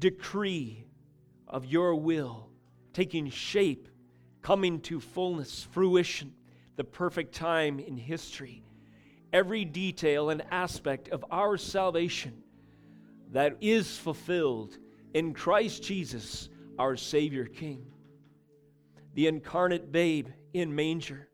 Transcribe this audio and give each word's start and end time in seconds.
decree 0.00 0.86
of 1.46 1.64
your 1.64 1.94
will 1.94 2.50
taking 2.92 3.30
shape, 3.30 3.88
coming 4.42 4.80
to 4.80 5.00
fullness, 5.00 5.66
fruition, 5.70 6.34
the 6.76 6.84
perfect 6.84 7.34
time 7.34 7.78
in 7.78 7.96
history. 7.96 8.64
Every 9.32 9.64
detail 9.64 10.30
and 10.30 10.42
aspect 10.50 11.08
of 11.10 11.24
our 11.30 11.56
salvation 11.56 12.42
that 13.30 13.56
is 13.60 13.96
fulfilled 13.96 14.76
in 15.14 15.34
Christ 15.34 15.82
Jesus, 15.82 16.48
our 16.78 16.96
Savior 16.96 17.44
King. 17.44 17.86
The 19.14 19.28
incarnate 19.28 19.92
babe 19.92 20.28
in 20.52 20.74
manger 20.74 21.28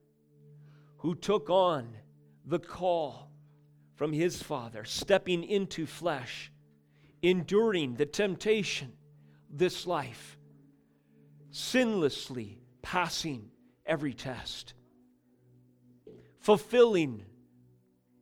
who 0.98 1.14
took 1.14 1.48
on 1.48 1.96
the 2.44 2.58
call 2.58 3.30
from 3.94 4.12
his 4.12 4.42
Father, 4.42 4.84
stepping 4.84 5.44
into 5.44 5.86
flesh, 5.86 6.50
enduring 7.26 7.96
the 7.96 8.06
temptation, 8.06 8.92
this 9.50 9.84
life, 9.84 10.38
sinlessly 11.50 12.58
passing 12.82 13.50
every 13.84 14.14
test, 14.14 14.74
fulfilling 16.38 17.24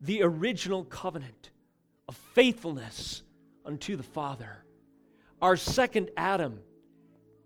the 0.00 0.22
original 0.22 0.84
covenant 0.84 1.50
of 2.08 2.16
faithfulness 2.32 3.22
unto 3.66 3.94
the 3.94 4.02
Father. 4.02 4.64
Our 5.42 5.58
second 5.58 6.10
Adam 6.16 6.60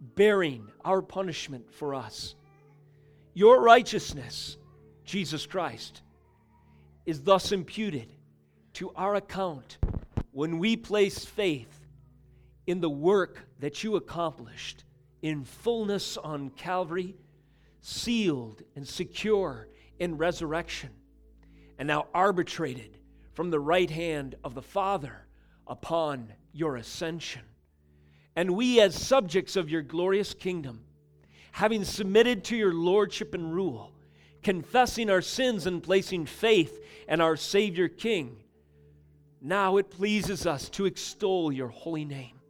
bearing 0.01 0.71
our 0.85 1.03
punishment 1.03 1.73
for 1.73 1.93
us. 1.93 2.37
Your 3.35 3.61
righteousness, 3.61 4.59
Jesus 5.05 5.45
Christ, 5.45 6.03
is 7.05 7.23
thus 7.23 7.51
imputed 7.51 8.13
to 8.75 8.93
our 8.95 9.17
account 9.17 9.79
when 10.39 10.61
we 10.61 10.77
place 10.77 11.25
faith 11.25 11.85
in 12.69 12.81
the 12.81 12.89
work 12.89 13.49
that 13.59 13.83
you 13.83 13.97
accomplished 13.97 14.85
in 15.21 15.43
fullness 15.43 16.17
on 16.17 16.49
Calvary, 16.51 17.17
sealed 17.81 18.63
and 18.77 18.87
secure 18.87 19.67
in 19.99 20.17
resurrection, 20.17 20.91
and 21.77 21.89
now 21.89 22.07
arbitrated 22.15 22.99
from 23.33 23.51
the 23.51 23.59
right 23.59 23.91
hand 23.91 24.37
of 24.45 24.55
the 24.55 24.63
Father 24.63 25.27
upon 25.67 26.33
your 26.53 26.77
ascension. 26.77 27.43
And 28.37 28.53
we, 28.53 28.81
as 28.81 28.95
subjects 28.95 29.57
of 29.57 29.69
your 29.69 29.83
glorious 29.83 30.35
kingdom, 30.35 30.85
having 31.51 31.83
submitted 31.83 32.45
to 32.45 32.57
your 32.57 32.73
lordship 32.73 33.35
and 33.35 33.53
rule, 33.53 33.91
confessing 34.45 35.11
our 35.11 35.21
sins 35.21 35.67
and 35.67 35.83
placing 35.83 36.27
faith 36.27 36.79
in 37.09 37.21
our 37.21 37.37
Savior 37.37 37.89
King, 37.89 38.37
now 39.41 39.77
it 39.77 39.91
pleases 39.91 40.47
us 40.47 40.69
to 40.71 40.87
extol 40.87 41.53
your 41.53 41.69
holy 41.69 42.05
name. 42.05 42.41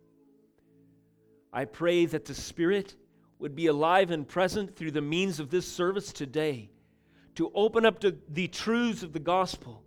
I 1.53 1.64
pray 1.64 2.06
that 2.06 2.25
the 2.25 2.34
Spirit 2.34 2.95
would 3.39 3.55
be 3.55 3.67
alive 3.67 4.11
and 4.11 4.27
present 4.27 4.77
through 4.77 4.91
the 4.91 5.00
means 5.00 5.41
of 5.41 5.50
this 5.50 5.67
service 5.67 6.12
today 6.12 6.70
to 7.36 7.50
open 7.55 7.86
up 7.86 8.00
to 8.00 8.17
the 8.28 8.48
truths 8.48 9.03
of 9.03 9.12
the 9.12 9.20
gospel 9.20 9.83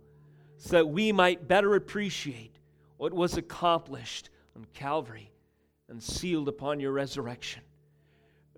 so 0.56 0.70
that 0.70 0.88
we 0.88 1.12
might 1.12 1.48
better 1.48 1.74
appreciate 1.74 2.58
what 2.96 3.12
was 3.12 3.36
accomplished 3.36 4.30
on 4.56 4.64
Calvary 4.72 5.30
and 5.88 6.02
sealed 6.02 6.48
upon 6.48 6.80
your 6.80 6.92
resurrection. 6.92 7.62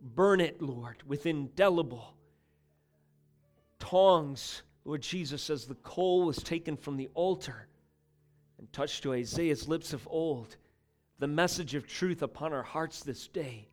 Burn 0.00 0.40
it, 0.40 0.60
Lord, 0.60 1.02
with 1.06 1.26
indelible 1.26 2.14
tongs, 3.78 4.62
Lord 4.84 5.02
Jesus, 5.02 5.50
as 5.50 5.66
the 5.66 5.74
coal 5.76 6.24
was 6.24 6.36
taken 6.36 6.76
from 6.76 6.96
the 6.96 7.08
altar 7.14 7.68
and 8.64 8.72
touched 8.72 9.02
to 9.02 9.12
Isaiah's 9.12 9.68
lips 9.68 9.92
of 9.92 10.08
old 10.10 10.56
the 11.18 11.26
message 11.26 11.74
of 11.74 11.86
truth 11.86 12.22
upon 12.22 12.54
our 12.54 12.62
hearts 12.62 13.00
this 13.00 13.28
day, 13.28 13.68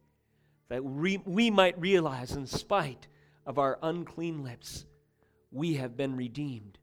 that 0.68 0.84
we, 0.84 1.16
we 1.24 1.50
might 1.50 1.80
realize, 1.80 2.34
in 2.34 2.46
spite 2.46 3.08
of 3.46 3.58
our 3.58 3.80
unclean 3.84 4.44
lips, 4.44 4.86
we 5.50 5.76
have 5.76 5.96
been 5.96 6.18
redeemed 6.18 6.78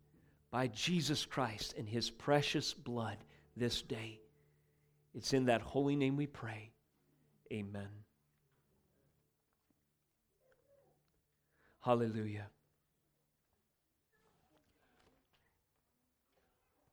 by 0.51 0.69
Jesus 0.69 1.27
Christ 1.27 1.75
and 1.77 1.87
his 1.87 2.09
precious 2.09 2.73
blood 2.73 3.19
this 3.59 3.83
day. 3.83 4.21
It's 5.15 5.35
in 5.35 5.45
that 5.45 5.61
holy 5.61 5.95
name 5.95 6.17
we 6.17 6.27
pray. 6.27 6.71
Amen. 7.53 7.89
Hallelujah. 11.81 12.47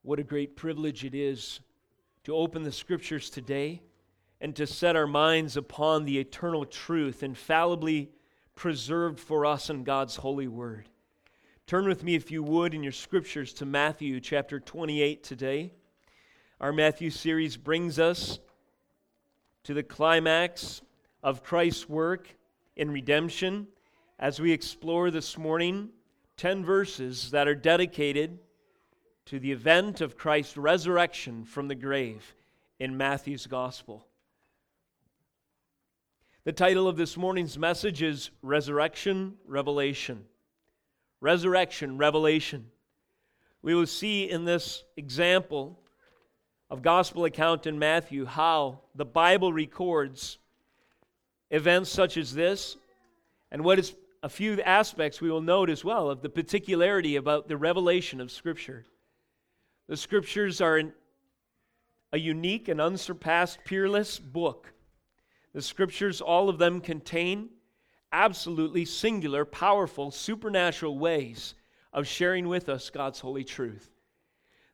What 0.05 0.19
a 0.19 0.23
great 0.23 0.55
privilege 0.55 1.03
it 1.03 1.15
is 1.15 1.61
to 2.25 2.35
open 2.35 2.61
the 2.61 2.71
scriptures 2.71 3.27
today 3.27 3.81
and 4.39 4.55
to 4.55 4.67
set 4.67 4.95
our 4.95 5.07
minds 5.07 5.57
upon 5.57 6.05
the 6.05 6.19
eternal 6.19 6.63
truth 6.63 7.23
infallibly 7.23 8.11
preserved 8.53 9.19
for 9.19 9.47
us 9.47 9.71
in 9.71 9.83
God's 9.83 10.17
holy 10.17 10.47
word. 10.47 10.89
Turn 11.65 11.87
with 11.87 12.03
me, 12.03 12.13
if 12.13 12.29
you 12.29 12.43
would, 12.43 12.75
in 12.75 12.83
your 12.83 12.91
scriptures 12.91 13.51
to 13.53 13.65
Matthew 13.65 14.19
chapter 14.19 14.59
28 14.59 15.23
today. 15.23 15.71
Our 16.61 16.71
Matthew 16.71 17.09
series 17.09 17.57
brings 17.57 17.97
us 17.97 18.37
to 19.63 19.73
the 19.73 19.81
climax 19.81 20.83
of 21.23 21.41
Christ's 21.41 21.89
work 21.89 22.27
in 22.75 22.91
redemption 22.91 23.69
as 24.19 24.39
we 24.39 24.51
explore 24.51 25.09
this 25.09 25.35
morning 25.35 25.89
10 26.37 26.63
verses 26.63 27.31
that 27.31 27.47
are 27.47 27.55
dedicated 27.55 28.37
to 29.25 29.39
the 29.39 29.51
event 29.51 30.01
of 30.01 30.17
Christ's 30.17 30.55
resurrection 30.55 31.45
from 31.45 31.67
the 31.67 31.75
grave 31.75 32.35
in 32.79 32.95
Matthew's 32.95 33.47
Gospel. 33.47 34.05
The 36.43 36.51
title 36.51 36.87
of 36.87 36.95
this 36.95 37.17
morning's 37.17 37.57
message 37.57 38.03
is 38.03 38.29
Resurrection 38.43 39.33
Revelation. 39.47 40.25
Resurrection 41.21 41.97
Revelation. 41.97 42.67
We 43.63 43.73
will 43.73 43.87
see 43.87 44.29
in 44.29 44.45
this 44.45 44.83
example 44.95 45.79
of 46.69 46.83
gospel 46.83 47.25
account 47.25 47.65
in 47.65 47.79
Matthew 47.79 48.25
how 48.25 48.81
the 48.93 49.05
Bible 49.05 49.51
records 49.51 50.37
events 51.49 51.89
such 51.89 52.17
as 52.17 52.31
this 52.31 52.77
and 53.51 53.63
what 53.63 53.79
is 53.79 53.95
a 54.21 54.29
few 54.29 54.61
aspects 54.61 55.19
we 55.19 55.31
will 55.31 55.41
note 55.41 55.71
as 55.71 55.83
well 55.83 56.11
of 56.11 56.21
the 56.21 56.29
particularity 56.29 57.15
about 57.15 57.47
the 57.47 57.57
revelation 57.57 58.21
of 58.21 58.31
Scripture. 58.31 58.85
The 59.87 59.97
scriptures 59.97 60.61
are 60.61 60.77
an, 60.77 60.93
a 62.11 62.17
unique 62.17 62.67
and 62.67 62.81
unsurpassed, 62.81 63.59
peerless 63.65 64.19
book. 64.19 64.73
The 65.53 65.61
scriptures, 65.61 66.21
all 66.21 66.49
of 66.49 66.57
them, 66.57 66.81
contain 66.81 67.49
absolutely 68.11 68.85
singular, 68.85 69.45
powerful, 69.45 70.11
supernatural 70.11 70.97
ways 70.97 71.55
of 71.93 72.07
sharing 72.07 72.47
with 72.47 72.67
us 72.67 72.89
God's 72.89 73.19
holy 73.19 73.43
truth. 73.43 73.91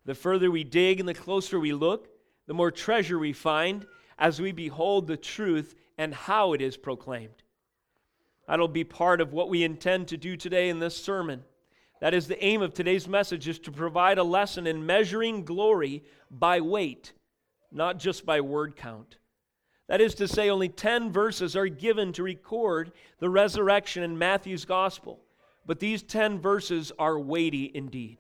The 0.06 0.16
further 0.16 0.50
we 0.50 0.64
dig 0.64 1.00
and 1.00 1.08
the 1.08 1.14
closer 1.14 1.60
we 1.60 1.74
look, 1.74 2.08
the 2.48 2.54
more 2.54 2.72
treasure 2.72 3.20
we 3.20 3.34
find 3.34 3.86
as 4.18 4.42
we 4.42 4.52
behold 4.52 5.08
the 5.08 5.18
truth 5.18 5.76
and 5.98 6.14
how 6.14 6.54
it 6.54 6.62
is 6.62 6.78
proclaimed. 6.78 7.44
That'll 8.48 8.68
be 8.68 8.84
part 8.84 9.22
of 9.22 9.34
what 9.34 9.50
we 9.50 9.64
intend 9.64 10.08
to 10.10 10.18
do 10.18 10.36
today 10.36 10.70
in 10.70 10.80
this 10.80 10.98
sermon. 10.98 11.44
That 12.02 12.16
is 12.16 12.28
the 12.28 12.44
aim 12.44 12.64
of 12.64 12.74
today's 12.74 13.08
message 13.08 13.48
is 13.48 13.60
to 13.60 13.72
provide 13.72 14.18
a 14.18 14.24
lesson 14.24 14.66
in 14.66 14.86
measuring 14.86 15.46
glory 15.46 16.04
by 16.32 16.60
weight, 16.60 17.14
not 17.72 18.00
just 18.00 18.26
by 18.26 18.42
word 18.42 18.76
count. 18.76 19.18
That 19.88 20.02
is 20.02 20.16
to 20.16 20.28
say, 20.28 20.50
only 20.50 20.68
10 20.68 21.12
verses 21.12 21.56
are 21.56 21.68
given 21.68 22.12
to 22.14 22.24
record 22.24 22.92
the 23.20 23.30
resurrection 23.30 24.02
in 24.02 24.18
Matthew's 24.18 24.66
gospel. 24.66 25.20
But 25.66 25.80
these 25.80 26.02
10 26.02 26.40
verses 26.40 26.92
are 26.98 27.20
weighty 27.20 27.72
indeed. 27.74 28.18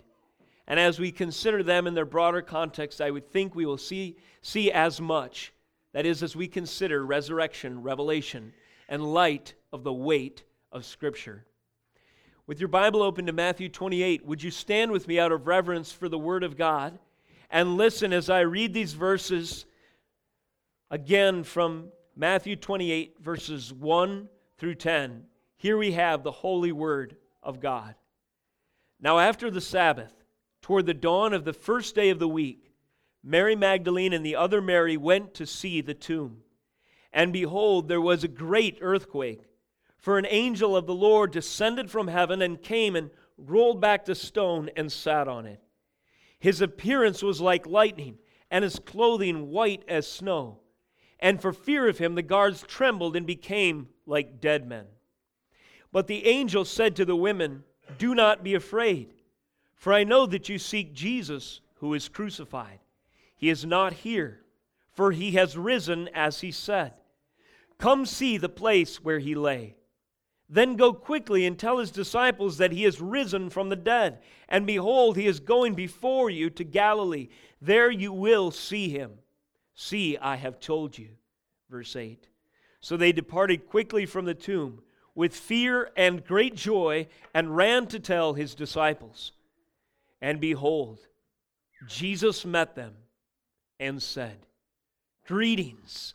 And 0.67 0.79
as 0.79 0.99
we 0.99 1.11
consider 1.11 1.63
them 1.63 1.87
in 1.87 1.95
their 1.95 2.05
broader 2.05 2.43
context, 2.43 3.01
I 3.01 3.09
would 3.09 3.31
think 3.31 3.55
we 3.55 3.65
will 3.65 3.79
see, 3.79 4.15
see 4.43 4.71
as 4.71 5.01
much. 5.01 5.53
That 5.93 6.05
is, 6.05 6.21
as 6.21 6.35
we 6.35 6.47
consider 6.47 7.03
resurrection, 7.03 7.81
revelation, 7.81 8.53
and 8.87 9.13
light 9.13 9.55
of 9.73 9.83
the 9.83 9.93
weight 9.93 10.43
of 10.71 10.85
Scripture. 10.85 11.45
With 12.47 12.59
your 12.59 12.69
Bible 12.69 13.03
open 13.03 13.27
to 13.27 13.33
Matthew 13.33 13.69
28, 13.69 14.25
would 14.25 14.41
you 14.41 14.49
stand 14.49 14.91
with 14.91 15.07
me 15.07 15.19
out 15.19 15.31
of 15.31 15.45
reverence 15.45 15.91
for 15.91 16.09
the 16.09 16.17
Word 16.17 16.43
of 16.43 16.57
God 16.57 16.97
and 17.51 17.77
listen 17.77 18.11
as 18.11 18.29
I 18.29 18.41
read 18.41 18.73
these 18.73 18.93
verses 18.93 19.65
again 20.89 21.43
from 21.43 21.91
Matthew 22.15 22.55
28, 22.55 23.17
verses 23.21 23.71
1 23.71 24.27
through 24.57 24.75
10. 24.75 25.23
Here 25.57 25.77
we 25.77 25.91
have 25.91 26.23
the 26.23 26.31
holy 26.31 26.71
Word 26.71 27.15
of 27.43 27.59
God. 27.59 27.93
Now, 28.99 29.19
after 29.19 29.51
the 29.51 29.61
Sabbath, 29.61 30.13
toward 30.63 30.87
the 30.87 30.93
dawn 30.95 31.33
of 31.33 31.45
the 31.45 31.53
first 31.53 31.93
day 31.93 32.09
of 32.09 32.19
the 32.19 32.27
week, 32.27 32.71
Mary 33.23 33.55
Magdalene 33.55 34.13
and 34.13 34.25
the 34.25 34.35
other 34.35 34.61
Mary 34.61 34.97
went 34.97 35.35
to 35.35 35.45
see 35.45 35.79
the 35.81 35.93
tomb. 35.93 36.37
And 37.13 37.31
behold, 37.31 37.87
there 37.87 38.01
was 38.01 38.23
a 38.23 38.27
great 38.27 38.79
earthquake 38.81 39.43
for 40.01 40.17
an 40.17 40.25
angel 40.29 40.75
of 40.75 40.87
the 40.87 40.93
Lord 40.93 41.31
descended 41.31 41.89
from 41.89 42.07
heaven 42.07 42.41
and 42.41 42.61
came 42.61 42.95
and 42.95 43.11
rolled 43.37 43.79
back 43.79 44.03
the 44.05 44.15
stone 44.15 44.69
and 44.75 44.91
sat 44.91 45.27
on 45.27 45.45
it. 45.45 45.61
His 46.39 46.59
appearance 46.59 47.23
was 47.23 47.39
like 47.39 47.65
lightning, 47.67 48.17
and 48.49 48.63
his 48.63 48.79
clothing 48.79 49.49
white 49.49 49.83
as 49.87 50.07
snow. 50.07 50.59
and 51.23 51.39
for 51.39 51.53
fear 51.53 51.87
of 51.87 51.99
him 51.99 52.15
the 52.15 52.23
guards 52.23 52.63
trembled 52.63 53.15
and 53.15 53.27
became 53.27 53.87
like 54.07 54.41
dead 54.41 54.67
men. 54.67 54.85
But 55.91 56.07
the 56.07 56.25
angel 56.25 56.65
said 56.65 56.95
to 56.95 57.05
the 57.05 57.15
women, 57.15 57.63
Do 57.99 58.15
not 58.15 58.43
be 58.43 58.55
afraid, 58.55 59.13
for 59.75 59.93
I 59.93 60.03
know 60.03 60.25
that 60.25 60.49
you 60.49 60.57
seek 60.57 60.93
Jesus 60.93 61.61
who 61.75 61.93
is 61.93 62.09
crucified. 62.09 62.79
He 63.35 63.49
is 63.49 63.65
not 63.65 63.93
here, 63.93 64.41
for 64.93 65.11
he 65.11 65.33
has 65.33 65.57
risen 65.57 66.09
as 66.13 66.41
he 66.41 66.51
said. 66.51 66.93
Come 67.77 68.05
see 68.05 68.37
the 68.37 68.49
place 68.49 69.03
where 69.03 69.19
he 69.19 69.35
lay. 69.35 69.75
Then 70.53 70.75
go 70.75 70.91
quickly 70.91 71.45
and 71.45 71.57
tell 71.57 71.77
his 71.77 71.91
disciples 71.91 72.57
that 72.57 72.73
he 72.73 72.83
is 72.83 72.99
risen 72.99 73.49
from 73.49 73.69
the 73.69 73.77
dead. 73.77 74.19
And 74.49 74.67
behold, 74.67 75.15
he 75.15 75.25
is 75.25 75.39
going 75.39 75.75
before 75.75 76.29
you 76.29 76.49
to 76.49 76.65
Galilee. 76.65 77.29
There 77.61 77.89
you 77.89 78.11
will 78.11 78.51
see 78.51 78.89
him. 78.89 79.13
See, 79.75 80.17
I 80.17 80.35
have 80.35 80.59
told 80.59 80.97
you. 80.97 81.07
Verse 81.69 81.95
8. 81.95 82.27
So 82.81 82.97
they 82.97 83.13
departed 83.13 83.69
quickly 83.69 84.05
from 84.05 84.25
the 84.25 84.33
tomb 84.33 84.81
with 85.15 85.33
fear 85.33 85.89
and 85.95 86.25
great 86.25 86.55
joy 86.55 87.07
and 87.33 87.55
ran 87.55 87.87
to 87.87 87.99
tell 87.99 88.33
his 88.33 88.53
disciples. 88.53 89.31
And 90.21 90.41
behold, 90.41 90.99
Jesus 91.87 92.45
met 92.45 92.75
them 92.75 92.93
and 93.79 94.03
said, 94.03 94.47
Greetings. 95.25 96.13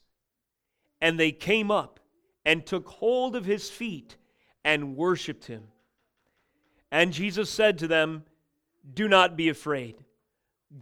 And 1.01 1.19
they 1.19 1.33
came 1.33 1.71
up 1.71 2.01
and 2.45 2.67
took 2.67 2.87
hold 2.87 3.35
of 3.35 3.47
his 3.47 3.71
feet 3.71 4.17
and 4.67 4.97
worshiped 4.97 5.47
him. 5.47 5.63
And 6.91 7.13
Jesus 7.13 7.49
said 7.49 7.79
to 7.79 7.87
them, 7.87 8.25
Do 8.93 9.07
not 9.07 9.37
be 9.37 9.49
afraid. 9.49 9.95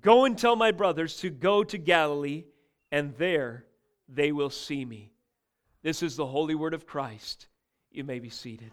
Go 0.01 0.25
and 0.25 0.39
tell 0.39 0.57
my 0.57 0.73
brothers 0.73 1.19
to 1.19 1.29
go 1.29 1.63
to 1.63 1.77
Galilee, 1.77 2.45
and 2.91 3.15
there 3.19 3.67
they 4.09 4.33
will 4.33 4.49
see 4.49 4.87
me. 4.87 5.13
This 5.83 6.03
is 6.03 6.17
the 6.17 6.27
holy 6.27 6.55
word 6.55 6.73
of 6.73 6.87
Christ. 6.87 7.47
You 7.93 8.05
may 8.05 8.21
be 8.21 8.31
seated. 8.31 8.71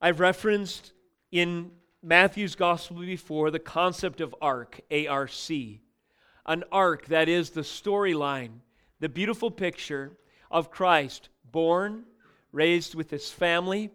I've 0.00 0.20
referenced 0.20 0.92
in 1.32 1.72
Matthew's 2.00 2.54
gospel 2.54 2.98
before 2.98 3.50
the 3.50 3.58
concept 3.58 4.20
of 4.20 4.32
arc, 4.40 4.80
A 4.92 5.08
R 5.08 5.26
C. 5.26 5.80
An 6.46 6.62
arc 6.70 7.06
that 7.06 7.28
is 7.28 7.50
the 7.50 7.62
storyline, 7.62 8.60
the 9.00 9.08
beautiful 9.08 9.50
picture 9.50 10.12
of 10.50 10.70
Christ 10.70 11.28
born, 11.50 12.04
raised 12.52 12.94
with 12.94 13.10
his 13.10 13.30
family, 13.30 13.90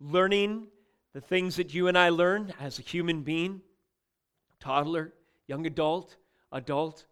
learning 0.00 0.66
the 1.12 1.20
things 1.20 1.56
that 1.56 1.72
you 1.72 1.88
and 1.88 1.96
I 1.96 2.08
learn 2.08 2.52
as 2.60 2.78
a 2.78 2.82
human 2.82 3.22
being, 3.22 3.60
toddler, 4.58 5.12
young 5.46 5.66
adult, 5.66 6.16
adult. 6.50 7.04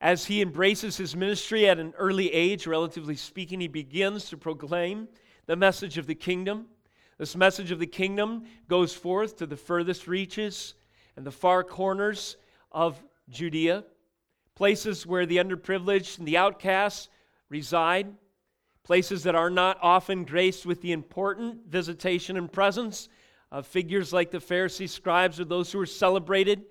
As 0.00 0.26
he 0.26 0.40
embraces 0.40 0.96
his 0.96 1.16
ministry 1.16 1.68
at 1.68 1.78
an 1.78 1.92
early 1.98 2.32
age, 2.32 2.66
relatively 2.66 3.16
speaking, 3.16 3.60
he 3.60 3.68
begins 3.68 4.28
to 4.30 4.36
proclaim 4.36 5.08
the 5.46 5.56
message 5.56 5.98
of 5.98 6.06
the 6.06 6.14
kingdom. 6.14 6.66
This 7.18 7.34
message 7.34 7.72
of 7.72 7.80
the 7.80 7.86
kingdom 7.86 8.44
goes 8.68 8.94
forth 8.94 9.36
to 9.38 9.46
the 9.46 9.56
furthest 9.56 10.06
reaches 10.06 10.74
and 11.16 11.26
the 11.26 11.32
far 11.32 11.64
corners 11.64 12.36
of 12.70 13.02
Judea, 13.28 13.84
places 14.58 15.06
where 15.06 15.24
the 15.24 15.36
underprivileged 15.36 16.18
and 16.18 16.26
the 16.26 16.36
outcasts 16.36 17.08
reside, 17.48 18.12
places 18.82 19.22
that 19.22 19.36
are 19.36 19.50
not 19.50 19.78
often 19.80 20.24
graced 20.24 20.66
with 20.66 20.82
the 20.82 20.90
important 20.90 21.64
visitation 21.68 22.36
and 22.36 22.52
presence 22.52 23.08
of 23.52 23.68
figures 23.68 24.12
like 24.12 24.32
the 24.32 24.40
Pharisees, 24.40 24.92
scribes, 24.92 25.38
or 25.38 25.44
those 25.44 25.70
who 25.70 25.78
are 25.78 25.86
celebrated 25.86 26.64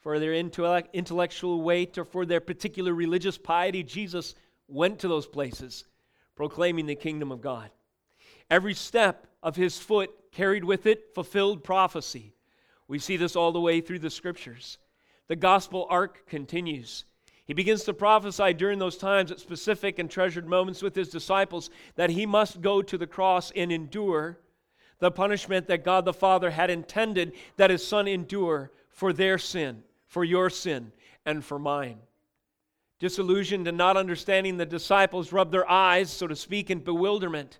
for 0.00 0.18
their 0.18 0.32
intellectual 0.32 1.60
weight 1.60 1.98
or 1.98 2.06
for 2.06 2.24
their 2.24 2.40
particular 2.40 2.94
religious 2.94 3.36
piety. 3.36 3.82
Jesus 3.82 4.34
went 4.66 4.98
to 5.00 5.08
those 5.08 5.26
places 5.26 5.84
proclaiming 6.36 6.86
the 6.86 6.94
kingdom 6.94 7.30
of 7.30 7.42
God. 7.42 7.68
Every 8.50 8.72
step 8.72 9.26
of 9.42 9.54
his 9.54 9.78
foot 9.78 10.10
carried 10.32 10.64
with 10.64 10.86
it 10.86 11.14
fulfilled 11.14 11.62
prophecy. 11.62 12.32
We 12.88 12.98
see 12.98 13.18
this 13.18 13.36
all 13.36 13.52
the 13.52 13.60
way 13.60 13.82
through 13.82 13.98
the 13.98 14.08
scriptures. 14.08 14.78
The 15.28 15.36
gospel 15.36 15.86
arc 15.90 16.26
continues. 16.26 17.04
He 17.46 17.52
begins 17.52 17.84
to 17.84 17.94
prophesy 17.94 18.54
during 18.54 18.78
those 18.78 18.96
times 18.96 19.30
at 19.30 19.40
specific 19.40 19.98
and 19.98 20.10
treasured 20.10 20.46
moments 20.46 20.82
with 20.82 20.94
his 20.94 21.10
disciples 21.10 21.68
that 21.96 22.10
he 22.10 22.24
must 22.24 22.62
go 22.62 22.80
to 22.80 22.96
the 22.96 23.06
cross 23.06 23.52
and 23.54 23.70
endure 23.70 24.38
the 24.98 25.10
punishment 25.10 25.66
that 25.66 25.84
God 25.84 26.06
the 26.06 26.14
Father 26.14 26.50
had 26.50 26.70
intended 26.70 27.32
that 27.56 27.70
his 27.70 27.86
Son 27.86 28.08
endure 28.08 28.70
for 28.88 29.12
their 29.12 29.36
sin, 29.36 29.82
for 30.06 30.24
your 30.24 30.48
sin, 30.48 30.92
and 31.26 31.44
for 31.44 31.58
mine. 31.58 31.98
Disillusioned 32.98 33.68
and 33.68 33.76
not 33.76 33.98
understanding, 33.98 34.56
the 34.56 34.64
disciples 34.64 35.32
rub 35.32 35.50
their 35.50 35.68
eyes, 35.68 36.10
so 36.10 36.26
to 36.26 36.36
speak, 36.36 36.70
in 36.70 36.78
bewilderment. 36.78 37.58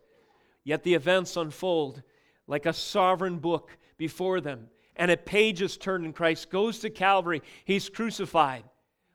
Yet 0.62 0.82
the 0.82 0.94
events 0.94 1.36
unfold 1.36 2.02
like 2.46 2.64
a 2.64 2.72
sovereign 2.72 3.38
book 3.38 3.76
before 3.98 4.40
them, 4.40 4.69
and 4.96 5.10
a 5.10 5.16
page 5.16 5.60
is 5.60 5.76
turned, 5.76 6.06
and 6.06 6.14
Christ 6.14 6.48
goes 6.48 6.78
to 6.78 6.88
Calvary. 6.88 7.42
He's 7.66 7.90
crucified. 7.90 8.64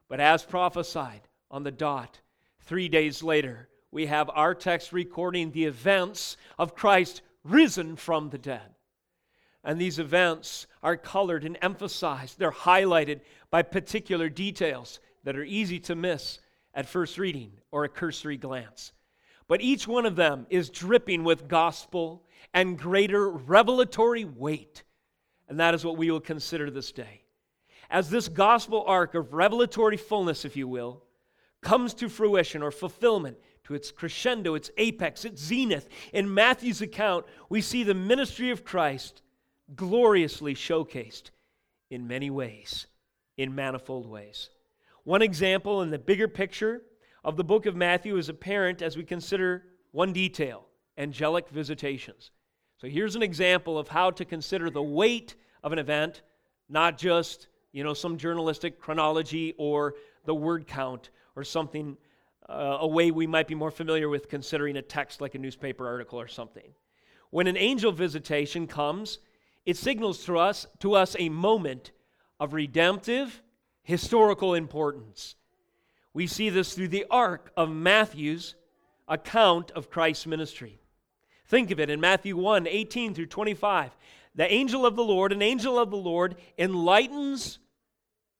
But 0.09 0.19
as 0.19 0.43
prophesied 0.43 1.21
on 1.49 1.63
the 1.63 1.71
dot, 1.71 2.19
three 2.61 2.89
days 2.89 3.23
later, 3.23 3.69
we 3.91 4.07
have 4.07 4.29
our 4.33 4.53
text 4.53 4.91
recording 4.91 5.51
the 5.51 5.65
events 5.65 6.35
of 6.57 6.75
Christ 6.75 7.21
risen 7.43 7.95
from 7.95 8.29
the 8.29 8.37
dead. 8.37 8.75
And 9.63 9.79
these 9.79 9.99
events 9.99 10.67
are 10.81 10.97
colored 10.97 11.43
and 11.43 11.57
emphasized, 11.61 12.39
they're 12.39 12.51
highlighted 12.51 13.21
by 13.51 13.61
particular 13.61 14.29
details 14.29 14.99
that 15.23 15.37
are 15.37 15.43
easy 15.43 15.79
to 15.81 15.95
miss 15.95 16.39
at 16.73 16.87
first 16.87 17.17
reading 17.17 17.51
or 17.71 17.83
a 17.83 17.89
cursory 17.89 18.37
glance. 18.37 18.93
But 19.47 19.61
each 19.61 19.87
one 19.87 20.05
of 20.05 20.15
them 20.15 20.47
is 20.49 20.69
dripping 20.69 21.23
with 21.23 21.47
gospel 21.47 22.23
and 22.53 22.77
greater 22.77 23.29
revelatory 23.29 24.25
weight. 24.25 24.83
And 25.47 25.59
that 25.59 25.73
is 25.73 25.83
what 25.83 25.97
we 25.97 26.09
will 26.09 26.21
consider 26.21 26.69
this 26.69 26.91
day. 26.91 27.23
As 27.89 28.09
this 28.09 28.27
gospel 28.27 28.83
arc 28.85 29.15
of 29.15 29.33
revelatory 29.33 29.97
fullness, 29.97 30.45
if 30.45 30.55
you 30.55 30.67
will, 30.67 31.03
comes 31.61 31.93
to 31.95 32.09
fruition 32.09 32.61
or 32.61 32.71
fulfillment, 32.71 33.37
to 33.69 33.75
its 33.75 33.91
crescendo, 33.91 34.55
its 34.55 34.71
apex, 34.77 35.25
its 35.25 35.43
zenith, 35.43 35.87
in 36.11 36.33
Matthew's 36.33 36.81
account, 36.81 37.25
we 37.49 37.61
see 37.61 37.83
the 37.83 37.93
ministry 37.93 38.49
of 38.49 38.63
Christ 38.63 39.21
gloriously 39.75 40.55
showcased 40.55 41.29
in 41.91 42.07
many 42.07 42.31
ways, 42.31 42.87
in 43.37 43.53
manifold 43.53 44.07
ways. 44.07 44.49
One 45.03 45.21
example 45.21 45.83
in 45.83 45.91
the 45.91 45.99
bigger 45.99 46.27
picture 46.27 46.81
of 47.23 47.37
the 47.37 47.43
book 47.43 47.67
of 47.67 47.75
Matthew 47.75 48.17
is 48.17 48.29
apparent 48.29 48.81
as 48.81 48.97
we 48.97 49.03
consider 49.03 49.63
one 49.91 50.13
detail 50.13 50.65
angelic 50.97 51.47
visitations. 51.49 52.31
So 52.77 52.87
here's 52.87 53.15
an 53.15 53.23
example 53.23 53.77
of 53.77 53.87
how 53.87 54.11
to 54.11 54.25
consider 54.25 54.69
the 54.69 54.81
weight 54.81 55.35
of 55.63 55.71
an 55.71 55.79
event, 55.79 56.21
not 56.69 56.97
just, 56.97 57.47
you 57.71 57.83
know, 57.83 57.93
some 57.93 58.17
journalistic 58.17 58.79
chronology 58.79 59.53
or 59.57 59.95
the 60.25 60.35
word 60.35 60.67
count 60.67 61.09
or 61.35 61.43
something, 61.43 61.97
uh, 62.47 62.77
a 62.81 62.87
way 62.87 63.11
we 63.11 63.27
might 63.27 63.47
be 63.47 63.55
more 63.55 63.71
familiar 63.71 64.09
with 64.09 64.29
considering 64.29 64.77
a 64.77 64.81
text 64.81 65.21
like 65.21 65.35
a 65.35 65.39
newspaper 65.39 65.87
article 65.87 66.19
or 66.19 66.27
something. 66.27 66.71
When 67.29 67.47
an 67.47 67.57
angel 67.57 67.91
visitation 67.91 68.65
comes, 68.65 69.19
it 69.65 69.77
signals 69.77 70.25
to 70.25 70.37
us, 70.37 70.65
to 70.79 70.95
us 70.95 71.15
a 71.19 71.29
moment 71.29 71.91
of 72.39 72.53
redemptive 72.53 73.41
historical 73.83 74.55
importance. 74.55 75.35
We 76.13 76.25
see 76.27 76.49
this 76.49 76.73
through 76.73 76.87
the 76.87 77.05
arc 77.09 77.51
of 77.55 77.69
Matthew's 77.69 78.55
account 79.07 79.71
of 79.71 79.89
Christ's 79.89 80.25
ministry. 80.25 80.79
Think 81.45 81.71
of 81.71 81.79
it 81.79 81.89
in 81.89 81.99
Matthew 81.99 82.37
1 82.37 82.67
18 82.67 83.13
through 83.13 83.27
25. 83.27 83.95
The 84.35 84.51
angel 84.51 84.85
of 84.85 84.95
the 84.95 85.03
Lord, 85.03 85.31
an 85.31 85.41
angel 85.41 85.77
of 85.77 85.89
the 85.89 85.97
Lord, 85.97 86.35
enlightens, 86.57 87.59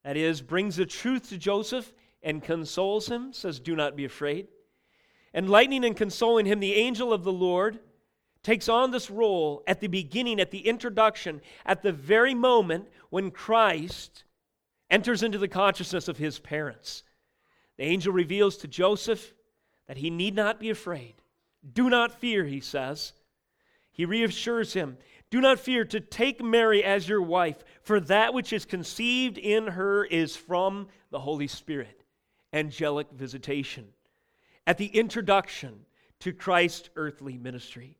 that 0.04 0.16
is, 0.16 0.40
brings 0.40 0.76
the 0.76 0.86
truth 0.86 1.28
to 1.28 1.38
Joseph 1.38 1.92
and 2.22 2.42
consoles 2.42 3.08
him, 3.08 3.32
says, 3.32 3.60
Do 3.60 3.76
not 3.76 3.96
be 3.96 4.04
afraid. 4.04 4.48
Enlightening 5.34 5.84
and 5.84 5.96
consoling 5.96 6.46
him, 6.46 6.60
the 6.60 6.74
angel 6.74 7.12
of 7.12 7.24
the 7.24 7.32
Lord 7.32 7.78
takes 8.42 8.68
on 8.68 8.90
this 8.90 9.10
role 9.10 9.62
at 9.66 9.80
the 9.80 9.86
beginning, 9.86 10.40
at 10.40 10.50
the 10.50 10.66
introduction, 10.66 11.40
at 11.66 11.82
the 11.82 11.92
very 11.92 12.34
moment 12.34 12.88
when 13.10 13.30
Christ 13.30 14.24
enters 14.90 15.22
into 15.22 15.38
the 15.38 15.48
consciousness 15.48 16.08
of 16.08 16.16
his 16.16 16.38
parents. 16.38 17.04
The 17.76 17.84
angel 17.84 18.12
reveals 18.12 18.56
to 18.58 18.68
Joseph 18.68 19.34
that 19.86 19.98
he 19.98 20.10
need 20.10 20.34
not 20.34 20.60
be 20.60 20.70
afraid. 20.70 21.14
Do 21.72 21.90
not 21.90 22.18
fear, 22.18 22.44
he 22.44 22.60
says. 22.60 23.12
He 23.90 24.04
reassures 24.04 24.72
him 24.72 24.96
Do 25.30 25.40
not 25.40 25.60
fear 25.60 25.84
to 25.84 26.00
take 26.00 26.42
Mary 26.42 26.82
as 26.82 27.08
your 27.08 27.22
wife, 27.22 27.62
for 27.82 28.00
that 28.00 28.34
which 28.34 28.52
is 28.52 28.64
conceived 28.64 29.38
in 29.38 29.68
her 29.68 30.04
is 30.04 30.34
from 30.36 30.88
the 31.10 31.20
Holy 31.20 31.46
Spirit. 31.46 32.02
Angelic 32.52 33.06
visitation. 33.12 33.86
At 34.66 34.76
the 34.76 34.86
introduction 34.86 35.86
to 36.20 36.32
Christ's 36.32 36.90
earthly 36.96 37.38
ministry. 37.38 37.96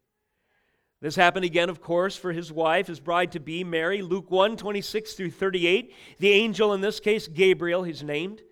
This 1.01 1.17
happened 1.17 1.45
again, 1.45 1.71
of 1.71 1.81
course, 1.81 2.17
for 2.17 2.33
his 2.33 2.53
wife, 2.53 2.89
his 2.89 3.01
bride 3.01 3.33
to 3.33 3.41
be, 3.41 3.65
Mary. 3.65 4.03
Luke 4.03 4.31
1 4.31 4.57
26 4.57 5.15
through 5.15 5.31
38. 5.31 5.95
The 6.19 6.33
angel, 6.33 6.75
in 6.75 6.81
this 6.81 7.01
case, 7.01 7.27
Gabriel, 7.29 7.85
he's 7.85 8.03
named, 8.03 8.43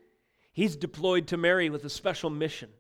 he's 0.53 0.77
deployed 0.77 1.27
to 1.27 1.37
Mary 1.37 1.69
with 1.69 1.85
a 1.85 1.91
special 1.91 2.31
mission. 2.31 2.71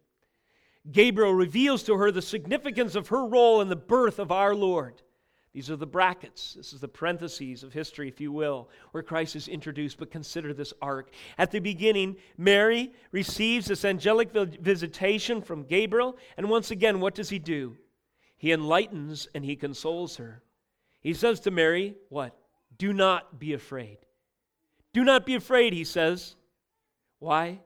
Gabriel 0.90 1.34
reveals 1.34 1.82
to 1.82 1.96
her 1.96 2.10
the 2.10 2.22
significance 2.22 2.94
of 2.94 3.08
her 3.08 3.26
role 3.26 3.60
in 3.60 3.68
the 3.68 3.76
birth 3.76 4.18
of 4.18 4.32
our 4.32 4.54
Lord. 4.54 5.02
These 5.58 5.70
are 5.70 5.76
the 5.76 5.86
brackets. 5.86 6.54
This 6.54 6.72
is 6.72 6.78
the 6.78 6.86
parentheses 6.86 7.64
of 7.64 7.72
history, 7.72 8.06
if 8.06 8.20
you 8.20 8.30
will, 8.30 8.68
where 8.92 9.02
Christ 9.02 9.34
is 9.34 9.48
introduced. 9.48 9.98
But 9.98 10.12
consider 10.12 10.54
this 10.54 10.72
arc. 10.80 11.10
At 11.36 11.50
the 11.50 11.58
beginning, 11.58 12.14
Mary 12.36 12.92
receives 13.10 13.66
this 13.66 13.84
angelic 13.84 14.30
visitation 14.30 15.42
from 15.42 15.64
Gabriel. 15.64 16.16
And 16.36 16.48
once 16.48 16.70
again, 16.70 17.00
what 17.00 17.16
does 17.16 17.30
he 17.30 17.40
do? 17.40 17.76
He 18.36 18.52
enlightens 18.52 19.26
and 19.34 19.44
he 19.44 19.56
consoles 19.56 20.18
her. 20.18 20.44
He 21.00 21.12
says 21.12 21.40
to 21.40 21.50
Mary, 21.50 21.96
What? 22.08 22.38
Do 22.78 22.92
not 22.92 23.40
be 23.40 23.52
afraid. 23.52 23.98
Do 24.92 25.02
not 25.02 25.26
be 25.26 25.34
afraid, 25.34 25.72
he 25.72 25.82
says. 25.82 26.36
Why? 27.18 27.62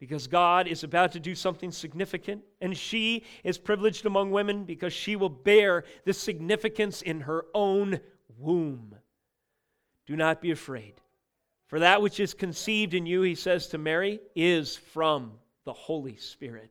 Because 0.00 0.26
God 0.26 0.66
is 0.66 0.82
about 0.82 1.12
to 1.12 1.20
do 1.20 1.34
something 1.34 1.70
significant, 1.70 2.42
and 2.62 2.76
she 2.76 3.24
is 3.44 3.58
privileged 3.58 4.06
among 4.06 4.30
women 4.30 4.64
because 4.64 4.94
she 4.94 5.14
will 5.14 5.28
bear 5.28 5.84
the 6.06 6.14
significance 6.14 7.02
in 7.02 7.20
her 7.20 7.44
own 7.54 8.00
womb. 8.38 8.96
Do 10.06 10.16
not 10.16 10.40
be 10.40 10.50
afraid. 10.50 10.94
For 11.66 11.80
that 11.80 12.00
which 12.00 12.18
is 12.18 12.32
conceived 12.32 12.94
in 12.94 13.04
you, 13.04 13.20
he 13.22 13.34
says 13.34 13.68
to 13.68 13.78
Mary, 13.78 14.20
is 14.34 14.74
from 14.74 15.34
the 15.64 15.74
Holy 15.74 16.16
Spirit. 16.16 16.70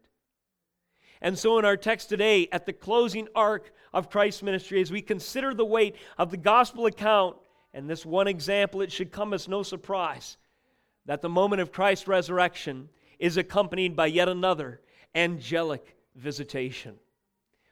And 1.21 1.37
so, 1.37 1.59
in 1.59 1.65
our 1.65 1.77
text 1.77 2.09
today, 2.09 2.47
at 2.51 2.65
the 2.65 2.73
closing 2.73 3.27
arc 3.35 3.71
of 3.93 4.09
Christ's 4.09 4.41
ministry, 4.41 4.81
as 4.81 4.91
we 4.91 5.01
consider 5.03 5.53
the 5.53 5.65
weight 5.65 5.95
of 6.17 6.31
the 6.31 6.37
gospel 6.37 6.87
account, 6.87 7.37
and 7.75 7.87
this 7.87 8.05
one 8.05 8.27
example, 8.27 8.81
it 8.81 8.91
should 8.91 9.11
come 9.11 9.33
as 9.33 9.47
no 9.47 9.61
surprise 9.61 10.37
that 11.05 11.21
the 11.21 11.29
moment 11.29 11.61
of 11.61 11.71
Christ's 11.71 12.07
resurrection 12.07 12.89
is 13.19 13.37
accompanied 13.37 13.95
by 13.95 14.07
yet 14.07 14.29
another 14.29 14.81
angelic 15.13 15.95
visitation. 16.15 16.95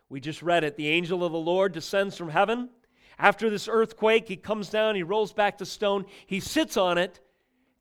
We 0.10 0.20
just 0.20 0.42
read 0.42 0.64
it. 0.64 0.78
The 0.78 0.90
angel 0.90 1.24
of 1.24 1.32
the 1.32 1.38
Lord 1.38 1.74
descends 1.74 2.16
from 2.16 2.30
heaven. 2.30 2.70
After 3.18 3.50
this 3.50 3.68
earthquake, 3.68 4.28
he 4.28 4.36
comes 4.36 4.70
down, 4.70 4.96
he 4.96 5.04
rolls 5.04 5.34
back 5.34 5.58
the 5.58 5.66
stone, 5.66 6.06
he 6.28 6.40
sits 6.40 6.78
on 6.78 6.98
it, 6.98 7.20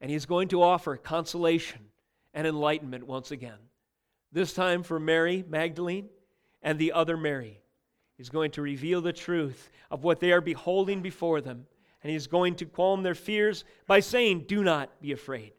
and 0.00 0.10
he's 0.10 0.26
going 0.26 0.48
to 0.48 0.62
offer 0.62 0.96
consolation 0.96 1.80
and 2.32 2.46
enlightenment 2.46 3.06
once 3.06 3.30
again 3.30 3.58
this 4.36 4.52
time 4.52 4.82
for 4.82 5.00
Mary 5.00 5.42
Magdalene 5.48 6.10
and 6.62 6.78
the 6.78 6.92
other 6.92 7.16
Mary. 7.16 7.58
He's 8.18 8.28
going 8.28 8.50
to 8.52 8.62
reveal 8.62 9.00
the 9.00 9.12
truth 9.12 9.70
of 9.90 10.04
what 10.04 10.20
they 10.20 10.30
are 10.30 10.42
beholding 10.42 11.00
before 11.00 11.40
them, 11.40 11.66
and 12.02 12.12
he's 12.12 12.26
going 12.26 12.54
to 12.56 12.66
calm 12.66 13.02
their 13.02 13.14
fears 13.14 13.64
by 13.86 14.00
saying, 14.00 14.44
Do 14.46 14.62
not 14.62 15.00
be 15.00 15.12
afraid. 15.12 15.52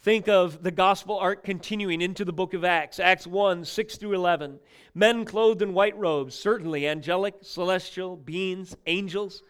Think 0.00 0.28
of 0.28 0.62
the 0.62 0.70
gospel 0.70 1.18
arc 1.18 1.42
continuing 1.42 2.00
into 2.00 2.24
the 2.24 2.32
book 2.32 2.54
of 2.54 2.64
Acts, 2.64 3.00
Acts 3.00 3.26
1 3.26 3.64
6 3.64 3.96
through 3.96 4.14
11. 4.14 4.60
Men 4.94 5.24
clothed 5.24 5.60
in 5.60 5.74
white 5.74 5.98
robes, 5.98 6.36
certainly 6.36 6.86
angelic, 6.86 7.34
celestial 7.42 8.16
beings, 8.16 8.76
angels. 8.86 9.42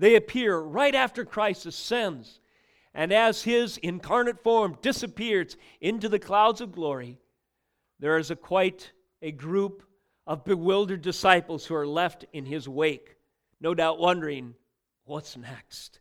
They 0.00 0.16
appear 0.16 0.58
right 0.58 0.94
after 0.94 1.24
Christ 1.24 1.66
ascends. 1.66 2.40
And 2.92 3.12
as 3.12 3.42
his 3.42 3.78
incarnate 3.78 4.42
form 4.42 4.76
disappears 4.82 5.56
into 5.80 6.08
the 6.08 6.18
clouds 6.18 6.60
of 6.60 6.72
glory, 6.72 7.20
there 8.00 8.18
is 8.18 8.32
a 8.32 8.36
quite 8.36 8.90
a 9.22 9.30
group 9.30 9.84
of 10.26 10.44
bewildered 10.44 11.02
disciples 11.02 11.64
who 11.64 11.76
are 11.76 11.86
left 11.86 12.24
in 12.32 12.44
his 12.44 12.68
wake, 12.68 13.16
no 13.60 13.72
doubt 13.72 14.00
wondering, 14.00 14.56
what's 15.04 15.36
next? 15.36 16.00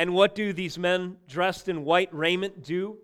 And 0.00 0.14
what 0.14 0.34
do 0.34 0.54
these 0.54 0.78
men 0.78 1.18
dressed 1.28 1.68
in 1.68 1.84
white 1.84 2.08
raiment 2.14 2.64
do? 2.64 2.96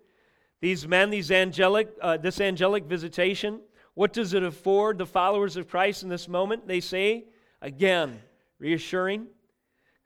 These 0.61 0.87
men, 0.87 1.11
these 1.11 1.29
angelic, 1.29 1.89
uh, 2.01 2.17
this 2.17 2.41
angelic 2.41 2.85
visitation, 2.85 3.59
what 3.93 4.13
does 4.13 4.33
it 4.33 4.41
afford 4.41 4.97
the 4.97 5.05
followers 5.05 5.57
of 5.57 5.69
Christ 5.69 6.01
in 6.01 6.09
this 6.09 6.27
moment? 6.27 6.67
They 6.67 6.79
say, 6.79 7.25
again, 7.61 8.19
reassuring, 8.57 9.27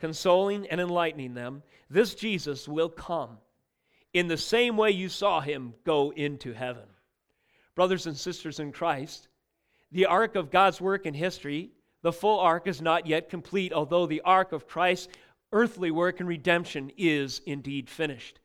consoling, 0.01 0.67
and 0.67 0.81
enlightening 0.81 1.33
them. 1.33 1.63
This 1.89 2.13
Jesus 2.13 2.67
will 2.67 2.89
come 2.89 3.37
in 4.13 4.27
the 4.27 4.35
same 4.35 4.75
way 4.75 4.91
you 4.91 5.07
saw 5.07 5.39
him 5.39 5.73
go 5.85 6.11
into 6.11 6.51
heaven. 6.51 6.89
Brothers 7.73 8.05
and 8.05 8.17
sisters 8.17 8.59
in 8.59 8.73
Christ, 8.73 9.29
the 9.93 10.07
arc 10.07 10.35
of 10.35 10.51
God's 10.51 10.81
work 10.81 11.05
in 11.05 11.13
history, 11.13 11.71
the 12.01 12.11
full 12.11 12.39
arc 12.41 12.67
is 12.67 12.81
not 12.81 13.07
yet 13.07 13.29
complete, 13.29 13.71
although 13.71 14.07
the 14.07 14.21
arc 14.25 14.51
of 14.51 14.67
Christ's 14.67 15.07
earthly 15.51 15.91
work 15.91 16.19
and 16.19 16.27
redemption 16.27 16.91
is 16.97 17.41
indeed 17.45 17.89
finished. 17.89 18.39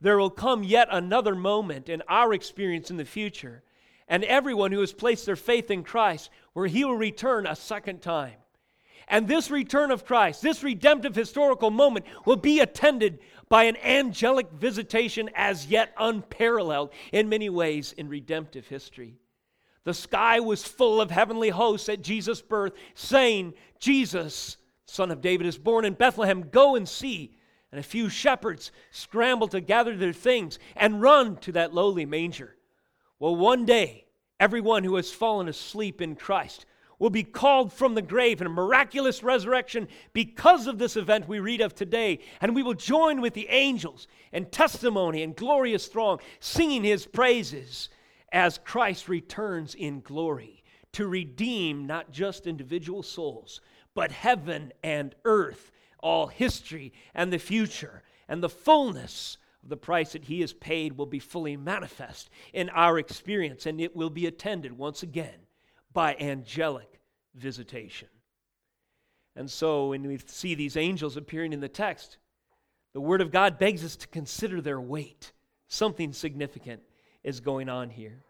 There 0.00 0.18
will 0.18 0.30
come 0.30 0.62
yet 0.62 0.88
another 0.90 1.34
moment 1.34 1.88
in 1.88 2.02
our 2.08 2.32
experience 2.32 2.90
in 2.90 2.96
the 2.96 3.04
future, 3.04 3.62
and 4.06 4.24
everyone 4.24 4.72
who 4.72 4.80
has 4.80 4.92
placed 4.92 5.26
their 5.26 5.36
faith 5.36 5.70
in 5.70 5.82
Christ, 5.82 6.30
where 6.52 6.66
he 6.66 6.84
will 6.84 6.96
return 6.96 7.46
a 7.46 7.56
second 7.56 8.00
time. 8.00 8.34
And 9.08 9.26
this 9.26 9.50
return 9.50 9.90
of 9.90 10.04
Christ, 10.04 10.42
this 10.42 10.62
redemptive 10.62 11.14
historical 11.14 11.70
moment, 11.70 12.04
will 12.26 12.36
be 12.36 12.60
attended 12.60 13.20
by 13.48 13.64
an 13.64 13.76
angelic 13.78 14.50
visitation 14.52 15.30
as 15.34 15.66
yet 15.66 15.94
unparalleled 15.98 16.90
in 17.12 17.28
many 17.28 17.48
ways 17.48 17.92
in 17.92 18.08
redemptive 18.08 18.66
history. 18.66 19.16
The 19.84 19.94
sky 19.94 20.40
was 20.40 20.62
full 20.64 21.00
of 21.00 21.10
heavenly 21.10 21.48
hosts 21.48 21.88
at 21.88 22.02
Jesus' 22.02 22.42
birth, 22.42 22.74
saying, 22.94 23.54
Jesus, 23.78 24.57
son 24.88 25.10
of 25.10 25.20
David, 25.20 25.46
is 25.46 25.58
born 25.58 25.84
in 25.84 25.94
Bethlehem. 25.94 26.48
Go 26.50 26.74
and 26.74 26.88
see. 26.88 27.36
And 27.70 27.78
a 27.78 27.84
few 27.84 28.08
shepherds 28.08 28.72
scramble 28.90 29.48
to 29.48 29.60
gather 29.60 29.96
their 29.96 30.14
things 30.14 30.58
and 30.74 31.02
run 31.02 31.36
to 31.38 31.52
that 31.52 31.74
lowly 31.74 32.06
manger. 32.06 32.56
Well, 33.18 33.36
one 33.36 33.66
day, 33.66 34.06
everyone 34.40 34.84
who 34.84 34.96
has 34.96 35.12
fallen 35.12 35.48
asleep 35.48 36.00
in 36.00 36.16
Christ 36.16 36.64
will 36.98 37.10
be 37.10 37.22
called 37.22 37.72
from 37.72 37.94
the 37.94 38.02
grave 38.02 38.40
in 38.40 38.46
a 38.46 38.50
miraculous 38.50 39.22
resurrection 39.22 39.86
because 40.12 40.66
of 40.66 40.78
this 40.78 40.96
event 40.96 41.28
we 41.28 41.38
read 41.38 41.60
of 41.60 41.74
today. 41.74 42.20
And 42.40 42.54
we 42.54 42.62
will 42.62 42.74
join 42.74 43.20
with 43.20 43.34
the 43.34 43.48
angels 43.50 44.08
in 44.32 44.46
testimony 44.46 45.22
and 45.22 45.36
glorious 45.36 45.86
throng, 45.86 46.20
singing 46.40 46.82
his 46.82 47.06
praises 47.06 47.90
as 48.32 48.58
Christ 48.64 49.08
returns 49.08 49.74
in 49.74 50.00
glory 50.00 50.64
to 50.92 51.06
redeem 51.06 51.86
not 51.86 52.10
just 52.10 52.46
individual 52.46 53.02
souls, 53.02 53.60
but 53.98 54.12
heaven 54.12 54.72
and 54.84 55.12
earth, 55.24 55.72
all 55.98 56.28
history 56.28 56.92
and 57.16 57.32
the 57.32 57.38
future, 57.38 58.04
and 58.28 58.40
the 58.40 58.48
fullness 58.48 59.38
of 59.60 59.70
the 59.70 59.76
price 59.76 60.12
that 60.12 60.22
he 60.22 60.40
has 60.40 60.52
paid 60.52 60.96
will 60.96 61.04
be 61.04 61.18
fully 61.18 61.56
manifest 61.56 62.30
in 62.52 62.68
our 62.68 62.96
experience, 63.00 63.66
and 63.66 63.80
it 63.80 63.96
will 63.96 64.08
be 64.08 64.26
attended 64.26 64.78
once 64.78 65.02
again 65.02 65.34
by 65.92 66.14
angelic 66.20 67.00
visitation. 67.34 68.06
And 69.34 69.50
so 69.50 69.88
when 69.88 70.06
we 70.06 70.20
see 70.26 70.54
these 70.54 70.76
angels 70.76 71.16
appearing 71.16 71.52
in 71.52 71.58
the 71.58 71.68
text, 71.68 72.18
the 72.92 73.00
Word 73.00 73.20
of 73.20 73.32
God 73.32 73.58
begs 73.58 73.84
us 73.84 73.96
to 73.96 74.06
consider 74.06 74.60
their 74.60 74.80
weight. 74.80 75.32
Something 75.66 76.12
significant 76.12 76.82
is 77.24 77.40
going 77.40 77.68
on 77.68 77.90
here. 77.90 78.22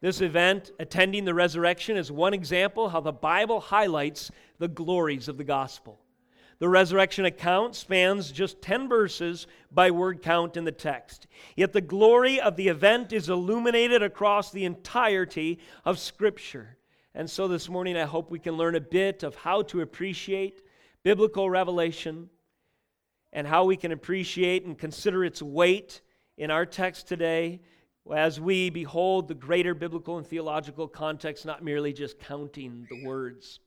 This 0.00 0.22
event, 0.22 0.70
attending 0.78 1.24
the 1.24 1.34
resurrection, 1.34 1.96
is 1.96 2.10
one 2.10 2.32
example 2.32 2.88
how 2.88 3.00
the 3.00 3.12
Bible 3.12 3.60
highlights 3.60 4.30
the 4.58 4.68
glories 4.68 5.28
of 5.28 5.36
the 5.36 5.44
gospel. 5.44 6.00
The 6.58 6.68
resurrection 6.68 7.24
account 7.24 7.74
spans 7.74 8.32
just 8.32 8.60
10 8.62 8.88
verses 8.88 9.46
by 9.70 9.90
word 9.90 10.22
count 10.22 10.56
in 10.56 10.64
the 10.64 10.72
text. 10.72 11.26
Yet 11.56 11.72
the 11.72 11.80
glory 11.80 12.40
of 12.40 12.56
the 12.56 12.68
event 12.68 13.12
is 13.12 13.30
illuminated 13.30 14.02
across 14.02 14.50
the 14.50 14.66
entirety 14.66 15.58
of 15.84 15.98
Scripture. 15.98 16.76
And 17.14 17.28
so 17.28 17.48
this 17.48 17.68
morning, 17.68 17.96
I 17.96 18.04
hope 18.04 18.30
we 18.30 18.38
can 18.38 18.56
learn 18.56 18.74
a 18.74 18.80
bit 18.80 19.22
of 19.22 19.34
how 19.34 19.62
to 19.62 19.80
appreciate 19.80 20.62
biblical 21.02 21.48
revelation 21.48 22.28
and 23.32 23.46
how 23.46 23.64
we 23.64 23.76
can 23.76 23.92
appreciate 23.92 24.64
and 24.64 24.78
consider 24.78 25.24
its 25.24 25.40
weight 25.42 26.02
in 26.36 26.50
our 26.50 26.66
text 26.66 27.08
today 27.08 27.60
as 28.14 28.40
we 28.40 28.70
behold 28.70 29.28
the 29.28 29.34
greater 29.34 29.74
biblical 29.74 30.18
and 30.18 30.26
theological 30.26 30.88
context, 30.88 31.46
not 31.46 31.62
merely 31.62 31.92
just 31.92 32.18
counting 32.18 32.86
the 32.90 33.04
words. 33.04 33.60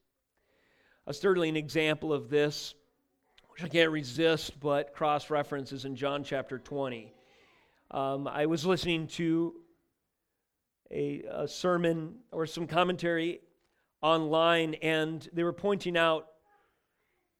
A 1.06 1.14
sterling 1.14 1.56
example 1.56 2.12
of 2.12 2.28
this, 2.28 2.74
which 3.48 3.62
I 3.62 3.68
can't 3.68 3.90
resist 3.90 4.58
but 4.58 4.94
cross 4.94 5.30
references 5.30 5.84
in 5.84 5.96
John 5.96 6.24
chapter 6.24 6.58
20. 6.58 7.12
Um, 7.90 8.26
I 8.26 8.46
was 8.46 8.66
listening 8.66 9.06
to 9.08 9.54
a, 10.90 11.22
a 11.30 11.48
sermon 11.48 12.16
or 12.32 12.46
some 12.46 12.66
commentary 12.66 13.40
online, 14.02 14.74
and 14.74 15.26
they 15.32 15.44
were 15.44 15.52
pointing 15.52 15.96
out 15.96 16.26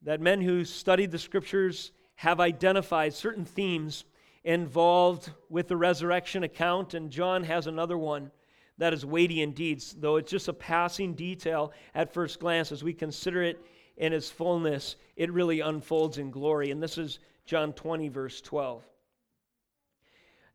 that 0.03 0.21
men 0.21 0.41
who 0.41 0.63
studied 0.63 1.11
the 1.11 1.19
scriptures 1.19 1.91
have 2.15 2.39
identified 2.39 3.13
certain 3.13 3.45
themes 3.45 4.05
involved 4.45 5.31
with 5.49 5.67
the 5.67 5.75
resurrection 5.75 6.43
account, 6.43 6.93
and 6.93 7.11
John 7.11 7.43
has 7.43 7.67
another 7.67 7.97
one 7.97 8.31
that 8.77 8.93
is 8.93 9.05
weighty 9.05 9.41
indeed, 9.41 9.83
though 9.97 10.17
it's 10.17 10.31
just 10.31 10.47
a 10.47 10.53
passing 10.53 11.13
detail 11.13 11.73
at 11.95 12.13
first 12.13 12.39
glance. 12.39 12.71
As 12.71 12.83
we 12.83 12.93
consider 12.93 13.41
it 13.41 13.59
in 13.97 14.13
its 14.13 14.29
fullness, 14.29 14.97
it 15.15 15.31
really 15.31 15.61
unfolds 15.61 16.19
in 16.19 16.29
glory. 16.29 16.71
And 16.71 16.81
this 16.81 16.97
is 16.97 17.19
John 17.45 17.73
20, 17.73 18.09
verse 18.09 18.39
12. 18.41 18.83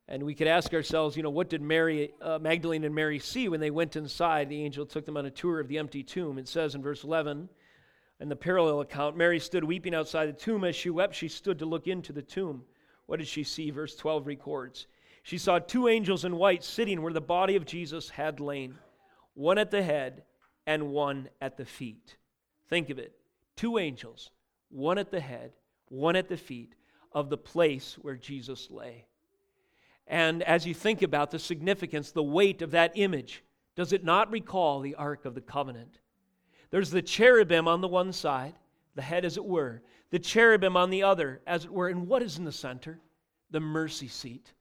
And 0.07 0.23
we 0.23 0.35
could 0.35 0.49
ask 0.49 0.73
ourselves, 0.73 1.17
you 1.17 1.23
know, 1.23 1.31
what 1.31 1.49
did 1.49 1.63
Mary, 1.63 2.13
uh, 2.21 2.39
Magdalene 2.39 2.85
and 2.85 2.95
Mary 2.95 3.19
see 3.19 3.49
when 3.49 3.61
they 3.61 3.71
went 3.71 3.97
inside? 3.97 4.49
The 4.49 4.63
angel 4.63 4.87
took 4.87 5.07
them 5.07 5.17
on 5.17 5.27
a 5.27 5.31
tour 5.31 5.61
of 5.61 5.69
the 5.69 5.79
empty 5.79 6.03
tomb. 6.03 6.39
It 6.39 6.49
says 6.49 6.75
in 6.75 6.83
verse 6.83 7.05
11, 7.05 7.49
in 8.21 8.29
the 8.29 8.37
parallel 8.37 8.81
account, 8.81 9.17
Mary 9.17 9.41
stood 9.41 9.65
weeping 9.65 9.95
outside 9.95 10.27
the 10.27 10.33
tomb. 10.33 10.63
As 10.65 10.77
she 10.77 10.91
wept, 10.91 11.15
she 11.15 11.29
stood 11.29 11.59
to 11.61 11.67
look 11.67 11.87
into 11.87 12.13
the 12.13 12.23
tomb. 12.23 12.65
What 13.11 13.19
did 13.19 13.27
she 13.27 13.43
see? 13.43 13.73
Verse 13.73 13.97
12 13.97 14.29
records. 14.29 14.87
She 15.25 15.37
saw 15.37 15.59
two 15.59 15.89
angels 15.89 16.25
in 16.25 16.37
white 16.37 16.63
sitting 16.63 17.03
where 17.03 17.13
the 17.13 17.21
body 17.21 17.57
of 17.57 17.67
Jesus 17.67 18.09
had 18.09 18.39
lain, 18.39 18.77
one 19.35 19.59
at 19.59 19.73
the 19.73 19.83
head 19.83 20.23
and 20.65 20.93
one 20.93 21.29
at 21.41 21.57
the 21.57 21.65
feet. 21.65 22.17
Think 22.69 22.89
of 22.89 23.01
it 23.01 23.13
two 23.57 23.79
angels, 23.79 24.31
one 24.69 24.97
at 24.97 25.11
the 25.11 25.19
head, 25.19 25.55
one 25.89 26.15
at 26.15 26.29
the 26.29 26.37
feet 26.37 26.77
of 27.11 27.31
the 27.31 27.37
place 27.37 27.99
where 28.01 28.15
Jesus 28.15 28.71
lay. 28.71 29.07
And 30.07 30.45
as 30.45 30.65
you 30.65 30.73
think 30.73 31.03
about 31.03 31.33
the 31.33 31.41
significance, 31.41 32.13
the 32.13 32.23
weight 32.23 32.63
of 32.63 32.71
that 32.71 32.93
image, 32.95 33.43
does 33.75 33.93
it 33.93 34.05
not 34.05 34.31
recall 34.31 34.79
the 34.79 34.95
Ark 34.95 35.25
of 35.25 35.35
the 35.35 35.41
Covenant? 35.41 35.99
There's 36.71 36.91
the 36.91 37.03
cherubim 37.03 37.67
on 37.67 37.81
the 37.81 37.89
one 37.89 38.13
side, 38.13 38.55
the 38.95 39.03
head 39.03 39.25
as 39.25 39.37
it 39.37 39.45
were, 39.45 39.83
the 40.11 40.19
cherubim 40.19 40.77
on 40.77 40.91
the 40.91 41.03
other, 41.03 41.41
as 41.47 41.65
it 41.65 41.73
were. 41.73 41.89
And 41.89 42.07
what 42.07 42.23
is 42.23 42.39
in 42.39 42.45
the 42.45 42.53
center? 42.53 43.01
The 43.51 43.61
mercy 43.61 44.09
seat. 44.09 44.53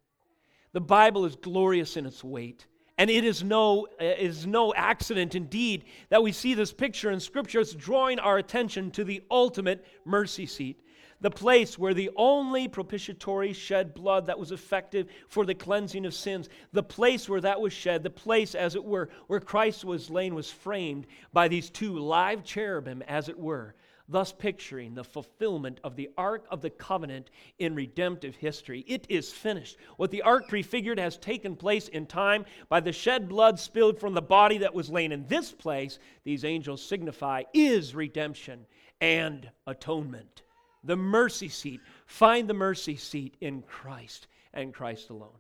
The 0.72 0.82
Bible 0.82 1.26
is 1.26 1.36
glorious 1.36 1.98
in 1.98 2.06
its 2.06 2.24
weight. 2.24 2.68
And 2.98 3.10
it 3.10 3.24
is 3.24 3.44
no, 3.44 3.88
is 4.00 4.46
no 4.46 4.74
accident 4.74 5.34
indeed 5.34 5.86
that 6.10 6.22
we 6.22 6.34
see 6.34 6.54
this 6.54 6.74
picture 6.74 7.12
in 7.12 7.20
Scripture. 7.20 7.62
It's 7.62 7.74
drawing 7.74 8.20
our 8.20 8.38
attention 8.38 8.92
to 8.92 9.06
the 9.06 9.24
ultimate 9.32 9.86
mercy 10.04 10.46
seat, 10.46 10.82
the 11.22 11.32
place 11.32 11.80
where 11.80 11.94
the 11.94 12.10
only 12.18 12.68
propitiatory 12.68 13.54
shed 13.54 13.94
blood 13.94 14.26
that 14.26 14.38
was 14.38 14.52
effective 14.52 15.08
for 15.30 15.46
the 15.46 15.56
cleansing 15.56 16.06
of 16.06 16.14
sins, 16.14 16.50
the 16.74 16.84
place 16.84 17.30
where 17.30 17.42
that 17.42 17.62
was 17.62 17.72
shed, 17.72 18.04
the 18.04 18.10
place, 18.10 18.54
as 18.54 18.76
it 18.76 18.84
were, 18.84 19.10
where 19.28 19.40
Christ 19.40 19.86
was 19.86 20.10
laid 20.10 20.34
was 20.34 20.52
framed 20.52 21.08
by 21.32 21.48
these 21.48 21.70
two 21.70 21.98
live 21.98 22.44
cherubim, 22.44 23.02
as 23.08 23.30
it 23.30 23.40
were, 23.40 23.76
thus 24.10 24.34
picturing 24.34 24.96
the 24.96 25.04
fulfillment 25.04 25.80
of 25.84 25.96
the 25.96 26.10
Ark 26.18 26.46
of 26.50 26.62
the 26.62 26.70
Covenant 26.70 27.30
in 27.60 27.76
redemptive 27.76 28.36
history. 28.36 28.84
It 28.88 29.06
is 29.08 29.32
finished. 29.32 29.78
What 29.98 30.10
the 30.10 30.24
Ark 30.24 30.48
prefigured 30.48 31.00
has 31.00 31.18
taken 31.18 31.56
place 31.56 31.88
in 31.88 32.08
time 32.08 32.46
by 32.68 32.80
the 32.80 32.92
shed 32.92 33.30
blood 33.30 33.60
spilled 33.60 34.00
from 34.00 34.16
the 34.16 34.22
body 34.22 34.58
that 34.58 34.74
was 34.74 34.90
laid 34.90 35.12
in 35.12 35.28
this 35.28 35.52
place, 35.52 36.00
these 36.24 36.44
angels 36.44 36.84
signify, 36.84 37.44
is 37.54 37.94
redemption 37.94 38.66
and 39.00 39.50
atonement. 39.68 40.42
The 40.84 40.98
mercy 40.98 41.50
seat. 41.50 41.82
Find 42.08 42.50
the 42.50 42.54
mercy 42.54 42.96
seat 42.96 43.38
in 43.42 43.62
Christ 43.62 44.28
and 44.54 44.74
Christ 44.74 45.10
alone. 45.10 45.38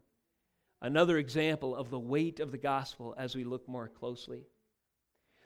Another 0.81 1.17
example 1.17 1.75
of 1.75 1.89
the 1.89 1.99
weight 1.99 2.39
of 2.39 2.51
the 2.51 2.57
gospel 2.57 3.15
as 3.17 3.35
we 3.35 3.43
look 3.43 3.67
more 3.67 3.89
closely. 3.89 4.43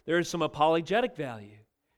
There 0.05 0.19
is 0.19 0.27
some 0.27 0.41
apologetic 0.41 1.15
value 1.15 1.57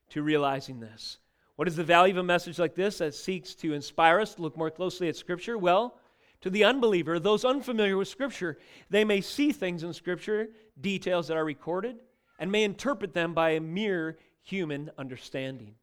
to 0.09 0.23
realizing 0.23 0.79
this. 0.79 1.17
What 1.55 1.67
is 1.67 1.75
the 1.75 1.83
value 1.83 2.13
of 2.13 2.17
a 2.17 2.23
message 2.23 2.59
like 2.59 2.75
this 2.75 2.97
that 2.97 3.15
seeks 3.15 3.55
to 3.55 3.73
inspire 3.73 4.19
us 4.19 4.35
to 4.35 4.41
look 4.41 4.57
more 4.57 4.71
closely 4.71 5.07
at 5.07 5.15
Scripture? 5.15 5.57
Well, 5.57 5.97
to 6.41 6.49
the 6.49 6.65
unbeliever, 6.65 7.19
those 7.19 7.45
unfamiliar 7.45 7.97
with 7.97 8.07
Scripture, 8.07 8.57
they 8.89 9.05
may 9.05 9.21
see 9.21 9.51
things 9.51 9.83
in 9.83 9.93
Scripture, 9.93 10.49
details 10.79 11.27
that 11.27 11.37
are 11.37 11.45
recorded, 11.45 11.97
and 12.39 12.51
may 12.51 12.63
interpret 12.63 13.13
them 13.13 13.33
by 13.33 13.51
a 13.51 13.61
mere 13.61 14.17
human 14.43 14.91
understanding. 14.97 15.75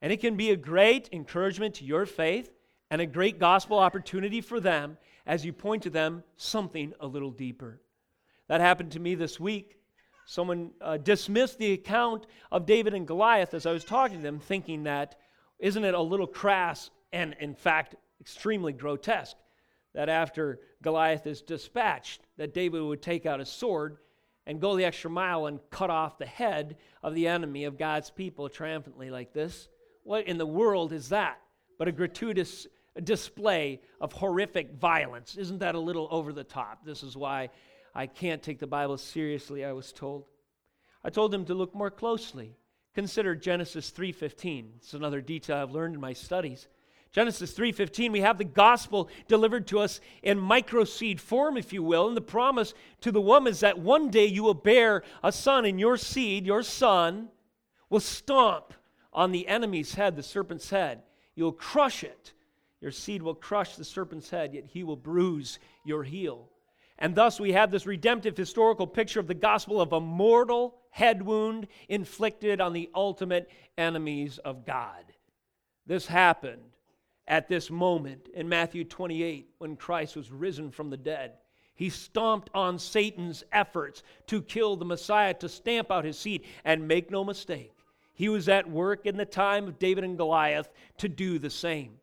And 0.00 0.12
it 0.12 0.20
can 0.20 0.36
be 0.36 0.50
a 0.50 0.56
great 0.56 1.08
encouragement 1.12 1.74
to 1.76 1.84
your 1.84 2.06
faith 2.06 2.50
and 2.90 3.00
a 3.00 3.06
great 3.06 3.38
gospel 3.38 3.78
opportunity 3.78 4.40
for 4.40 4.60
them 4.60 4.96
as 5.26 5.44
you 5.44 5.52
point 5.52 5.82
to 5.82 5.90
them 5.90 6.22
something 6.36 6.94
a 7.00 7.06
little 7.06 7.30
deeper. 7.30 7.80
That 8.48 8.60
happened 8.60 8.92
to 8.92 9.00
me 9.00 9.14
this 9.14 9.40
week. 9.40 9.76
Someone 10.26 10.72
uh, 10.80 10.96
dismissed 10.96 11.58
the 11.58 11.72
account 11.72 12.26
of 12.50 12.66
David 12.66 12.94
and 12.94 13.06
Goliath 13.06 13.54
as 13.54 13.64
I 13.64 13.72
was 13.72 13.84
talking 13.84 14.18
to 14.18 14.22
them, 14.22 14.40
thinking 14.40 14.82
that, 14.82 15.14
isn't 15.60 15.84
it 15.84 15.94
a 15.94 16.00
little 16.00 16.26
crass 16.26 16.90
and, 17.12 17.36
in 17.40 17.54
fact, 17.54 17.94
extremely 18.20 18.72
grotesque 18.72 19.36
that 19.94 20.08
after 20.08 20.58
Goliath 20.82 21.26
is 21.26 21.42
dispatched, 21.42 22.22
that 22.36 22.52
David 22.52 22.82
would 22.82 23.00
take 23.00 23.24
out 23.24 23.38
his 23.38 23.48
sword 23.48 23.98
and 24.46 24.60
go 24.60 24.76
the 24.76 24.84
extra 24.84 25.08
mile 25.08 25.46
and 25.46 25.60
cut 25.70 25.90
off 25.90 26.18
the 26.18 26.26
head 26.26 26.76
of 27.04 27.14
the 27.14 27.28
enemy 27.28 27.64
of 27.64 27.78
God's 27.78 28.10
people 28.10 28.48
triumphantly 28.48 29.10
like 29.10 29.32
this? 29.32 29.68
What 30.02 30.26
in 30.26 30.38
the 30.38 30.46
world 30.46 30.92
is 30.92 31.08
that 31.10 31.40
but 31.78 31.88
a 31.88 31.92
gratuitous 31.92 32.66
display 33.02 33.80
of 34.00 34.12
horrific 34.12 34.72
violence? 34.72 35.36
Isn't 35.36 35.58
that 35.58 35.76
a 35.76 35.80
little 35.80 36.08
over 36.10 36.32
the 36.32 36.44
top? 36.44 36.84
This 36.84 37.04
is 37.04 37.16
why 37.16 37.50
I 37.96 38.06
can't 38.06 38.42
take 38.42 38.58
the 38.58 38.66
Bible 38.66 38.98
seriously, 38.98 39.64
I 39.64 39.72
was 39.72 39.90
told. 39.90 40.26
I 41.02 41.08
told 41.08 41.32
him 41.32 41.46
to 41.46 41.54
look 41.54 41.74
more 41.74 41.90
closely. 41.90 42.54
Consider 42.94 43.34
Genesis 43.34 43.90
3:15. 43.90 44.74
It's 44.76 44.92
another 44.92 45.22
detail 45.22 45.56
I've 45.56 45.70
learned 45.70 45.94
in 45.94 46.00
my 46.00 46.12
studies. 46.12 46.68
Genesis 47.10 47.54
3:15 47.54 48.12
we 48.12 48.20
have 48.20 48.36
the 48.36 48.44
gospel 48.44 49.08
delivered 49.28 49.66
to 49.68 49.78
us 49.78 50.02
in 50.22 50.38
microseed 50.38 51.20
form 51.20 51.56
if 51.56 51.72
you 51.72 51.82
will 51.82 52.06
and 52.06 52.16
the 52.16 52.20
promise 52.20 52.74
to 53.00 53.10
the 53.10 53.20
woman 53.20 53.50
is 53.52 53.60
that 53.60 53.78
one 53.78 54.10
day 54.10 54.26
you 54.26 54.42
will 54.42 54.52
bear 54.52 55.02
a 55.22 55.32
son 55.32 55.64
and 55.64 55.80
your 55.80 55.96
seed 55.96 56.44
your 56.44 56.62
son 56.62 57.30
will 57.88 58.00
stomp 58.00 58.74
on 59.14 59.32
the 59.32 59.48
enemy's 59.48 59.94
head 59.94 60.16
the 60.16 60.22
serpent's 60.22 60.68
head 60.68 61.02
you'll 61.34 61.52
crush 61.52 62.04
it 62.04 62.34
your 62.82 62.90
seed 62.90 63.22
will 63.22 63.34
crush 63.34 63.76
the 63.76 63.84
serpent's 63.84 64.28
head 64.28 64.52
yet 64.52 64.66
he 64.66 64.84
will 64.84 64.96
bruise 64.96 65.58
your 65.84 66.02
heel 66.02 66.50
and 66.98 67.14
thus 67.14 67.38
we 67.38 67.52
have 67.52 67.70
this 67.70 67.86
redemptive 67.86 68.36
historical 68.36 68.86
picture 68.86 69.20
of 69.20 69.26
the 69.26 69.34
gospel 69.34 69.80
of 69.80 69.92
a 69.92 70.00
mortal 70.00 70.78
head 70.90 71.22
wound 71.22 71.66
inflicted 71.88 72.60
on 72.60 72.72
the 72.72 72.90
ultimate 72.94 73.50
enemies 73.76 74.38
of 74.38 74.64
God. 74.64 75.04
This 75.86 76.06
happened 76.06 76.62
at 77.28 77.48
this 77.48 77.70
moment 77.70 78.28
in 78.32 78.48
Matthew 78.48 78.84
28 78.84 79.48
when 79.58 79.76
Christ 79.76 80.16
was 80.16 80.32
risen 80.32 80.70
from 80.70 80.90
the 80.90 80.96
dead. 80.96 81.32
He 81.74 81.90
stomped 81.90 82.48
on 82.54 82.78
Satan's 82.78 83.44
efforts 83.52 84.02
to 84.28 84.40
kill 84.40 84.76
the 84.76 84.86
Messiah, 84.86 85.34
to 85.34 85.48
stamp 85.48 85.90
out 85.90 86.06
his 86.06 86.18
seed. 86.18 86.44
And 86.64 86.88
make 86.88 87.10
no 87.10 87.22
mistake, 87.22 87.72
he 88.14 88.30
was 88.30 88.48
at 88.48 88.70
work 88.70 89.04
in 89.04 89.18
the 89.18 89.26
time 89.26 89.68
of 89.68 89.78
David 89.78 90.02
and 90.02 90.16
Goliath 90.16 90.70
to 90.98 91.08
do 91.08 91.38
the 91.38 91.50
same. 91.50 91.98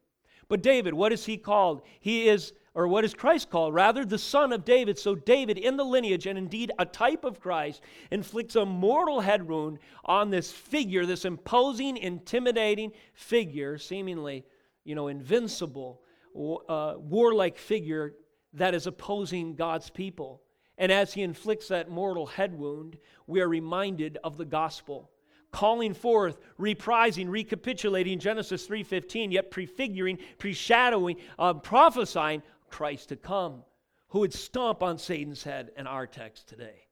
But 0.48 0.62
David, 0.62 0.94
what 0.94 1.12
is 1.12 1.26
he 1.26 1.38
called? 1.38 1.82
He 2.00 2.28
is 2.28 2.54
or 2.76 2.88
what 2.88 3.06
is 3.06 3.14
Christ 3.14 3.50
called? 3.52 3.74
Rather, 3.74 4.04
the 4.04 4.18
son 4.18 4.52
of 4.52 4.66
David. 4.66 4.98
So, 4.98 5.14
David, 5.14 5.60
in 5.60 5.78
the 5.78 5.84
lineage 5.84 6.26
and 6.26 6.38
indeed 6.38 6.72
a 6.80 6.86
type 6.86 7.24
of 7.24 7.40
Christ, 7.40 7.82
inflicts 8.10 8.56
a 8.56 8.66
mortal 8.66 9.22
head 9.22 9.48
wound 9.48 9.78
on 10.06 10.32
this 10.32 10.52
figure, 10.52 11.06
this 11.06 11.26
imposing, 11.26 11.98
intimidating 11.98 12.92
figure, 13.14 13.78
seemingly, 13.78 14.44
you 14.84 14.96
know, 14.96 15.08
invincible, 15.08 16.02
uh, 16.68 16.96
warlike 16.98 17.58
figure 17.58 18.16
that 18.54 18.74
is 18.74 18.88
opposing 18.88 19.56
God's 19.56 19.92
people. 19.92 20.42
And 20.80 20.92
as 20.92 21.14
he 21.14 21.22
inflicts 21.22 21.68
that 21.68 21.92
mortal 21.92 22.26
head 22.26 22.58
wound, 22.58 22.98
we 23.28 23.42
are 23.42 23.48
reminded 23.48 24.18
of 24.24 24.38
the 24.38 24.46
gospel 24.46 25.12
calling 25.54 25.94
forth, 25.94 26.40
reprising, 26.60 27.30
recapitulating 27.30 28.20
Genesis 28.20 28.66
3:15, 28.66 29.32
yet 29.32 29.52
prefiguring, 29.52 30.18
preshadowing, 30.38 31.16
uh, 31.40 31.54
prophesying 31.54 32.42
Christ 32.74 33.10
to 33.10 33.16
come, 33.16 33.62
who 34.08 34.20
would 34.22 34.34
stomp 34.34 34.82
on 34.82 34.98
Satan's 34.98 35.44
head 35.44 35.70
in 35.78 35.86
our 35.86 36.08
text 36.08 36.50
today. 36.50 36.88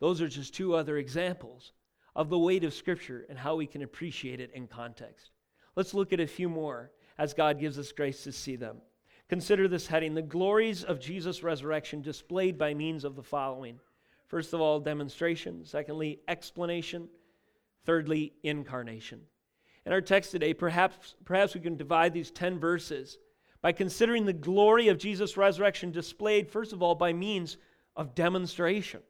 Those 0.00 0.20
are 0.20 0.28
just 0.28 0.54
two 0.54 0.74
other 0.74 0.98
examples 0.98 1.72
of 2.14 2.28
the 2.28 2.38
weight 2.38 2.62
of 2.62 2.74
Scripture 2.74 3.24
and 3.30 3.38
how 3.38 3.56
we 3.56 3.66
can 3.66 3.80
appreciate 3.80 4.38
it 4.38 4.50
in 4.52 4.66
context. 4.66 5.30
Let's 5.76 5.94
look 5.94 6.12
at 6.12 6.20
a 6.20 6.26
few 6.26 6.50
more 6.50 6.90
as 7.16 7.32
God 7.32 7.58
gives 7.58 7.78
us 7.78 7.90
grace 7.90 8.22
to 8.24 8.32
see 8.32 8.54
them. 8.54 8.82
Consider 9.30 9.66
this 9.66 9.86
heading 9.86 10.12
the 10.12 10.20
glories 10.20 10.84
of 10.84 11.00
Jesus' 11.00 11.42
resurrection 11.42 12.02
displayed 12.02 12.58
by 12.58 12.74
means 12.74 13.04
of 13.04 13.16
the 13.16 13.22
following. 13.22 13.80
First 14.26 14.52
of 14.52 14.60
all, 14.60 14.78
demonstration. 14.78 15.64
Secondly, 15.64 16.20
explanation. 16.28 17.08
Thirdly, 17.86 18.34
incarnation. 18.42 19.22
In 19.86 19.92
our 19.94 20.02
text 20.02 20.32
today, 20.32 20.52
perhaps, 20.52 21.14
perhaps 21.24 21.54
we 21.54 21.62
can 21.62 21.78
divide 21.78 22.12
these 22.12 22.30
10 22.30 22.58
verses 22.58 23.16
by 23.62 23.72
considering 23.72 24.26
the 24.26 24.32
glory 24.32 24.88
of 24.88 24.98
Jesus' 24.98 25.36
resurrection 25.36 25.92
displayed, 25.92 26.48
first 26.48 26.72
of 26.72 26.82
all, 26.82 26.94
by 26.94 27.12
means 27.12 27.56
of 27.96 28.14
demonstration. 28.14 29.00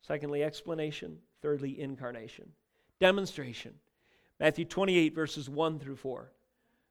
Secondly, 0.00 0.42
explanation. 0.42 1.18
Thirdly, 1.42 1.78
incarnation. 1.80 2.50
Demonstration. 2.98 3.74
Matthew 4.40 4.64
28, 4.64 5.14
verses 5.14 5.48
1 5.48 5.78
through 5.78 5.96
4. 5.96 6.32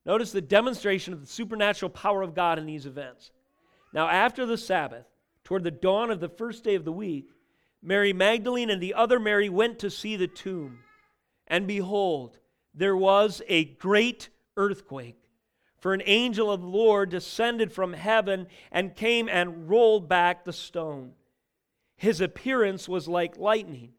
Notice 0.06 0.32
the 0.32 0.42
demonstration 0.42 1.14
of 1.14 1.20
the 1.20 1.28
supernatural 1.28 1.90
power 1.90 2.22
of 2.22 2.36
God 2.36 2.60
in 2.60 2.66
these 2.66 2.86
events. 2.86 3.32
Now, 3.94 4.08
after 4.08 4.46
the 4.46 4.58
Sabbath, 4.58 5.06
toward 5.44 5.64
the 5.64 5.72
dawn 5.72 6.12
of 6.12 6.20
the 6.20 6.30
first 6.30 6.64
day 6.64 6.76
of 6.76 6.86
the 6.86 6.92
week, 6.92 7.30
Mary 7.82 8.14
Magdalene 8.14 8.70
and 8.70 8.82
the 8.82 8.94
other 8.94 9.20
Mary 9.20 9.50
went 9.50 9.80
to 9.80 9.90
see 9.90 10.16
the 10.16 10.28
tomb. 10.28 10.80
And 11.48 11.68
behold, 11.68 12.38
there 12.74 12.96
was 12.96 13.42
a 13.48 13.66
great 13.66 14.30
earthquake. 14.56 15.27
For 15.78 15.94
an 15.94 16.02
angel 16.06 16.52
of 16.52 16.62
the 16.62 16.68
Lord 16.68 17.10
descended 17.10 17.72
from 17.72 17.94
heaven 17.94 18.48
and 18.72 18.96
came 18.96 19.30
and 19.30 19.70
rolled 19.70 20.10
back 20.10 20.44
the 20.44 20.54
stone. 20.54 21.14
His 21.96 22.20
appearance 22.22 22.90
was 22.90 23.08
like 23.08 23.38
lightning, 23.38 23.94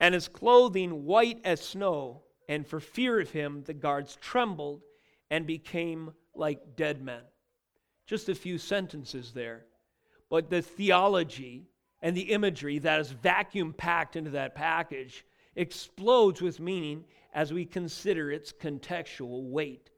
and 0.00 0.14
his 0.14 0.28
clothing 0.28 1.04
white 1.04 1.40
as 1.44 1.60
snow. 1.60 2.22
And 2.48 2.66
for 2.66 2.80
fear 2.80 3.20
of 3.20 3.30
him, 3.30 3.62
the 3.64 3.74
guards 3.74 4.16
trembled 4.16 4.82
and 5.30 5.46
became 5.46 6.12
like 6.34 6.76
dead 6.76 7.02
men. 7.02 7.22
Just 8.06 8.28
a 8.28 8.34
few 8.34 8.56
sentences 8.56 9.32
there. 9.32 9.66
But 10.30 10.48
the 10.48 10.62
theology 10.62 11.68
and 12.00 12.16
the 12.16 12.32
imagery 12.32 12.78
that 12.78 13.00
is 13.00 13.10
vacuum 13.10 13.72
packed 13.72 14.16
into 14.16 14.30
that 14.30 14.54
package 14.54 15.24
explodes 15.56 16.40
with 16.40 16.60
meaning 16.60 17.04
as 17.34 17.52
we 17.52 17.64
consider 17.66 18.30
its 18.30 18.52
contextual 18.52 19.50
weight. 19.50 19.90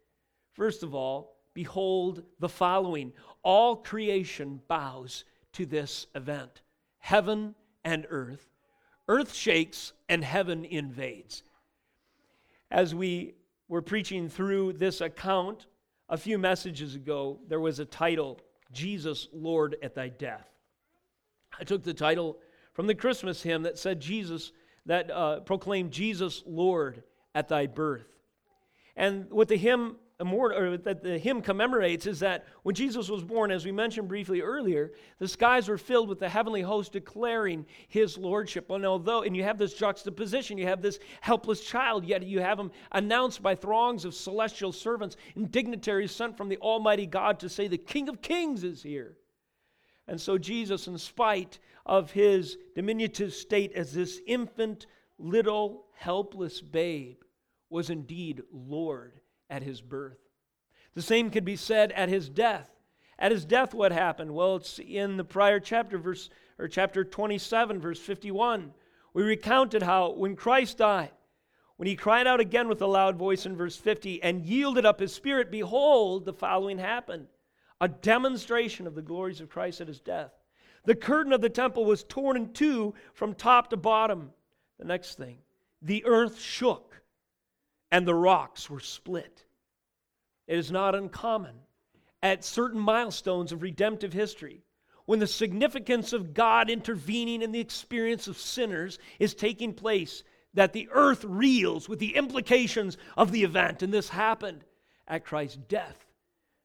First 0.60 0.82
of 0.82 0.94
all, 0.94 1.38
behold 1.54 2.22
the 2.38 2.46
following 2.46 3.14
all 3.42 3.76
creation 3.76 4.60
bows 4.68 5.24
to 5.54 5.64
this 5.64 6.06
event 6.14 6.60
heaven 6.98 7.54
and 7.82 8.06
earth. 8.10 8.46
Earth 9.08 9.32
shakes 9.32 9.94
and 10.10 10.22
heaven 10.22 10.66
invades. 10.66 11.44
As 12.70 12.94
we 12.94 13.36
were 13.68 13.80
preaching 13.80 14.28
through 14.28 14.74
this 14.74 15.00
account 15.00 15.64
a 16.10 16.18
few 16.18 16.36
messages 16.36 16.94
ago, 16.94 17.38
there 17.48 17.58
was 17.58 17.78
a 17.78 17.86
title 17.86 18.38
Jesus, 18.70 19.28
Lord, 19.32 19.76
at 19.82 19.94
thy 19.94 20.10
death. 20.10 20.46
I 21.58 21.64
took 21.64 21.84
the 21.84 21.94
title 21.94 22.36
from 22.74 22.86
the 22.86 22.94
Christmas 22.94 23.42
hymn 23.42 23.62
that 23.62 23.78
said 23.78 23.98
Jesus, 23.98 24.52
that 24.84 25.10
uh, 25.10 25.40
proclaimed 25.40 25.90
Jesus, 25.90 26.42
Lord, 26.44 27.02
at 27.34 27.48
thy 27.48 27.66
birth. 27.66 28.18
And 28.94 29.30
what 29.30 29.48
the 29.48 29.56
hymn 29.56 29.96
that 30.20 31.02
the 31.02 31.18
hymn 31.18 31.40
commemorates 31.40 32.06
is 32.06 32.20
that 32.20 32.44
when 32.62 32.74
Jesus 32.74 33.08
was 33.08 33.24
born, 33.24 33.50
as 33.50 33.64
we 33.64 33.72
mentioned 33.72 34.08
briefly 34.08 34.42
earlier, 34.42 34.92
the 35.18 35.26
skies 35.26 35.68
were 35.68 35.78
filled 35.78 36.08
with 36.08 36.18
the 36.18 36.28
heavenly 36.28 36.60
host 36.60 36.92
declaring 36.92 37.64
his 37.88 38.18
lordship. 38.18 38.70
And 38.70 38.84
although, 38.84 39.22
and 39.22 39.34
you 39.34 39.42
have 39.44 39.56
this 39.56 39.74
juxtaposition, 39.74 40.58
you 40.58 40.66
have 40.66 40.82
this 40.82 40.98
helpless 41.22 41.62
child, 41.62 42.04
yet 42.04 42.22
you 42.22 42.40
have 42.40 42.58
him 42.58 42.70
announced 42.92 43.42
by 43.42 43.54
throngs 43.54 44.04
of 44.04 44.14
celestial 44.14 44.72
servants 44.72 45.16
and 45.34 45.50
dignitaries 45.50 46.12
sent 46.12 46.36
from 46.36 46.48
the 46.48 46.58
Almighty 46.58 47.06
God 47.06 47.40
to 47.40 47.48
say, 47.48 47.66
The 47.66 47.78
King 47.78 48.08
of 48.08 48.20
Kings 48.20 48.62
is 48.62 48.82
here. 48.82 49.16
And 50.06 50.20
so 50.20 50.36
Jesus, 50.36 50.86
in 50.86 50.98
spite 50.98 51.58
of 51.86 52.10
his 52.10 52.58
diminutive 52.74 53.32
state 53.32 53.72
as 53.72 53.92
this 53.92 54.20
infant, 54.26 54.86
little, 55.18 55.86
helpless 55.94 56.60
babe, 56.60 57.22
was 57.70 57.88
indeed 57.88 58.42
Lord 58.52 59.19
at 59.50 59.62
his 59.62 59.80
birth. 59.80 60.18
The 60.94 61.02
same 61.02 61.30
could 61.30 61.44
be 61.44 61.56
said 61.56 61.92
at 61.92 62.08
his 62.08 62.28
death. 62.28 62.68
At 63.18 63.32
his 63.32 63.44
death, 63.44 63.74
what 63.74 63.92
happened? 63.92 64.32
Well, 64.34 64.56
it's 64.56 64.78
in 64.78 65.18
the 65.18 65.24
prior 65.24 65.60
chapter, 65.60 65.98
verse 65.98 66.30
or 66.58 66.68
chapter 66.68 67.04
27, 67.04 67.80
verse 67.80 68.00
51. 68.00 68.72
We 69.12 69.22
recounted 69.22 69.82
how 69.82 70.12
when 70.12 70.36
Christ 70.36 70.78
died, 70.78 71.10
when 71.76 71.86
he 71.86 71.96
cried 71.96 72.26
out 72.26 72.40
again 72.40 72.68
with 72.68 72.80
a 72.82 72.86
loud 72.86 73.16
voice 73.16 73.46
in 73.46 73.56
verse 73.56 73.76
50 73.76 74.22
and 74.22 74.44
yielded 74.44 74.86
up 74.86 75.00
his 75.00 75.14
spirit, 75.14 75.50
behold, 75.50 76.24
the 76.24 76.32
following 76.32 76.78
happened 76.78 77.26
a 77.80 77.88
demonstration 77.88 78.86
of 78.86 78.94
the 78.94 79.02
glories 79.02 79.40
of 79.40 79.48
Christ 79.48 79.80
at 79.80 79.88
his 79.88 80.00
death. 80.00 80.32
The 80.84 80.94
curtain 80.94 81.32
of 81.32 81.40
the 81.40 81.48
temple 81.48 81.84
was 81.84 82.04
torn 82.04 82.36
in 82.36 82.52
two 82.52 82.94
from 83.14 83.34
top 83.34 83.70
to 83.70 83.76
bottom. 83.76 84.32
The 84.78 84.84
next 84.84 85.16
thing, 85.16 85.38
the 85.82 86.04
earth 86.04 86.38
shook 86.38 86.99
and 87.90 88.06
the 88.06 88.14
rocks 88.14 88.68
were 88.70 88.80
split. 88.80 89.44
It 90.46 90.58
is 90.58 90.70
not 90.70 90.94
uncommon 90.94 91.54
at 92.22 92.44
certain 92.44 92.80
milestones 92.80 93.52
of 93.52 93.62
redemptive 93.62 94.12
history 94.12 94.62
when 95.06 95.18
the 95.18 95.26
significance 95.26 96.12
of 96.12 96.34
God 96.34 96.70
intervening 96.70 97.42
in 97.42 97.52
the 97.52 97.60
experience 97.60 98.28
of 98.28 98.38
sinners 98.38 98.98
is 99.18 99.34
taking 99.34 99.74
place 99.74 100.22
that 100.54 100.72
the 100.72 100.88
earth 100.92 101.24
reels 101.24 101.88
with 101.88 101.98
the 101.98 102.16
implications 102.16 102.96
of 103.16 103.32
the 103.32 103.44
event. 103.44 103.82
And 103.82 103.92
this 103.92 104.08
happened 104.08 104.64
at 105.08 105.24
Christ's 105.24 105.56
death. 105.68 106.06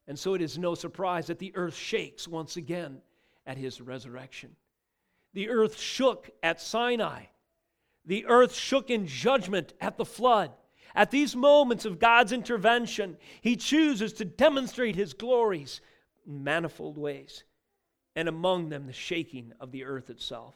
And 0.07 0.17
so 0.17 0.33
it 0.33 0.41
is 0.41 0.57
no 0.57 0.75
surprise 0.75 1.27
that 1.27 1.39
the 1.39 1.55
earth 1.55 1.75
shakes 1.75 2.27
once 2.27 2.57
again 2.57 3.01
at 3.45 3.57
his 3.57 3.81
resurrection. 3.81 4.55
The 5.33 5.49
earth 5.49 5.79
shook 5.79 6.29
at 6.43 6.61
Sinai. 6.61 7.25
The 8.05 8.25
earth 8.27 8.55
shook 8.55 8.89
in 8.89 9.07
judgment 9.07 9.73
at 9.81 9.97
the 9.97 10.05
flood. 10.05 10.51
At 10.95 11.11
these 11.11 11.35
moments 11.35 11.85
of 11.85 11.99
God's 11.99 12.31
intervention, 12.31 13.17
He 13.41 13.55
chooses 13.55 14.13
to 14.13 14.25
demonstrate 14.25 14.95
His 14.95 15.13
glories 15.13 15.81
in 16.25 16.43
manifold 16.43 16.97
ways, 16.97 17.43
and 18.15 18.29
among 18.29 18.69
them 18.69 18.87
the 18.87 18.93
shaking 18.93 19.53
of 19.59 19.71
the 19.71 19.83
earth 19.83 20.09
itself. 20.09 20.55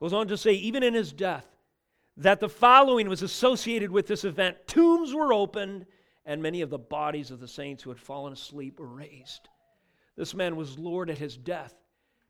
Goes 0.00 0.12
on 0.12 0.28
to 0.28 0.36
say, 0.36 0.52
even 0.52 0.82
in 0.82 0.94
His 0.94 1.12
death, 1.12 1.46
that 2.16 2.40
the 2.40 2.48
following 2.48 3.08
was 3.08 3.22
associated 3.22 3.90
with 3.90 4.06
this 4.06 4.24
event 4.24 4.56
tombs 4.66 5.12
were 5.12 5.32
opened, 5.32 5.86
and 6.24 6.42
many 6.42 6.62
of 6.62 6.70
the 6.70 6.78
bodies 6.78 7.30
of 7.30 7.40
the 7.40 7.48
saints 7.48 7.82
who 7.82 7.90
had 7.90 8.00
fallen 8.00 8.32
asleep 8.32 8.80
were 8.80 8.86
raised. 8.86 9.48
This 10.16 10.34
man 10.34 10.56
was 10.56 10.78
Lord 10.78 11.10
at 11.10 11.18
his 11.18 11.36
death. 11.36 11.74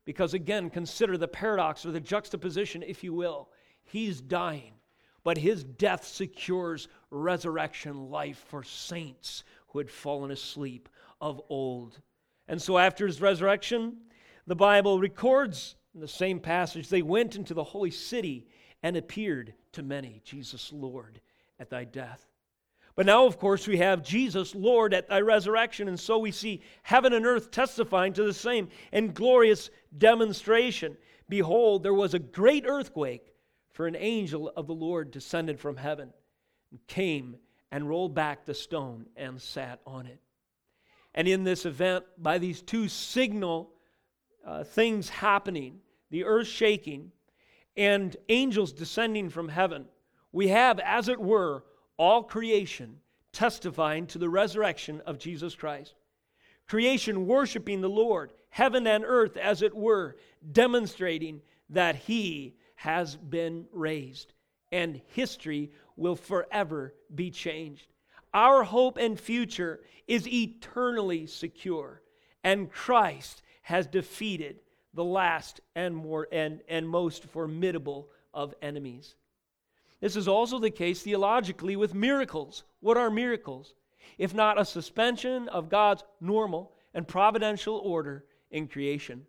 Because 0.05 0.35
again, 0.35 0.69
consider 0.69 1.17
the 1.17 1.27
paradox 1.27 1.85
or 1.85 1.91
the 1.91 1.99
juxtaposition, 1.99 2.83
if 2.83 3.03
you 3.03 3.13
will. 3.13 3.49
He's 3.83 4.21
dying 4.21 4.74
but 5.25 5.39
his 5.39 5.63
death 5.63 6.05
secures 6.05 6.87
resurrection 7.09 8.11
life 8.11 8.45
for 8.47 8.63
saints 8.63 9.43
who 9.69 9.79
had 9.79 9.89
fallen 9.89 10.29
asleep 10.29 10.87
of 11.19 11.41
old. 11.49 11.99
And 12.47 12.61
so, 12.61 12.77
after 12.77 13.07
his 13.07 13.19
resurrection, 13.19 13.97
the 14.45 14.55
Bible 14.55 14.99
records 14.99 15.75
in 15.95 15.99
the 15.99 16.07
same 16.07 16.39
passage 16.39 16.87
they 16.87 17.01
went 17.01 17.35
into 17.35 17.55
the 17.55 17.63
holy 17.63 17.89
city 17.89 18.47
and 18.83 18.95
appeared 18.95 19.55
to 19.71 19.81
many, 19.81 20.21
Jesus 20.23 20.71
Lord, 20.71 21.19
at 21.59 21.71
thy 21.71 21.85
death. 21.85 22.27
But 22.95 23.07
now, 23.07 23.25
of 23.25 23.39
course, 23.39 23.67
we 23.67 23.77
have 23.77 24.03
Jesus, 24.03 24.53
Lord, 24.53 24.93
at 24.93 25.09
thy 25.09 25.21
resurrection. 25.21 25.87
And 25.87 25.99
so 25.99 26.19
we 26.19 26.31
see 26.31 26.61
heaven 26.83 27.13
and 27.13 27.25
earth 27.25 27.49
testifying 27.49 28.13
to 28.13 28.23
the 28.23 28.33
same 28.33 28.69
and 28.91 29.13
glorious 29.13 29.71
demonstration. 29.97 30.95
Behold, 31.27 31.81
there 31.81 31.95
was 31.95 32.13
a 32.13 32.19
great 32.19 32.65
earthquake 32.67 33.34
for 33.75 33.87
an 33.87 33.95
angel 33.97 34.49
of 34.55 34.67
the 34.67 34.73
Lord 34.73 35.11
descended 35.11 35.59
from 35.59 35.75
heaven 35.75 36.13
and 36.71 36.87
came 36.87 37.35
and 37.73 37.89
rolled 37.89 38.15
back 38.15 38.45
the 38.45 38.53
stone 38.53 39.05
and 39.17 39.39
sat 39.39 39.81
on 39.85 40.07
it. 40.07 40.21
And 41.13 41.27
in 41.27 41.43
this 41.43 41.65
event, 41.65 42.05
by 42.17 42.37
these 42.37 42.61
two 42.61 42.87
signal 42.87 43.69
uh, 44.45 44.63
things 44.63 45.09
happening, 45.09 45.79
the 46.09 46.23
earth 46.23 46.47
shaking 46.47 47.11
and 47.75 48.15
angels 48.29 48.71
descending 48.71 49.29
from 49.29 49.49
heaven, 49.49 49.87
we 50.31 50.47
have, 50.47 50.79
as 50.79 51.09
it 51.09 51.19
were, 51.19 51.65
all 51.97 52.23
creation 52.23 53.01
testifying 53.33 54.07
to 54.07 54.17
the 54.17 54.29
resurrection 54.29 55.01
of 55.05 55.19
Jesus 55.19 55.53
Christ. 55.53 55.95
Creation 56.65 57.27
worshiping 57.27 57.81
the 57.81 57.89
Lord, 57.89 58.31
heaven 58.47 58.87
and 58.87 59.03
earth, 59.05 59.35
as 59.35 59.61
it 59.61 59.75
were, 59.75 60.15
demonstrating 60.49 61.41
that 61.69 61.97
He 61.97 62.55
has 62.75 63.15
been 63.15 63.65
raised, 63.71 64.33
and 64.71 65.01
history 65.07 65.71
will 65.95 66.15
forever 66.15 66.93
be 67.13 67.31
changed. 67.31 67.87
Our 68.33 68.63
hope 68.63 68.97
and 68.97 69.19
future 69.19 69.81
is 70.07 70.27
eternally 70.27 71.25
secure, 71.25 72.01
and 72.43 72.71
Christ 72.71 73.41
has 73.63 73.87
defeated 73.87 74.59
the 74.93 75.03
last 75.03 75.61
and 75.75 75.95
more 75.95 76.27
and, 76.31 76.61
and 76.67 76.87
most 76.87 77.23
formidable 77.25 78.09
of 78.33 78.53
enemies. 78.61 79.15
This 80.01 80.15
is 80.15 80.27
also 80.27 80.59
the 80.59 80.69
case 80.69 81.01
theologically 81.01 81.75
with 81.75 81.93
miracles. 81.93 82.63
What 82.81 82.97
are 82.97 83.09
miracles? 83.09 83.73
If 84.17 84.33
not 84.33 84.59
a 84.59 84.65
suspension 84.65 85.47
of 85.49 85.69
God's 85.69 86.03
normal 86.21 86.73
and 86.93 87.07
providential 87.07 87.77
order 87.77 88.25
in 88.51 88.67
creation. 88.67 89.25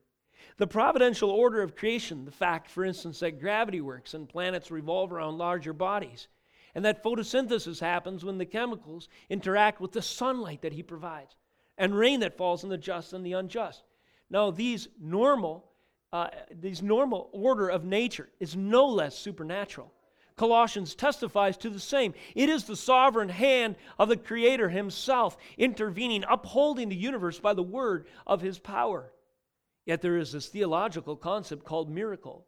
The 0.58 0.66
providential 0.66 1.30
order 1.30 1.60
of 1.60 1.76
creation, 1.76 2.24
the 2.24 2.30
fact, 2.30 2.70
for 2.70 2.84
instance, 2.84 3.20
that 3.20 3.40
gravity 3.40 3.82
works 3.82 4.14
and 4.14 4.28
planets 4.28 4.70
revolve 4.70 5.12
around 5.12 5.36
larger 5.36 5.74
bodies, 5.74 6.28
and 6.74 6.84
that 6.84 7.02
photosynthesis 7.02 7.80
happens 7.80 8.24
when 8.24 8.38
the 8.38 8.46
chemicals 8.46 9.08
interact 9.28 9.80
with 9.80 9.92
the 9.92 10.00
sunlight 10.00 10.62
that 10.62 10.72
He 10.72 10.82
provides, 10.82 11.36
and 11.76 11.94
rain 11.94 12.20
that 12.20 12.38
falls 12.38 12.64
on 12.64 12.70
the 12.70 12.78
just 12.78 13.12
and 13.12 13.24
the 13.24 13.34
unjust. 13.34 13.82
Now, 14.30 14.50
these 14.50 14.88
normal, 14.98 15.70
uh, 16.10 16.28
these 16.50 16.82
normal 16.82 17.28
order 17.32 17.68
of 17.68 17.84
nature 17.84 18.30
is 18.40 18.56
no 18.56 18.86
less 18.86 19.16
supernatural. 19.16 19.92
Colossians 20.36 20.94
testifies 20.94 21.56
to 21.58 21.70
the 21.70 21.80
same. 21.80 22.14
It 22.34 22.48
is 22.48 22.64
the 22.64 22.76
sovereign 22.76 23.28
hand 23.28 23.76
of 23.98 24.08
the 24.08 24.16
Creator 24.16 24.70
Himself 24.70 25.36
intervening, 25.58 26.24
upholding 26.28 26.88
the 26.88 26.96
universe 26.96 27.38
by 27.38 27.52
the 27.52 27.62
word 27.62 28.06
of 28.26 28.40
His 28.40 28.58
power. 28.58 29.12
Yet 29.86 30.02
there 30.02 30.18
is 30.18 30.32
this 30.32 30.48
theological 30.48 31.16
concept 31.16 31.64
called 31.64 31.88
miracle, 31.88 32.44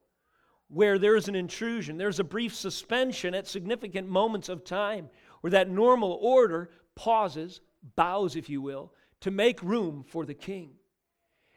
where 0.68 0.98
there 0.98 1.16
is 1.16 1.28
an 1.28 1.36
intrusion. 1.36 1.96
There's 1.96 2.20
a 2.20 2.24
brief 2.24 2.54
suspension 2.54 3.34
at 3.34 3.46
significant 3.46 4.08
moments 4.08 4.48
of 4.48 4.64
time 4.64 5.08
where 5.40 5.52
that 5.52 5.70
normal 5.70 6.18
order 6.20 6.70
pauses, 6.96 7.60
bows, 7.96 8.34
if 8.36 8.50
you 8.50 8.60
will, 8.60 8.92
to 9.20 9.30
make 9.30 9.62
room 9.62 10.04
for 10.06 10.26
the 10.26 10.34
king. 10.34 10.72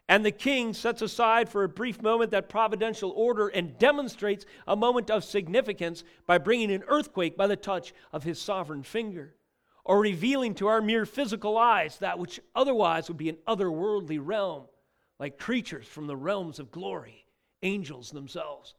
And 0.08 0.26
the 0.26 0.32
king 0.32 0.74
sets 0.74 1.02
aside 1.02 1.50
for 1.50 1.64
a 1.64 1.70
brief 1.70 2.02
moment 2.02 2.32
that 2.32 2.50
providential 2.50 3.12
order 3.12 3.48
and 3.48 3.78
demonstrates 3.80 4.46
a 4.68 4.76
moment 4.76 5.10
of 5.10 5.24
significance 5.24 6.04
by 6.28 6.38
bringing 6.38 6.72
an 6.72 6.84
earthquake 6.88 7.38
by 7.38 7.48
the 7.48 7.56
touch 7.56 7.94
of 8.12 8.24
his 8.24 8.40
sovereign 8.40 8.84
finger, 8.84 9.36
or 9.84 10.00
revealing 10.00 10.54
to 10.56 10.68
our 10.68 10.82
mere 10.82 11.06
physical 11.06 11.58
eyes 11.58 11.98
that 12.00 12.20
which 12.20 12.40
otherwise 12.54 13.08
would 13.08 13.18
be 13.18 13.30
an 13.30 13.38
otherworldly 13.48 14.20
realm, 14.22 14.66
like 15.22 15.38
creatures 15.38 15.86
from 15.86 16.08
the 16.08 16.16
realms 16.16 16.58
of 16.58 16.72
glory, 16.72 17.28
angels 17.62 18.10
themselves. 18.10 18.74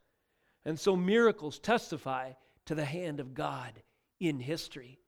And 0.65 0.79
so 0.79 0.97
miracles 0.97 1.61
testify 1.61 2.33
to 2.67 2.75
the 2.75 2.85
hand 2.85 3.21
of 3.21 3.33
God 3.33 3.81
in 4.19 4.41
history. 4.41 4.99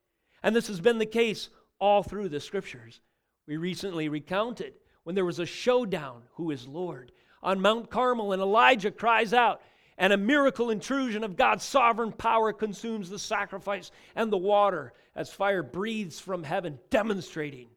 And 0.45 0.55
this 0.55 0.69
has 0.69 0.81
been 0.81 0.99
the 0.99 1.07
case 1.07 1.49
all 1.81 2.05
through 2.05 2.29
the 2.29 2.39
scriptures. 2.39 3.01
We 3.49 3.57
recently 3.57 4.09
recounted 4.09 4.75
when 5.03 5.17
there 5.17 5.25
was 5.25 5.41
a 5.41 5.47
showdown 5.47 6.23
who 6.35 6.53
is 6.53 6.69
Lord 6.69 7.11
on 7.43 7.61
Mount 7.61 7.91
Carmel, 7.91 8.33
and 8.33 8.41
Elijah 8.41 8.93
cries 8.93 9.33
out, 9.33 9.61
and 9.99 10.13
a 10.13 10.17
miracle 10.17 10.71
intrusion 10.71 11.25
of 11.25 11.37
God's 11.37 11.65
sovereign 11.65 12.13
power 12.13 12.53
consumes 12.53 13.11
the 13.11 13.19
sacrifice 13.19 13.91
and 14.15 14.31
the 14.31 14.37
water 14.37 14.93
as 15.17 15.33
fire 15.33 15.65
breathes 15.65 16.21
from 16.21 16.45
heaven, 16.45 16.79
demonstrating 16.91 17.71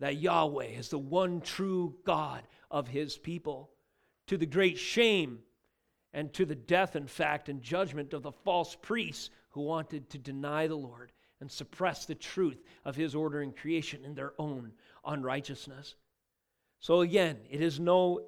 that 0.00 0.16
Yahweh 0.16 0.66
is 0.66 0.88
the 0.88 0.98
one 0.98 1.40
true 1.40 1.94
God 2.04 2.42
of 2.70 2.88
his 2.88 3.16
people. 3.16 3.70
To 4.28 4.36
the 4.36 4.46
great 4.46 4.78
shame 4.78 5.40
and 6.12 6.32
to 6.34 6.44
the 6.44 6.54
death, 6.54 6.96
in 6.96 7.06
fact, 7.06 7.48
and 7.48 7.62
judgment 7.62 8.12
of 8.12 8.22
the 8.22 8.32
false 8.32 8.74
priests 8.74 9.30
who 9.50 9.62
wanted 9.62 10.10
to 10.10 10.18
deny 10.18 10.66
the 10.66 10.74
Lord 10.74 11.12
and 11.40 11.50
suppress 11.50 12.06
the 12.06 12.14
truth 12.14 12.62
of 12.84 12.96
his 12.96 13.14
order 13.14 13.42
in 13.42 13.52
creation 13.52 14.04
in 14.04 14.14
their 14.14 14.32
own 14.38 14.72
unrighteousness. 15.04 15.94
So, 16.80 17.00
again, 17.00 17.38
it 17.50 17.60
is 17.60 17.78
no 17.78 18.20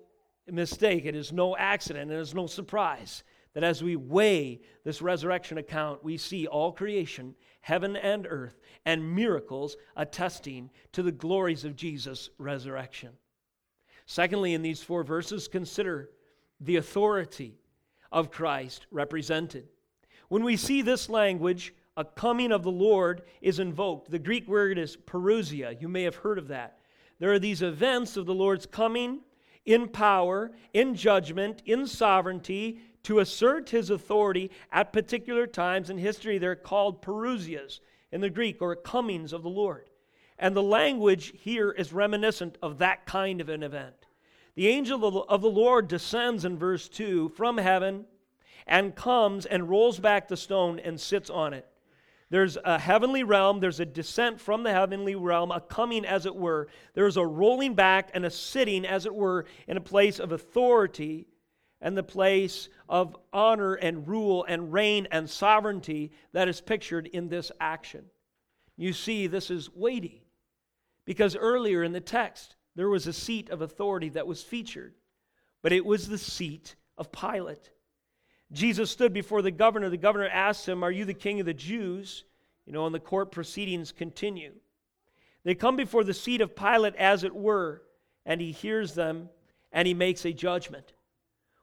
mistake, 0.47 1.05
it 1.05 1.15
is 1.15 1.33
no 1.33 1.57
accident, 1.57 2.11
it 2.11 2.19
is 2.19 2.35
no 2.35 2.47
surprise 2.47 3.23
that 3.55 3.65
as 3.65 3.83
we 3.83 3.97
weigh 3.97 4.61
this 4.85 5.03
resurrection 5.03 5.59
account, 5.59 6.05
we 6.05 6.17
see 6.17 6.47
all 6.47 6.73
creation, 6.73 7.35
heaven 7.61 7.97
and 7.97 8.27
earth, 8.29 8.61
and 8.85 9.15
miracles 9.15 9.77
attesting 9.97 10.71
to 10.93 11.03
the 11.03 11.13
glories 11.13 11.65
of 11.65 11.75
Jesus' 11.75 12.31
resurrection. 12.39 13.11
Secondly, 14.11 14.55
in 14.55 14.63
these 14.63 14.83
four 14.83 15.05
verses, 15.05 15.49
consider 15.49 16.09
the 16.61 16.77
authority 16.77 17.59
of 18.11 18.31
Christ 18.31 18.87
represented. 18.91 19.69
When 20.29 20.45
we 20.45 20.57
see 20.57 20.81
this 20.81 21.11
language, 21.11 21.75
a 21.95 22.07
coming 22.07 22.51
of 22.51 22.63
the 22.63 22.71
Lord 22.71 23.21
is 23.43 23.59
invoked. 23.59 24.11
The 24.11 24.19
Greek 24.19 24.49
word 24.49 24.79
is 24.79 24.97
parousia. 24.97 25.79
You 25.79 25.89
may 25.89 26.05
have 26.05 26.17
heard 26.17 26.39
of 26.39 26.49
that. 26.49 26.79
There 27.19 27.35
are 27.35 27.39
these 27.39 27.61
events 27.61 28.17
of 28.17 28.25
the 28.25 28.35
Lord's 28.35 28.65
coming 28.65 29.21
in 29.67 29.89
power, 29.89 30.53
in 30.73 30.95
judgment, 30.95 31.61
in 31.67 31.87
sovereignty, 31.87 32.81
to 33.03 33.19
assert 33.19 33.69
his 33.69 33.91
authority 33.91 34.51
at 34.73 34.91
particular 34.91 35.47
times 35.47 35.91
in 35.91 35.99
history. 35.99 36.39
They're 36.39 36.57
called 36.57 37.03
parousias 37.03 37.81
in 38.11 38.23
the 38.23 38.31
Greek, 38.31 38.63
or 38.63 38.75
comings 38.75 39.35
of 39.35 39.43
the 39.43 39.51
Lord. 39.51 39.91
And 40.39 40.57
the 40.57 40.63
language 40.63 41.33
here 41.37 41.73
is 41.73 41.93
reminiscent 41.93 42.57
of 42.63 42.79
that 42.79 43.05
kind 43.05 43.41
of 43.41 43.49
an 43.49 43.63
event. 43.63 43.98
The 44.59 44.67
angel 44.67 45.23
of 45.23 45.41
the 45.41 45.49
Lord 45.49 45.87
descends 45.87 46.45
in 46.45 46.59
verse 46.59 46.89
2 46.89 47.29
from 47.29 47.59
heaven 47.59 48.07
and 48.67 48.93
comes 48.93 49.47
and 49.47 49.69
rolls 49.69 50.01
back 50.01 50.27
the 50.27 50.37
stone 50.37 50.81
and 50.81 51.01
sits 51.01 51.31
on 51.31 51.53
it. 51.53 51.65
There's 52.29 52.59
a 52.65 52.77
heavenly 52.77 53.23
realm, 53.23 53.61
there's 53.61 53.79
a 53.79 53.87
descent 53.87 54.41
from 54.41 54.65
the 54.65 54.73
heavenly 54.73 55.15
realm, 55.15 55.53
a 55.53 55.61
coming, 55.61 56.05
as 56.05 56.27
it 56.27 56.35
were. 56.35 56.67
There's 56.95 57.17
a 57.17 57.25
rolling 57.25 57.75
back 57.75 58.11
and 58.15 58.25
a 58.25 58.31
sitting, 58.31 58.85
as 58.85 59.07
it 59.07 59.15
were, 59.15 59.47
in 59.69 59.77
a 59.77 59.81
place 59.81 60.19
of 60.19 60.33
authority 60.33 61.29
and 61.81 61.97
the 61.97 62.03
place 62.03 62.69
of 62.89 63.17
honor 63.33 63.75
and 63.75 64.09
rule 64.09 64.45
and 64.49 64.73
reign 64.73 65.07
and 65.13 65.31
sovereignty 65.31 66.11
that 66.33 66.49
is 66.49 66.61
pictured 66.61 67.07
in 67.07 67.29
this 67.29 67.53
action. 67.61 68.07
You 68.77 68.93
see, 68.93 69.29
this 69.29 69.53
is 69.53 69.73
weighty 69.73 70.25
because 71.05 71.37
earlier 71.37 71.85
in 71.85 71.93
the 71.93 72.01
text, 72.01 72.57
there 72.79 72.89
was 72.89 73.09
a 73.09 73.13
seat 73.13 73.51
of 73.51 73.61
authority 73.61 74.09
that 74.11 74.29
was 74.29 74.41
featured, 74.41 74.95
but 75.63 75.73
it 75.73 75.85
was 75.85 76.07
the 76.07 76.17
seat 76.17 76.77
of 76.97 77.11
Pilate. 77.11 77.71
Jesus 78.53 78.89
stood 78.89 79.13
before 79.13 79.43
the 79.43 79.51
governor. 79.51 79.91
The 79.91 79.97
governor 79.97 80.29
asked 80.29 80.69
him, 80.69 80.85
Are 80.85 80.93
you 80.93 81.05
the 81.05 81.13
king 81.13 81.41
of 81.41 81.47
the 81.47 81.53
Jews? 81.53 82.23
You 82.67 82.73
know, 82.73 82.87
and 82.87 82.95
the 82.95 83.01
court 83.01 83.33
proceedings 83.33 83.91
continue. 83.91 84.53
They 85.43 85.57
come 85.57 85.75
before 85.75 86.05
the 86.05 86.15
seat 86.15 86.41
of 86.41 86.55
Pilate, 86.55 86.95
as 86.95 87.25
it 87.25 87.35
were, 87.35 87.83
and 88.25 88.41
he 88.41 88.53
hears 88.53 88.95
them 88.95 89.29
and 89.73 89.89
he 89.89 89.93
makes 89.93 90.25
a 90.25 90.33
judgment. 90.33 90.93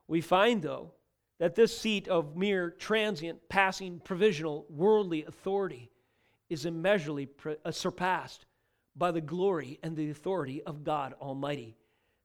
We 0.10 0.20
find, 0.20 0.62
though, 0.62 0.92
that 1.40 1.56
this 1.56 1.78
seat 1.78 2.10
of 2.10 2.36
mere 2.36 2.72
transient, 2.72 3.48
passing, 3.48 4.02
provisional, 4.04 4.66
worldly 4.70 5.24
authority 5.24 5.92
is 6.50 6.66
immeasurably 6.66 7.30
uh, 7.64 7.72
surpassed 7.72 8.46
by 8.96 9.12
the 9.12 9.22
glory 9.22 9.80
and 9.84 9.96
the 9.96 10.10
authority 10.10 10.64
of 10.64 10.84
God 10.84 11.14
Almighty. 11.22 11.78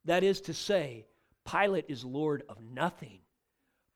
That 0.04 0.24
is 0.24 0.40
to 0.42 0.54
say, 0.54 1.06
Pilate 1.50 1.86
is 1.88 2.04
Lord 2.04 2.42
of 2.48 2.58
nothing. 2.62 3.18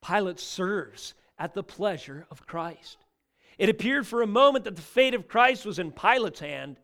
Pilate 0.06 0.40
serves 0.40 1.14
at 1.38 1.54
the 1.54 1.62
pleasure 1.62 2.26
of 2.30 2.46
Christ. 2.46 2.98
It 3.58 3.68
appeared 3.68 4.06
for 4.06 4.22
a 4.22 4.26
moment 4.26 4.64
that 4.64 4.76
the 4.76 4.82
fate 4.82 5.14
of 5.14 5.28
Christ 5.28 5.64
was 5.64 5.78
in 5.78 5.92
Pilate's 5.92 6.40
hand, 6.40 6.78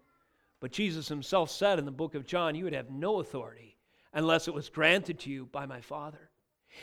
but 0.61 0.73
Jesus 0.73 1.09
himself 1.09 1.51
said 1.51 1.79
in 1.79 1.85
the 1.85 1.91
book 1.91 2.15
of 2.15 2.27
John, 2.27 2.55
You 2.55 2.65
would 2.65 2.73
have 2.73 2.91
no 2.91 3.21
authority 3.21 3.77
unless 4.13 4.49
it 4.49 4.55
was 4.55 4.69
granted 4.69 5.19
to 5.21 5.31
you 5.31 5.47
by 5.47 5.67
my 5.67 5.81
Father. 5.81 6.31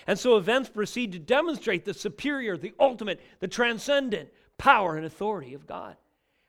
And 0.05 0.19
so 0.19 0.37
events 0.37 0.69
proceed 0.69 1.13
to 1.13 1.19
demonstrate 1.19 1.85
the 1.85 1.93
superior, 1.93 2.57
the 2.57 2.73
ultimate, 2.79 3.21
the 3.39 3.47
transcendent 3.47 4.29
power 4.57 4.97
and 4.97 5.05
authority 5.05 5.53
of 5.53 5.67
God. 5.67 5.95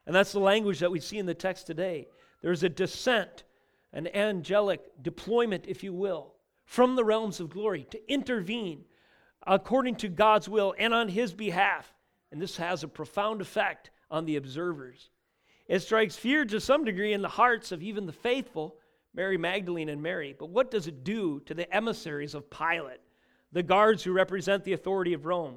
And 0.07 0.15
that's 0.15 0.33
the 0.33 0.41
language 0.41 0.81
that 0.81 0.91
we 0.91 1.01
see 1.01 1.19
in 1.19 1.27
the 1.27 1.35
text 1.35 1.67
today. 1.67 2.09
There's 2.41 2.63
a 2.63 2.69
descent, 2.69 3.45
an 3.93 4.09
angelic 4.15 4.81
deployment, 5.03 5.67
if 5.67 5.83
you 5.83 5.93
will, 5.93 6.35
from 6.65 6.97
the 6.97 7.05
realms 7.05 7.41
of 7.41 7.51
glory 7.51 7.87
to 7.91 8.13
intervene 8.13 8.85
according 9.47 9.97
to 9.97 10.09
God's 10.09 10.49
will 10.49 10.75
and 10.79 10.93
on 10.93 11.09
His 11.09 11.33
behalf. 11.33 11.93
And 12.31 12.41
this 12.41 12.59
has 12.59 12.85
a 12.85 12.89
profound 12.89 13.41
effect 13.41 13.91
on 14.11 14.27
the 14.27 14.37
observers. 14.37 15.11
It 15.67 15.81
strikes 15.81 16.17
fear 16.17 16.45
to 16.47 16.61
some 16.61 16.85
degree 16.85 17.13
in 17.13 17.23
the 17.23 17.29
hearts 17.29 17.73
of 17.73 17.83
even 17.83 18.07
the 18.07 18.13
faithful, 18.13 18.77
Mary 19.15 19.37
Magdalene 19.37 19.89
and 19.89 20.03
Mary. 20.03 20.35
But 20.39 20.51
what 20.51 20.71
does 20.71 20.87
it 20.87 21.05
do 21.05 21.41
to 21.41 21.55
the 21.55 21.75
emissaries 21.75 22.35
of 22.35 22.51
Pilate, 22.51 23.01
the 23.53 23.63
guards 23.63 24.03
who 24.03 24.13
represent 24.13 24.65
the 24.65 24.73
authority 24.75 25.15
of 25.15 25.27
Rome? 25.27 25.57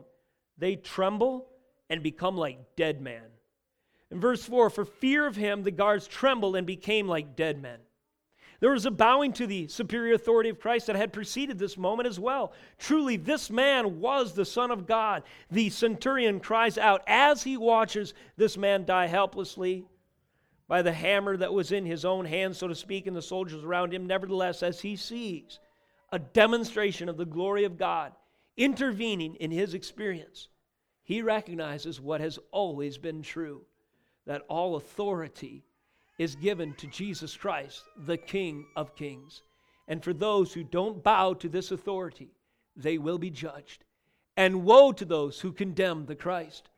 They 0.58 0.76
tremble 0.76 1.48
and 1.90 2.02
become 2.02 2.38
like 2.38 2.76
dead 2.76 3.02
men. 3.02 3.24
In 4.12 4.20
verse 4.20 4.44
4, 4.44 4.70
for 4.70 4.84
fear 4.84 5.26
of 5.26 5.38
him, 5.38 5.64
the 5.64 5.72
guards 5.72 6.06
trembled 6.06 6.58
and 6.58 6.68
became 6.68 7.08
like 7.08 7.38
dead 7.38 7.62
men. 7.62 7.80
There 8.60 8.72
was 8.72 8.86
a 8.86 8.92
bowing 8.92 9.34
to 9.34 9.48
the 9.48 9.68
superior 9.70 10.14
authority 10.14 10.50
of 10.50 10.60
Christ 10.60 10.88
that 10.88 10.96
had 10.96 11.14
preceded 11.14 11.58
this 11.58 11.78
moment 11.78 12.08
as 12.08 12.20
well. 12.20 12.54
Truly, 12.78 13.18
this 13.18 13.50
man 13.50 14.00
was 14.00 14.34
the 14.34 14.46
Son 14.46 14.70
of 14.70 14.86
God. 14.86 15.24
The 15.50 15.72
centurion 15.72 16.40
cries 16.40 16.78
out 16.78 17.02
as 17.08 17.42
he 17.42 17.58
watches 17.58 18.14
this 18.38 18.58
man 18.58 18.86
die 18.86 19.08
helplessly 19.08 19.86
by 20.68 20.84
the 20.84 20.94
hammer 20.94 21.36
that 21.38 21.54
was 21.54 21.72
in 21.72 21.86
his 21.86 22.06
own 22.06 22.26
hand, 22.26 22.56
so 22.56 22.68
to 22.68 22.76
speak, 22.76 23.08
and 23.08 23.16
the 23.16 23.22
soldiers 23.22 23.64
around 23.64 23.94
him. 23.94 24.06
Nevertheless, 24.06 24.62
as 24.62 24.82
he 24.82 24.96
sees 24.96 25.60
a 26.12 26.20
demonstration 26.20 27.10
of 27.10 27.18
the 27.18 27.26
glory 27.26 27.64
of 27.64 27.78
God 27.78 28.12
intervening 28.58 29.36
in 29.36 29.50
his 29.50 29.74
experience, 29.74 30.50
he 31.02 31.24
recognizes 31.24 32.00
what 32.00 32.22
has 32.22 32.38
always 32.52 33.00
been 33.00 33.24
true 33.24 33.66
that 34.26 34.44
all 34.48 34.76
authority 34.76 35.64
is 36.18 36.36
given 36.36 36.74
to 36.76 36.88
Jesus 36.88 37.36
Christ, 37.36 37.84
the 37.98 38.18
King 38.18 38.66
of 38.76 38.96
Kings. 38.96 39.42
And 39.88 40.04
for 40.04 40.14
those 40.14 40.54
who 40.54 40.64
don't 40.64 41.04
bow 41.04 41.34
to 41.34 41.50
this 41.50 41.72
authority, 41.72 42.30
they 42.76 42.98
will 42.98 43.18
be 43.18 43.30
judged. 43.30 43.84
And 44.38 44.64
woe 44.64 44.92
to 44.94 45.06
those 45.06 45.40
who 45.40 45.52
condemn 45.52 46.06
the 46.06 46.16
Christ. 46.16 46.70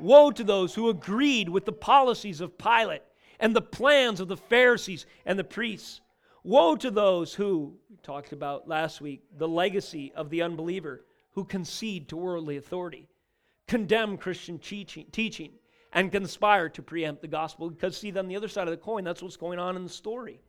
Woe 0.00 0.30
to 0.30 0.44
those 0.44 0.74
who 0.74 0.88
agreed 0.88 1.48
with 1.48 1.64
the 1.64 1.72
policies 1.72 2.40
of 2.40 2.58
Pilate 2.58 3.02
and 3.40 3.54
the 3.54 3.62
plans 3.62 4.20
of 4.20 4.28
the 4.28 4.36
Pharisees 4.36 5.06
and 5.26 5.38
the 5.38 5.44
priests. 5.44 6.00
Woe 6.42 6.76
to 6.76 6.90
those 6.90 7.34
who, 7.34 7.76
we 7.90 7.96
talked 8.02 8.32
about 8.32 8.68
last 8.68 9.00
week, 9.00 9.22
the 9.36 9.48
legacy 9.48 10.12
of 10.14 10.30
the 10.30 10.42
unbeliever 10.42 11.04
who 11.32 11.44
concede 11.44 12.08
to 12.08 12.16
worldly 12.16 12.56
authority, 12.56 13.08
condemn 13.66 14.16
Christian 14.16 14.58
teaching, 14.58 15.06
teaching 15.10 15.50
and 15.94 16.12
conspire 16.12 16.68
to 16.68 16.82
preempt 16.82 17.22
the 17.22 17.28
gospel. 17.28 17.70
Because, 17.70 17.96
see, 17.96 18.16
on 18.18 18.28
the 18.28 18.36
other 18.36 18.48
side 18.48 18.66
of 18.66 18.72
the 18.72 18.76
coin, 18.76 19.04
that's 19.04 19.22
what's 19.22 19.36
going 19.36 19.58
on 19.58 19.76
in 19.76 19.84
the 19.84 19.88
story. 19.88 20.40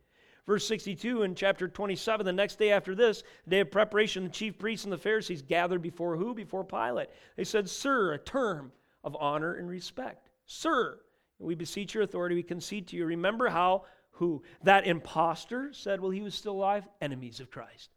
Verse 0.46 0.66
62 0.66 1.22
in 1.22 1.34
chapter 1.34 1.66
27, 1.66 2.26
the 2.26 2.32
next 2.32 2.56
day 2.56 2.70
after 2.70 2.94
this, 2.94 3.22
day 3.48 3.60
of 3.60 3.70
preparation, 3.70 4.24
the 4.24 4.30
chief 4.30 4.58
priests 4.58 4.84
and 4.84 4.92
the 4.92 4.98
Pharisees 4.98 5.42
gathered 5.42 5.82
before 5.82 6.16
who? 6.16 6.34
Before 6.34 6.64
Pilate. 6.64 7.08
They 7.36 7.44
said, 7.44 7.68
Sir, 7.68 8.12
a 8.12 8.18
term 8.18 8.70
of 9.02 9.16
honor 9.18 9.54
and 9.54 9.68
respect. 9.68 10.28
Sir, 10.46 11.00
we 11.38 11.54
beseech 11.54 11.94
your 11.94 12.04
authority, 12.04 12.34
we 12.34 12.42
concede 12.42 12.88
to 12.88 12.96
you. 12.96 13.06
Remember 13.06 13.48
how 13.48 13.84
who? 14.12 14.42
That 14.62 14.86
impostor 14.86 15.72
said, 15.72 16.00
Well, 16.00 16.10
he 16.10 16.22
was 16.22 16.34
still 16.34 16.54
alive? 16.54 16.86
Enemies 17.00 17.40
of 17.40 17.50
Christ. 17.50 17.90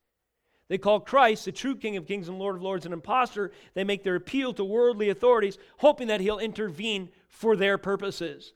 They 0.69 0.77
call 0.77 0.99
Christ, 0.99 1.45
the 1.45 1.51
true 1.51 1.75
King 1.75 1.97
of 1.97 2.05
Kings 2.05 2.29
and 2.29 2.37
Lord 2.37 2.55
of 2.55 2.61
Lords, 2.61 2.85
an 2.85 2.93
impostor. 2.93 3.51
They 3.73 3.83
make 3.83 4.03
their 4.03 4.15
appeal 4.15 4.53
to 4.53 4.63
worldly 4.63 5.09
authorities, 5.09 5.57
hoping 5.77 6.07
that 6.07 6.21
he'll 6.21 6.37
intervene 6.37 7.09
for 7.29 7.55
their 7.55 7.77
purposes. 7.77 8.53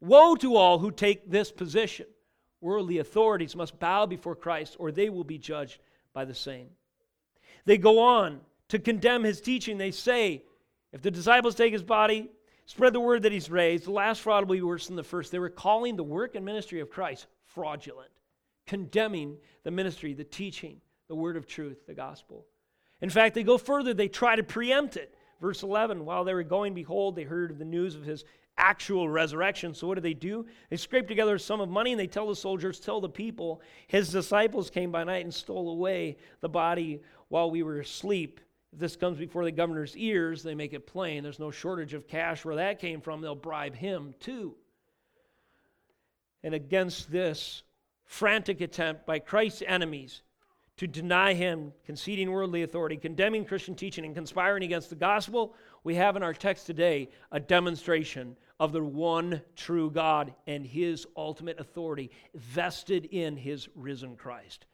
Woe 0.00 0.34
to 0.36 0.56
all 0.56 0.78
who 0.78 0.90
take 0.90 1.30
this 1.30 1.50
position. 1.50 2.06
Worldly 2.60 2.98
authorities 2.98 3.56
must 3.56 3.80
bow 3.80 4.06
before 4.06 4.36
Christ, 4.36 4.76
or 4.78 4.92
they 4.92 5.08
will 5.08 5.24
be 5.24 5.38
judged 5.38 5.78
by 6.12 6.24
the 6.24 6.34
same. 6.34 6.68
They 7.64 7.78
go 7.78 7.98
on 8.00 8.40
to 8.68 8.78
condemn 8.78 9.24
his 9.24 9.40
teaching. 9.40 9.78
They 9.78 9.90
say, 9.90 10.42
if 10.92 11.02
the 11.02 11.10
disciples 11.10 11.54
take 11.54 11.72
his 11.72 11.82
body, 11.82 12.30
spread 12.66 12.92
the 12.92 13.00
word 13.00 13.22
that 13.22 13.32
he's 13.32 13.50
raised, 13.50 13.86
the 13.86 13.92
last 13.92 14.20
fraud 14.20 14.46
will 14.46 14.56
be 14.56 14.62
worse 14.62 14.86
than 14.86 14.96
the 14.96 15.02
first. 15.02 15.32
They 15.32 15.38
were 15.38 15.48
calling 15.48 15.96
the 15.96 16.04
work 16.04 16.34
and 16.34 16.44
ministry 16.44 16.80
of 16.80 16.90
Christ 16.90 17.26
fraudulent, 17.46 18.10
condemning 18.66 19.38
the 19.64 19.70
ministry, 19.70 20.14
the 20.14 20.24
teaching, 20.24 20.80
the 21.08 21.14
word 21.14 21.36
of 21.36 21.46
truth, 21.46 21.86
the 21.86 21.94
gospel. 21.94 22.46
In 23.00 23.10
fact, 23.10 23.34
they 23.34 23.42
go 23.42 23.58
further, 23.58 23.94
they 23.94 24.08
try 24.08 24.36
to 24.36 24.42
preempt 24.42 24.96
it. 24.96 25.14
Verse 25.42 25.64
11, 25.64 26.04
while 26.04 26.22
they 26.22 26.34
were 26.34 26.44
going, 26.44 26.72
behold, 26.72 27.16
they 27.16 27.24
heard 27.24 27.58
the 27.58 27.64
news 27.64 27.96
of 27.96 28.04
his 28.04 28.24
actual 28.56 29.08
resurrection. 29.08 29.74
So 29.74 29.88
what 29.88 29.96
do 29.96 30.00
they 30.00 30.14
do? 30.14 30.46
They 30.70 30.76
scrape 30.76 31.08
together 31.08 31.34
a 31.34 31.40
sum 31.40 31.60
of 31.60 31.68
money 31.68 31.90
and 31.90 31.98
they 31.98 32.06
tell 32.06 32.28
the 32.28 32.36
soldiers, 32.36 32.78
tell 32.78 33.00
the 33.00 33.08
people, 33.08 33.60
his 33.88 34.10
disciples 34.10 34.70
came 34.70 34.92
by 34.92 35.02
night 35.02 35.24
and 35.24 35.34
stole 35.34 35.70
away 35.70 36.16
the 36.42 36.48
body 36.48 37.00
while 37.26 37.50
we 37.50 37.64
were 37.64 37.80
asleep. 37.80 38.38
If 38.72 38.78
this 38.78 38.94
comes 38.94 39.18
before 39.18 39.44
the 39.44 39.50
governor's 39.50 39.96
ears, 39.96 40.44
they 40.44 40.54
make 40.54 40.74
it 40.74 40.86
plain. 40.86 41.24
There's 41.24 41.40
no 41.40 41.50
shortage 41.50 41.92
of 41.92 42.06
cash 42.06 42.44
where 42.44 42.56
that 42.56 42.78
came 42.78 43.00
from. 43.00 43.20
They'll 43.20 43.34
bribe 43.34 43.74
him 43.74 44.14
too. 44.20 44.54
And 46.44 46.54
against 46.54 47.10
this 47.10 47.64
frantic 48.04 48.60
attempt 48.60 49.06
by 49.06 49.18
Christ's 49.18 49.64
enemies 49.66 50.22
to 50.82 50.88
deny 50.88 51.32
him, 51.32 51.72
conceding 51.86 52.28
worldly 52.28 52.64
authority, 52.64 52.96
condemning 52.96 53.44
Christian 53.44 53.76
teaching, 53.76 54.04
and 54.04 54.16
conspiring 54.16 54.64
against 54.64 54.90
the 54.90 54.96
gospel, 54.96 55.54
we 55.84 55.94
have 55.94 56.16
in 56.16 56.24
our 56.24 56.34
text 56.34 56.66
today 56.66 57.08
a 57.30 57.38
demonstration 57.38 58.36
of 58.58 58.72
the 58.72 58.82
one 58.82 59.40
true 59.54 59.92
God 59.92 60.34
and 60.48 60.66
his 60.66 61.06
ultimate 61.16 61.60
authority 61.60 62.10
vested 62.34 63.04
in 63.04 63.36
his 63.36 63.68
risen 63.76 64.16
Christ. 64.16 64.66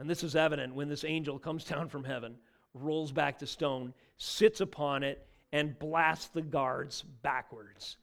And 0.00 0.10
this 0.10 0.24
is 0.24 0.34
evident 0.34 0.74
when 0.74 0.88
this 0.88 1.04
angel 1.04 1.38
comes 1.38 1.62
down 1.72 1.88
from 1.90 2.02
heaven, 2.02 2.34
rolls 2.74 3.12
back 3.12 3.38
the 3.38 3.46
stone, 3.46 3.94
sits 4.16 4.60
upon 4.60 5.04
it, 5.04 5.28
and 5.52 5.78
blasts 5.78 6.26
the 6.26 6.42
guards 6.42 7.04
backwards. 7.22 7.98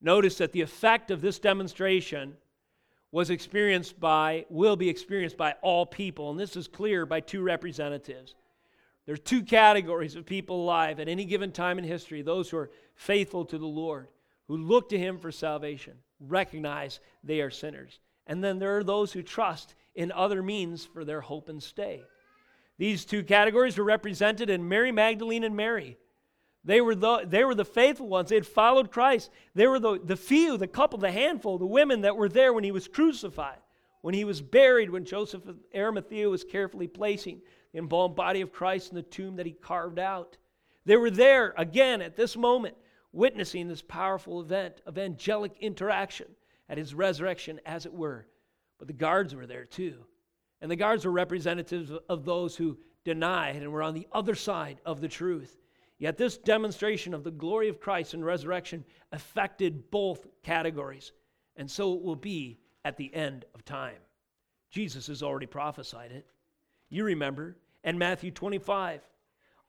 Notice 0.00 0.38
that 0.38 0.52
the 0.52 0.62
effect 0.62 1.10
of 1.10 1.20
this 1.20 1.38
demonstration 1.38 2.38
was 3.12 3.30
experienced 3.30 3.98
by, 3.98 4.46
will 4.48 4.76
be 4.76 4.88
experienced 4.88 5.36
by 5.36 5.54
all 5.62 5.84
people. 5.84 6.30
And 6.30 6.38
this 6.38 6.56
is 6.56 6.68
clear 6.68 7.06
by 7.06 7.20
two 7.20 7.42
representatives. 7.42 8.34
There's 9.06 9.20
two 9.20 9.42
categories 9.42 10.14
of 10.14 10.26
people 10.26 10.62
alive 10.62 11.00
at 11.00 11.08
any 11.08 11.24
given 11.24 11.50
time 11.50 11.78
in 11.78 11.84
history 11.84 12.22
those 12.22 12.50
who 12.50 12.58
are 12.58 12.70
faithful 12.94 13.44
to 13.46 13.58
the 13.58 13.66
Lord, 13.66 14.08
who 14.46 14.56
look 14.56 14.90
to 14.90 14.98
Him 14.98 15.18
for 15.18 15.32
salvation, 15.32 15.94
recognize 16.20 17.00
they 17.24 17.40
are 17.40 17.50
sinners. 17.50 17.98
And 18.26 18.44
then 18.44 18.58
there 18.58 18.76
are 18.76 18.84
those 18.84 19.12
who 19.12 19.22
trust 19.22 19.74
in 19.94 20.12
other 20.12 20.42
means 20.42 20.84
for 20.84 21.04
their 21.04 21.20
hope 21.20 21.48
and 21.48 21.60
stay. 21.60 22.02
These 22.78 23.04
two 23.04 23.24
categories 23.24 23.76
were 23.76 23.84
represented 23.84 24.48
in 24.48 24.68
Mary 24.68 24.92
Magdalene 24.92 25.44
and 25.44 25.56
Mary. 25.56 25.98
They 26.64 26.80
were 26.80 26.94
the, 26.94 27.24
they 27.26 27.44
were 27.44 27.54
the 27.54 27.64
faithful 27.64 28.08
ones. 28.08 28.28
They 28.28 28.34
had 28.34 28.46
followed 28.46 28.90
Christ. 28.90 29.30
They 29.54 29.66
were 29.66 29.78
the, 29.78 29.98
the 30.02 30.16
few, 30.16 30.58
the 30.58 30.66
couple, 30.66 30.98
the 30.98 31.10
handful, 31.10 31.58
the 31.58 31.66
women 31.66 32.02
that 32.02 32.16
were 32.16 32.28
there 32.28 32.52
when 32.52 32.64
he 32.64 32.70
was 32.70 32.86
crucified, 32.86 33.58
when 34.02 34.14
he 34.14 34.24
was 34.24 34.42
buried, 34.42 34.90
when 34.90 35.04
Joseph 35.04 35.46
of 35.46 35.56
Arimathea 35.74 36.28
was 36.28 36.44
carefully 36.44 36.86
placing 36.86 37.40
the 37.72 37.78
embalmed 37.78 38.14
body 38.14 38.42
of 38.42 38.52
Christ 38.52 38.90
in 38.90 38.96
the 38.96 39.02
tomb 39.02 39.36
that 39.36 39.46
he 39.46 39.52
carved 39.52 39.98
out. 39.98 40.36
They 40.84 40.96
were 40.96 41.10
there 41.10 41.54
again 41.56 42.02
at 42.02 42.16
this 42.16 42.36
moment, 42.36 42.76
witnessing 43.12 43.66
this 43.66 43.82
powerful 43.82 44.40
event 44.40 44.82
of 44.86 44.98
angelic 44.98 45.52
interaction 45.60 46.26
at 46.68 46.78
his 46.78 46.94
resurrection, 46.94 47.60
as 47.64 47.86
it 47.86 47.92
were. 47.92 48.26
But 48.78 48.86
the 48.86 48.94
guards 48.94 49.34
were 49.34 49.46
there 49.46 49.64
too. 49.64 50.04
And 50.60 50.70
the 50.70 50.76
guards 50.76 51.04
were 51.04 51.10
representatives 51.10 51.90
of 52.08 52.24
those 52.24 52.54
who 52.54 52.78
denied 53.04 53.56
and 53.56 53.72
were 53.72 53.82
on 53.82 53.94
the 53.94 54.06
other 54.12 54.34
side 54.34 54.78
of 54.84 55.00
the 55.00 55.08
truth. 55.08 55.59
Yet 56.00 56.16
this 56.16 56.38
demonstration 56.38 57.12
of 57.12 57.24
the 57.24 57.30
glory 57.30 57.68
of 57.68 57.78
Christ 57.78 58.14
and 58.14 58.24
resurrection 58.24 58.84
affected 59.12 59.90
both 59.90 60.26
categories. 60.42 61.12
And 61.56 61.70
so 61.70 61.94
it 61.94 62.02
will 62.02 62.16
be 62.16 62.58
at 62.86 62.96
the 62.96 63.14
end 63.14 63.44
of 63.54 63.66
time. 63.66 63.98
Jesus 64.70 65.08
has 65.08 65.22
already 65.22 65.46
prophesied 65.46 66.10
it. 66.10 66.26
You 66.88 67.04
remember, 67.04 67.58
and 67.84 67.98
Matthew 67.98 68.30
25 68.30 69.02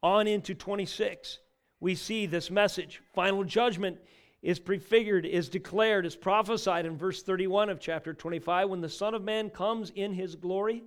on 0.01 0.25
into 0.25 0.55
26, 0.55 1.39
we 1.81 1.95
see 1.95 2.25
this 2.25 2.49
message. 2.49 3.01
Final 3.13 3.43
judgment 3.43 3.97
is 4.41 4.57
prefigured, 4.57 5.25
is 5.25 5.49
declared, 5.49 6.05
is 6.05 6.15
prophesied 6.15 6.85
in 6.85 6.97
verse 6.97 7.21
31 7.21 7.69
of 7.69 7.81
chapter 7.81 8.13
25. 8.13 8.69
When 8.69 8.79
the 8.79 8.87
Son 8.87 9.13
of 9.13 9.21
Man 9.21 9.49
comes 9.49 9.89
in 9.89 10.13
his 10.13 10.35
glory 10.35 10.83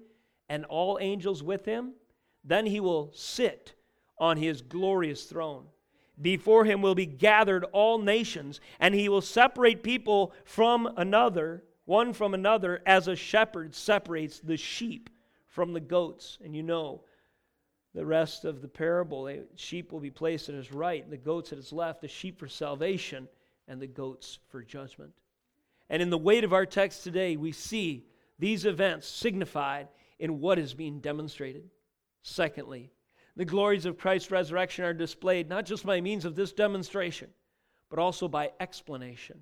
and 0.49 0.65
all 0.65 0.99
angels 1.03 1.43
with 1.43 1.67
him, 1.67 1.93
then 2.43 2.65
he 2.65 2.81
will 2.81 3.11
sit 3.13 3.75
on 4.19 4.37
his 4.37 4.63
glorious 4.63 5.25
throne. 5.25 5.67
Before 6.21 6.65
him 6.65 6.81
will 6.81 6.95
be 6.95 7.07
gathered 7.07 7.65
all 7.73 7.99
nations, 7.99 8.61
and 8.79 8.95
he 8.95 9.09
will 9.09 9.21
separate 9.21 9.83
people 9.83 10.33
from 10.45 10.89
another, 10.97 11.65
one 11.87 12.13
from 12.13 12.35
another, 12.35 12.83
as 12.87 13.09
a 13.09 13.17
shepherd 13.17 13.75
separates 13.75 14.39
the 14.39 14.57
sheep 14.57 15.11
from 15.49 15.73
the 15.73 15.81
goats. 15.81 16.39
And 16.45 16.55
you 16.55 16.63
know 16.63 17.03
the 17.95 18.07
rest 18.07 18.45
of 18.45 18.63
the 18.63 18.69
parable 18.69 19.25
the 19.25 19.47
sheep 19.57 19.93
will 19.93 20.01
be 20.01 20.11
placed 20.11 20.49
at 20.49 20.55
his 20.55 20.73
right, 20.73 21.03
and 21.03 21.13
the 21.13 21.17
goats 21.17 21.53
at 21.53 21.59
his 21.59 21.73
left, 21.73 22.01
the 22.01 22.09
sheep 22.09 22.39
for 22.39 22.49
salvation, 22.49 23.29
and 23.67 23.81
the 23.81 23.87
goats 23.87 24.39
for 24.49 24.63
judgment. 24.63 25.13
And 25.91 26.01
in 26.01 26.11
the 26.11 26.19
weight 26.19 26.45
of 26.45 26.53
our 26.53 26.67
text 26.67 27.05
today, 27.05 27.37
we 27.37 27.53
see 27.53 28.07
these 28.39 28.65
events 28.65 29.07
signified 29.07 29.89
in 30.19 30.41
what 30.41 30.59
is 30.59 30.75
being 30.75 31.01
demonstrated. 31.01 31.71
Secondly, 32.23 32.91
the 33.37 33.45
glories 33.45 33.85
of 33.85 33.99
Christ's 33.99 34.31
resurrection 34.31 34.85
are 34.85 34.95
displayed 34.95 35.49
not 35.49 35.67
just 35.67 35.85
by 35.85 36.01
means 36.01 36.25
of 36.25 36.37
this 36.37 36.53
demonstration, 36.53 37.31
but 37.91 37.99
also 37.99 38.29
by 38.29 38.53
explanation. 38.61 39.41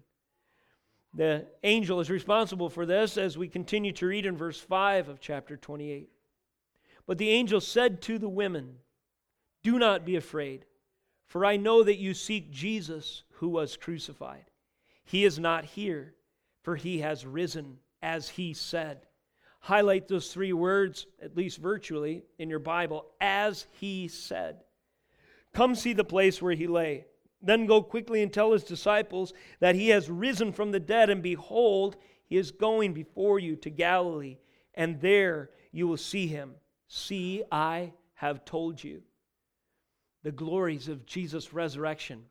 The 1.14 1.46
angel 1.62 2.00
is 2.00 2.08
responsible 2.08 2.70
for 2.70 2.86
this 2.86 3.18
as 3.18 3.36
we 3.36 3.48
continue 3.48 3.92
to 3.92 4.06
read 4.06 4.24
in 4.24 4.36
verse 4.36 4.58
5 4.58 5.10
of 5.10 5.20
chapter 5.20 5.58
28. 5.58 6.08
But 7.06 7.18
the 7.18 7.28
angel 7.28 7.60
said 7.60 8.00
to 8.02 8.18
the 8.18 8.30
women, 8.30 8.76
Do 9.62 9.78
not 9.78 10.06
be 10.06 10.16
afraid, 10.16 10.64
for 11.26 11.44
I 11.44 11.56
know 11.58 11.82
that 11.82 11.98
you 11.98 12.14
seek 12.14 12.50
Jesus 12.50 13.24
who 13.34 13.48
was 13.50 13.76
crucified. 13.76 14.46
He 15.04 15.24
is 15.24 15.38
not 15.38 15.64
here, 15.64 16.14
for 16.62 16.76
he 16.76 17.00
has 17.00 17.26
risen, 17.26 17.78
as 18.00 18.30
he 18.30 18.54
said 18.54 19.06
highlight 19.62 20.08
those 20.08 20.32
three 20.32 20.52
words, 20.52 21.06
at 21.22 21.36
least 21.36 21.58
virtually, 21.58 22.24
in 22.38 22.50
your 22.50 22.58
Bible, 22.58 23.06
as 23.20 23.66
he 23.80 24.08
said. 24.08 24.64
Come 25.54 25.74
see 25.74 25.92
the 25.92 26.04
place 26.04 26.42
where 26.42 26.54
he 26.54 26.66
lay. 26.66 27.06
Then 27.40 27.66
go 27.66 27.80
quickly 27.80 28.22
and 28.22 28.32
tell 28.32 28.52
his 28.52 28.64
disciples 28.64 29.32
that 29.60 29.76
he 29.76 29.88
has 29.90 30.10
risen 30.10 30.52
from 30.52 30.72
the 30.72 30.80
dead, 30.80 31.10
and 31.10 31.22
behold, 31.22 31.96
he 32.24 32.36
is 32.36 32.50
going 32.50 32.92
before 32.92 33.38
you 33.38 33.54
to 33.56 33.70
Galilee, 33.70 34.38
and 34.74 35.00
there 35.00 35.50
you 35.70 35.86
will 35.86 35.96
see 35.96 36.26
him. 36.26 36.54
See, 36.88 37.44
I 37.50 37.92
have 38.14 38.44
told 38.44 38.82
you. 38.82 39.02
The 40.24 40.32
glories 40.32 40.88
of 40.88 41.06
Jesus' 41.06 41.52
resurrection 41.52 42.24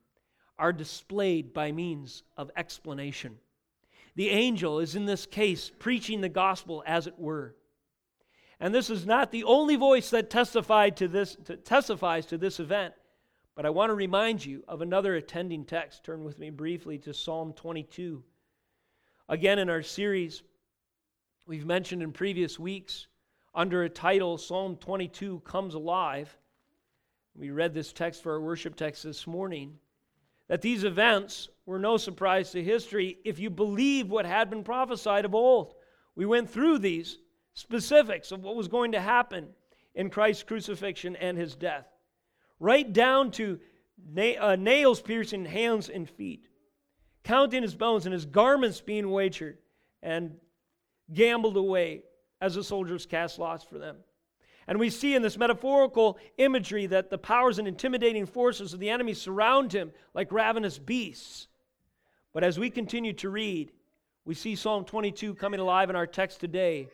are 0.60 0.74
displayed 0.74 1.54
by 1.54 1.72
means 1.72 2.24
of 2.36 2.52
explanation. 2.56 3.38
The 4.16 4.30
angel 4.30 4.80
is 4.80 4.96
in 4.96 5.06
this 5.06 5.26
case 5.26 5.72
preaching 5.80 6.22
the 6.22 6.30
gospel 6.30 6.84
as 6.86 7.08
it 7.08 7.18
were. 7.18 7.56
And 8.60 8.76
this 8.76 8.90
is 8.90 9.06
not 9.06 9.32
the 9.32 9.44
only 9.44 9.76
voice 9.76 10.10
that 10.12 10.30
testified 10.30 10.98
to 10.98 11.08
this, 11.08 11.36
to, 11.46 11.58
testifies 11.58 12.26
to 12.28 12.38
this 12.38 12.60
event. 12.60 12.94
But 13.56 13.66
I 13.66 13.70
want 13.70 13.90
to 13.90 13.96
remind 13.96 14.46
you 14.46 14.64
of 14.68 14.82
another 14.82 15.16
attending 15.16 15.66
text. 15.66 16.04
Turn 16.04 16.24
with 16.24 16.40
me 16.40 16.50
briefly 16.50 16.98
to 17.00 17.14
Psalm 17.14 17.54
22. 17.54 18.24
Again, 19.30 19.60
in 19.60 19.70
our 19.70 19.82
series, 19.82 20.44
we've 21.48 21.66
mentioned 21.66 22.04
in 22.04 22.12
previous 22.12 22.60
weeks 22.60 23.08
under 23.56 23.84
a 23.84 23.90
title, 23.90 24.38
Psalm 24.38 24.76
22 24.76 25.40
Comes 25.40 25.74
Alive. 25.74 26.38
We 27.36 27.50
read 27.50 27.74
this 27.74 27.94
text 27.94 28.22
for 28.22 28.34
our 28.34 28.42
worship 28.42 28.76
text 28.76 29.04
this 29.04 29.26
morning 29.26 29.80
that 30.52 30.62
these 30.62 30.84
events 30.84 31.48
were 31.66 31.80
no 31.80 31.96
surprise 31.96 32.52
to 32.52 32.62
history 32.62 33.18
if 33.24 33.40
you 33.40 33.50
believe 33.50 34.12
what 34.12 34.26
had 34.26 34.50
been 34.50 34.66
prophesied 34.66 35.24
of 35.24 35.34
old. 35.34 35.76
We 36.14 36.26
went 36.26 36.50
through 36.50 36.80
these 36.80 37.20
specifics 37.54 38.34
of 38.34 38.44
what 38.44 38.58
was 38.58 38.68
going 38.68 38.92
to 38.92 39.00
happen 39.00 39.48
in 39.96 40.10
Christ's 40.10 40.44
crucifixion 40.44 41.16
and 41.16 41.38
his 41.38 41.56
death, 41.56 41.88
right 42.60 42.92
down 42.92 43.32
to 43.32 43.62
na- 44.06 44.42
uh, 44.42 44.58
nails 44.58 45.02
piercing 45.02 45.46
hands 45.46 45.88
and 45.88 46.10
feet, 46.10 46.50
counting 47.24 47.62
his 47.62 47.74
bones 47.74 48.06
and 48.06 48.12
his 48.12 48.26
garments 48.26 48.82
being 48.82 49.10
wagered 49.10 49.58
and 50.04 50.36
gambled 51.14 51.56
away 51.56 52.04
as 52.42 52.56
the 52.56 52.64
soldiers 52.66 53.06
cast 53.06 53.40
lots 53.40 53.64
for 53.64 53.78
them. 53.78 53.96
And 54.72 54.80
we 54.80 54.90
see 54.90 55.16
in 55.16 55.22
this 55.22 55.38
metaphorical 55.38 56.18
imagery 56.38 56.86
that 56.86 57.10
the 57.10 57.18
powers 57.18 57.60
and 57.60 57.68
intimidating 57.68 58.26
forces 58.26 58.74
of 58.74 58.80
the 58.80 58.90
enemy 58.90 59.14
surround 59.14 59.74
him 59.74 59.92
like 60.14 60.32
ravenous 60.32 60.80
beasts. 60.80 61.50
But 62.32 62.46
as 62.46 62.58
we 62.58 62.70
continue 62.70 63.12
to 63.16 63.30
read, 63.30 63.74
we 64.24 64.34
see 64.34 64.56
Psalm 64.56 64.86
22 64.86 65.36
coming 65.36 65.60
alive 65.60 65.90
in 65.90 65.98
our 65.98 66.08
text 66.08 66.40
today 66.40 66.88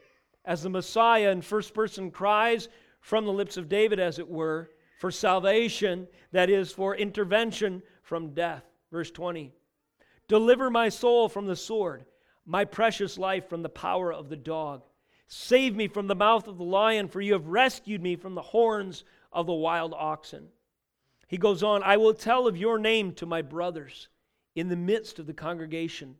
as 0.43 0.63
the 0.63 0.71
Messiah 0.71 1.29
in 1.29 1.43
first 1.43 1.75
person 1.75 2.09
cries 2.09 2.67
from 2.99 3.25
the 3.25 3.31
lips 3.31 3.57
of 3.57 3.69
David, 3.69 3.99
as 3.99 4.17
it 4.17 4.27
were, 4.27 4.71
for 4.97 5.11
salvation, 5.11 6.07
that 6.31 6.49
is, 6.49 6.71
for 6.71 6.95
intervention 6.95 7.83
from 8.01 8.33
death. 8.33 8.63
Verse 8.91 9.11
20 9.11 9.53
Deliver 10.27 10.71
my 10.71 10.89
soul 10.89 11.29
from 11.29 11.45
the 11.45 11.55
sword, 11.55 12.05
my 12.43 12.65
precious 12.65 13.19
life 13.19 13.47
from 13.47 13.61
the 13.61 13.69
power 13.69 14.11
of 14.11 14.29
the 14.29 14.35
dog. 14.35 14.81
Save 15.27 15.75
me 15.75 15.87
from 15.87 16.07
the 16.07 16.15
mouth 16.15 16.47
of 16.47 16.57
the 16.57 16.63
lion, 16.63 17.07
for 17.07 17.21
you 17.21 17.33
have 17.33 17.47
rescued 17.47 18.01
me 18.01 18.15
from 18.15 18.33
the 18.33 18.41
horns 18.41 19.03
of 19.31 19.45
the 19.45 19.53
wild 19.53 19.93
oxen. 19.93 20.47
He 21.27 21.37
goes 21.37 21.63
on, 21.63 21.83
I 21.83 21.97
will 21.97 22.13
tell 22.13 22.47
of 22.47 22.55
your 22.55 22.79
name 22.79 23.11
to 23.15 23.25
my 23.25 23.41
brothers. 23.41 24.07
In 24.55 24.69
the 24.69 24.75
midst 24.75 25.19
of 25.19 25.27
the 25.27 25.33
congregation, 25.33 26.15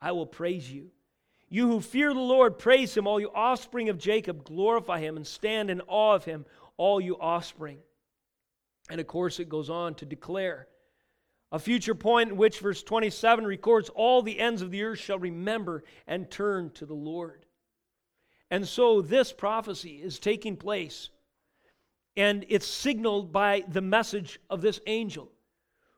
I 0.00 0.12
will 0.12 0.26
praise 0.26 0.70
you. 0.70 0.90
You 1.48 1.68
who 1.68 1.80
fear 1.80 2.12
the 2.12 2.20
Lord, 2.20 2.58
praise 2.58 2.96
him. 2.96 3.06
All 3.06 3.20
you 3.20 3.30
offspring 3.34 3.88
of 3.88 3.98
Jacob, 3.98 4.44
glorify 4.44 5.00
him 5.00 5.16
and 5.16 5.26
stand 5.26 5.70
in 5.70 5.80
awe 5.86 6.14
of 6.14 6.24
him, 6.24 6.44
all 6.76 7.00
you 7.00 7.16
offspring. 7.18 7.78
And 8.90 9.00
of 9.00 9.06
course, 9.06 9.40
it 9.40 9.48
goes 9.48 9.70
on 9.70 9.94
to 9.96 10.06
declare 10.06 10.68
a 11.50 11.58
future 11.58 11.94
point 11.94 12.30
in 12.30 12.36
which 12.36 12.58
verse 12.58 12.82
27 12.82 13.46
records 13.46 13.88
all 13.94 14.20
the 14.20 14.38
ends 14.38 14.60
of 14.60 14.70
the 14.70 14.82
earth 14.82 14.98
shall 14.98 15.18
remember 15.18 15.82
and 16.06 16.30
turn 16.30 16.70
to 16.72 16.84
the 16.84 16.94
Lord. 16.94 17.46
And 18.50 18.66
so 18.66 19.02
this 19.02 19.32
prophecy 19.32 20.00
is 20.02 20.18
taking 20.18 20.56
place, 20.56 21.10
and 22.16 22.44
it's 22.48 22.66
signaled 22.66 23.32
by 23.32 23.64
the 23.68 23.82
message 23.82 24.40
of 24.48 24.62
this 24.62 24.80
angel, 24.86 25.30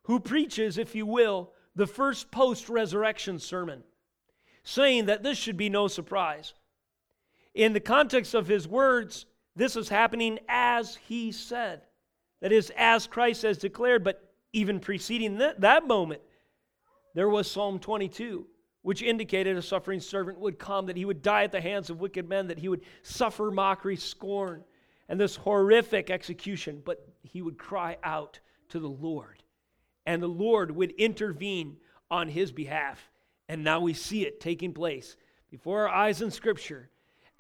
who 0.05 0.19
preaches, 0.19 0.77
if 0.77 0.95
you 0.95 1.07
will, 1.07 1.53
the 1.77 1.87
first 1.87 2.31
post 2.31 2.69
resurrection 2.69 3.39
sermon, 3.39 3.85
saying 4.65 5.07
that 5.07 5.23
this 5.23 5.39
should 5.39 5.57
be 5.57 5.69
no 5.69 5.87
surprise. 5.87 6.55
In 7.55 7.73
the 7.73 7.81
context 7.81 8.35
of 8.35 8.49
his 8.49 8.67
words, 8.67 9.27
this 9.55 9.77
is 9.77 9.89
happening 9.89 10.39
as 10.49 10.97
he 11.07 11.33
said. 11.33 11.83
That 12.41 12.53
is, 12.53 12.73
as 12.77 13.07
Christ 13.07 13.43
has 13.43 13.59
declared, 13.59 14.03
but 14.03 14.33
even 14.53 14.81
preceding 14.81 15.39
that, 15.39 15.61
that 15.61 15.87
moment, 15.87 16.23
there 17.15 17.29
was 17.29 17.51
Psalm 17.51 17.79
22 17.79 18.47
which 18.83 19.03
indicated 19.03 19.57
a 19.57 19.63
suffering 19.63 20.01
servant 20.01 20.39
would 20.39 20.59
come, 20.59 20.87
that 20.87 20.97
he 20.97 21.05
would 21.05 21.23
die 21.23 21.45
at 21.45 21.53
the 21.53 21.61
hands 21.61 21.91
of 21.91 22.01
wicked 22.01 22.29
men, 22.29 22.47
that 22.49 22.59
he 22.59 22.69
would 22.69 22.83
suffer 23.03 23.51
mockery, 23.51 23.97
scorn, 23.97 24.65
and 25.09 25.21
this 25.21 25.37
horrific 25.37 26.09
execution, 26.09 26.83
but 26.85 27.07
he 27.23 27.43
would 27.43 27.59
cry 27.59 27.97
out 28.03 28.41
to 28.69 28.79
the 28.79 28.89
Lord, 28.89 29.43
and 30.07 30.23
the 30.23 30.29
Lord 30.29 30.71
would 30.71 30.93
intervene 30.93 31.77
on 32.11 32.29
his 32.29 32.53
behalf. 32.53 33.11
And 33.49 33.65
now 33.65 33.81
we 33.81 33.95
see 33.95 34.25
it 34.25 34.41
taking 34.41 34.73
place 34.73 35.17
before 35.51 35.89
our 35.89 35.95
eyes 35.95 36.23
in 36.23 36.31
Scripture 36.31 36.89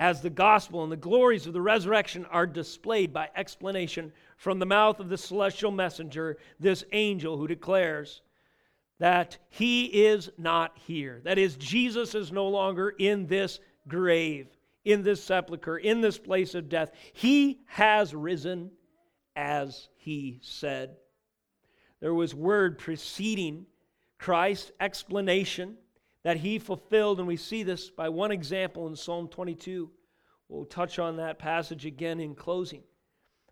as 0.00 0.22
the 0.22 0.30
gospel 0.30 0.82
and 0.82 0.90
the 0.90 0.96
glories 0.96 1.46
of 1.46 1.52
the 1.52 1.60
resurrection 1.60 2.24
are 2.26 2.46
displayed 2.46 3.12
by 3.12 3.28
explanation 3.36 4.12
from 4.36 4.58
the 4.58 4.66
mouth 4.66 4.98
of 4.98 5.10
the 5.10 5.18
celestial 5.18 5.70
messenger, 5.70 6.38
this 6.58 6.84
angel 6.92 7.36
who 7.36 7.46
declares, 7.46 8.22
that 9.00 9.38
he 9.48 9.86
is 9.86 10.30
not 10.36 10.78
here. 10.86 11.22
That 11.24 11.38
is, 11.38 11.56
Jesus 11.56 12.14
is 12.14 12.30
no 12.30 12.48
longer 12.48 12.90
in 12.90 13.26
this 13.26 13.58
grave, 13.88 14.46
in 14.84 15.02
this 15.02 15.24
sepulchre, 15.24 15.78
in 15.78 16.02
this 16.02 16.18
place 16.18 16.54
of 16.54 16.68
death. 16.68 16.92
He 17.14 17.60
has 17.66 18.14
risen 18.14 18.70
as 19.34 19.88
he 19.96 20.38
said. 20.42 20.96
There 22.00 22.12
was 22.12 22.34
word 22.34 22.78
preceding 22.78 23.64
Christ's 24.18 24.70
explanation 24.80 25.76
that 26.22 26.36
he 26.36 26.58
fulfilled, 26.58 27.18
and 27.18 27.26
we 27.26 27.38
see 27.38 27.62
this 27.62 27.88
by 27.88 28.10
one 28.10 28.30
example 28.30 28.86
in 28.86 28.94
Psalm 28.94 29.28
22. 29.28 29.90
We'll 30.50 30.66
touch 30.66 30.98
on 30.98 31.16
that 31.16 31.38
passage 31.38 31.86
again 31.86 32.20
in 32.20 32.34
closing. 32.34 32.82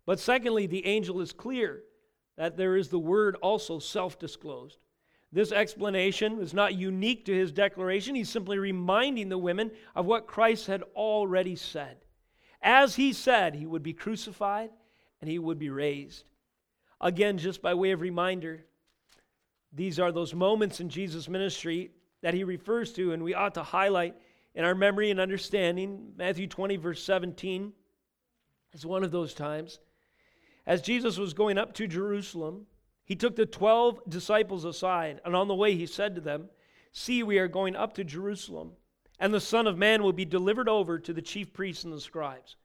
But 0.04 0.20
secondly, 0.20 0.66
the 0.66 0.84
angel 0.84 1.22
is 1.22 1.32
clear 1.32 1.84
that 2.36 2.58
there 2.58 2.76
is 2.76 2.88
the 2.88 2.98
word 2.98 3.36
also 3.36 3.78
self 3.78 4.18
disclosed. 4.18 4.78
This 5.30 5.52
explanation 5.52 6.40
is 6.40 6.54
not 6.54 6.74
unique 6.74 7.26
to 7.26 7.34
his 7.34 7.52
declaration. 7.52 8.14
He's 8.14 8.30
simply 8.30 8.58
reminding 8.58 9.28
the 9.28 9.38
women 9.38 9.70
of 9.94 10.06
what 10.06 10.26
Christ 10.26 10.66
had 10.66 10.82
already 10.94 11.54
said. 11.54 11.98
As 12.62 12.96
he 12.96 13.12
said, 13.12 13.54
he 13.54 13.66
would 13.66 13.82
be 13.82 13.92
crucified 13.92 14.70
and 15.20 15.30
he 15.30 15.38
would 15.38 15.58
be 15.58 15.70
raised. 15.70 16.24
Again, 17.00 17.38
just 17.38 17.62
by 17.62 17.74
way 17.74 17.90
of 17.90 18.00
reminder, 18.00 18.64
these 19.72 20.00
are 20.00 20.10
those 20.10 20.34
moments 20.34 20.80
in 20.80 20.88
Jesus' 20.88 21.28
ministry 21.28 21.90
that 22.22 22.34
he 22.34 22.42
refers 22.42 22.92
to, 22.94 23.12
and 23.12 23.22
we 23.22 23.34
ought 23.34 23.54
to 23.54 23.62
highlight 23.62 24.16
in 24.54 24.64
our 24.64 24.74
memory 24.74 25.10
and 25.10 25.20
understanding. 25.20 26.12
Matthew 26.16 26.46
20, 26.46 26.76
verse 26.76 27.02
17 27.02 27.72
is 28.72 28.86
one 28.86 29.04
of 29.04 29.10
those 29.10 29.34
times. 29.34 29.78
As 30.66 30.82
Jesus 30.82 31.16
was 31.16 31.32
going 31.32 31.58
up 31.58 31.74
to 31.74 31.86
Jerusalem, 31.86 32.66
he 33.08 33.16
took 33.16 33.36
the 33.36 33.46
12 33.46 34.02
disciples 34.06 34.66
aside, 34.66 35.22
and 35.24 35.34
on 35.34 35.48
the 35.48 35.54
way 35.54 35.74
he 35.74 35.86
said 35.86 36.14
to 36.14 36.20
them, 36.20 36.50
See, 36.92 37.22
we 37.22 37.38
are 37.38 37.48
going 37.48 37.74
up 37.74 37.94
to 37.94 38.04
Jerusalem, 38.04 38.72
and 39.18 39.32
the 39.32 39.40
Son 39.40 39.66
of 39.66 39.78
Man 39.78 40.02
will 40.02 40.12
be 40.12 40.26
delivered 40.26 40.68
over 40.68 40.98
to 40.98 41.12
the 41.14 41.22
chief 41.22 41.54
priests 41.54 41.84
and 41.84 41.92
the 41.92 42.02
scribes. 42.02 42.56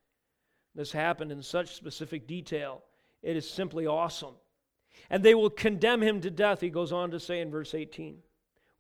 This 0.75 0.91
happened 0.91 1.31
in 1.31 1.41
such 1.41 1.75
specific 1.75 2.27
detail. 2.27 2.83
It 3.21 3.37
is 3.37 3.49
simply 3.49 3.87
awesome. 3.87 4.33
And 5.09 5.23
they 5.23 5.33
will 5.33 5.49
condemn 5.49 6.03
him 6.03 6.19
to 6.19 6.29
death, 6.29 6.59
he 6.59 6.69
goes 6.69 6.91
on 6.91 7.11
to 7.11 7.21
say 7.21 7.39
in 7.39 7.49
verse 7.49 7.73
18. 7.73 8.17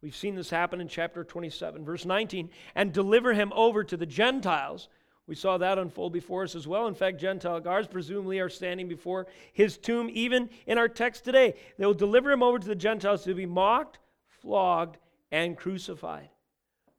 We've 0.01 0.15
seen 0.15 0.35
this 0.35 0.49
happen 0.49 0.81
in 0.81 0.89
chapter 0.89 1.23
27. 1.23 1.85
Verse 1.85 2.03
19, 2.03 2.49
and 2.75 2.91
deliver 2.91 3.33
him 3.33 3.53
over 3.55 3.85
to 3.85 3.95
the 3.95 4.05
Gentiles 4.05 4.89
we 5.27 5.35
saw 5.35 5.57
that 5.57 5.79
unfold 5.79 6.11
before 6.11 6.43
us 6.43 6.55
as 6.55 6.67
well. 6.67 6.87
In 6.87 6.95
fact, 6.95 7.19
Gentile 7.19 7.59
guards 7.59 7.87
presumably 7.87 8.39
are 8.39 8.49
standing 8.49 8.87
before 8.87 9.27
his 9.53 9.77
tomb, 9.77 10.09
even 10.11 10.49
in 10.67 10.77
our 10.77 10.89
text 10.89 11.23
today. 11.23 11.55
They 11.77 11.85
will 11.85 11.93
deliver 11.93 12.31
him 12.31 12.43
over 12.43 12.59
to 12.59 12.67
the 12.67 12.75
Gentiles 12.75 13.23
to 13.23 13.33
be 13.33 13.45
mocked, 13.45 13.99
flogged, 14.27 14.97
and 15.31 15.57
crucified. 15.57 16.29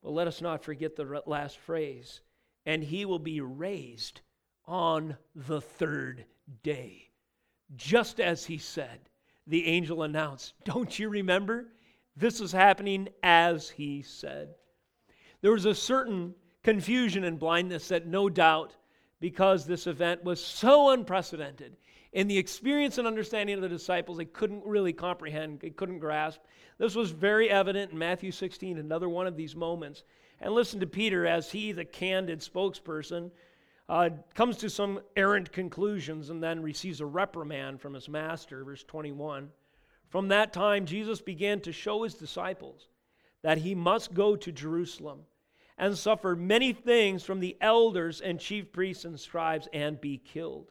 But 0.03 0.13
let 0.13 0.27
us 0.27 0.41
not 0.41 0.65
forget 0.65 0.97
the 0.97 1.23
last 1.27 1.59
phrase 1.59 2.21
and 2.67 2.83
he 2.83 3.05
will 3.05 3.19
be 3.19 3.41
raised 3.41 4.21
on 4.67 5.17
the 5.35 5.61
third 5.61 6.25
day. 6.63 7.11
Just 7.77 8.21
as 8.21 8.45
he 8.45 8.59
said, 8.59 9.01
the 9.47 9.67
angel 9.67 10.03
announced. 10.03 10.55
Don't 10.65 10.99
you 10.99 11.09
remember? 11.09 11.67
This 12.17 12.41
is 12.41 12.53
happening 12.53 13.09
as 13.23 13.69
he 13.71 14.03
said. 14.03 14.55
There 15.43 15.53
was 15.53 15.67
a 15.67 15.75
certain 15.75 16.35
confusion 16.65 17.23
and 17.23 17.39
blindness 17.39 17.89
that 17.89 18.07
no 18.07 18.29
doubt, 18.29 18.75
because 19.21 19.65
this 19.65 19.87
event 19.87 20.25
was 20.25 20.45
so 20.45 20.91
unprecedented, 20.91 21.77
in 22.13 22.29
the 22.29 22.39
experience 22.39 22.99
and 22.99 23.07
understanding 23.07 23.57
of 23.57 23.63
the 23.63 23.69
disciples, 23.69 24.19
they 24.19 24.25
couldn't 24.25 24.65
really 24.65 24.93
comprehend, 24.93 25.61
they 25.61 25.71
couldn't 25.71 25.99
grasp. 25.99 26.41
This 26.79 26.95
was 26.95 27.11
very 27.11 27.51
evident 27.51 27.93
in 27.93 27.99
Matthew 27.99 28.31
16, 28.31 28.79
another 28.79 29.09
one 29.09 29.27
of 29.27 29.37
these 29.37 29.55
moments. 29.55 30.05
And 30.41 30.55
listen 30.55 30.81
to 30.81 30.87
Peter 30.87 31.27
as 31.27 31.51
he, 31.51 31.73
the 31.73 31.85
candid 31.85 32.41
spokesperson, 32.41 33.31
uh, 33.89 34.11
comes 34.35 34.57
to 34.59 34.71
some 34.71 35.01
errant 35.17 35.53
conclusions 35.53 36.31
and 36.31 36.43
then 36.43 36.63
receives 36.63 37.01
a 37.01 37.07
reprimand 37.07 37.81
from 37.81 37.95
his 37.95 38.09
master, 38.09 38.65
verse 38.65 38.85
21. 38.85 39.51
From 40.09 40.29
that 40.29 40.53
time, 40.53 40.87
Jesus 40.87 41.21
began 41.21 41.61
to 41.61 41.73
show 41.73 42.05
his 42.05 42.15
disciples 42.15 42.89
that 43.43 43.59
he 43.59 43.75
must 43.75 44.15
go 44.15 44.37
to 44.37 44.53
Jerusalem 44.53 45.21
and 45.77 45.97
suffer 45.97 46.37
many 46.37 46.73
things 46.73 47.25
from 47.25 47.41
the 47.41 47.57
elders 47.61 48.21
and 48.21 48.39
chief 48.39 48.73
priests 48.73 49.05
and 49.05 49.19
scribes 49.19 49.69
and 49.73 50.01
be 50.01 50.19
killed. 50.19 50.71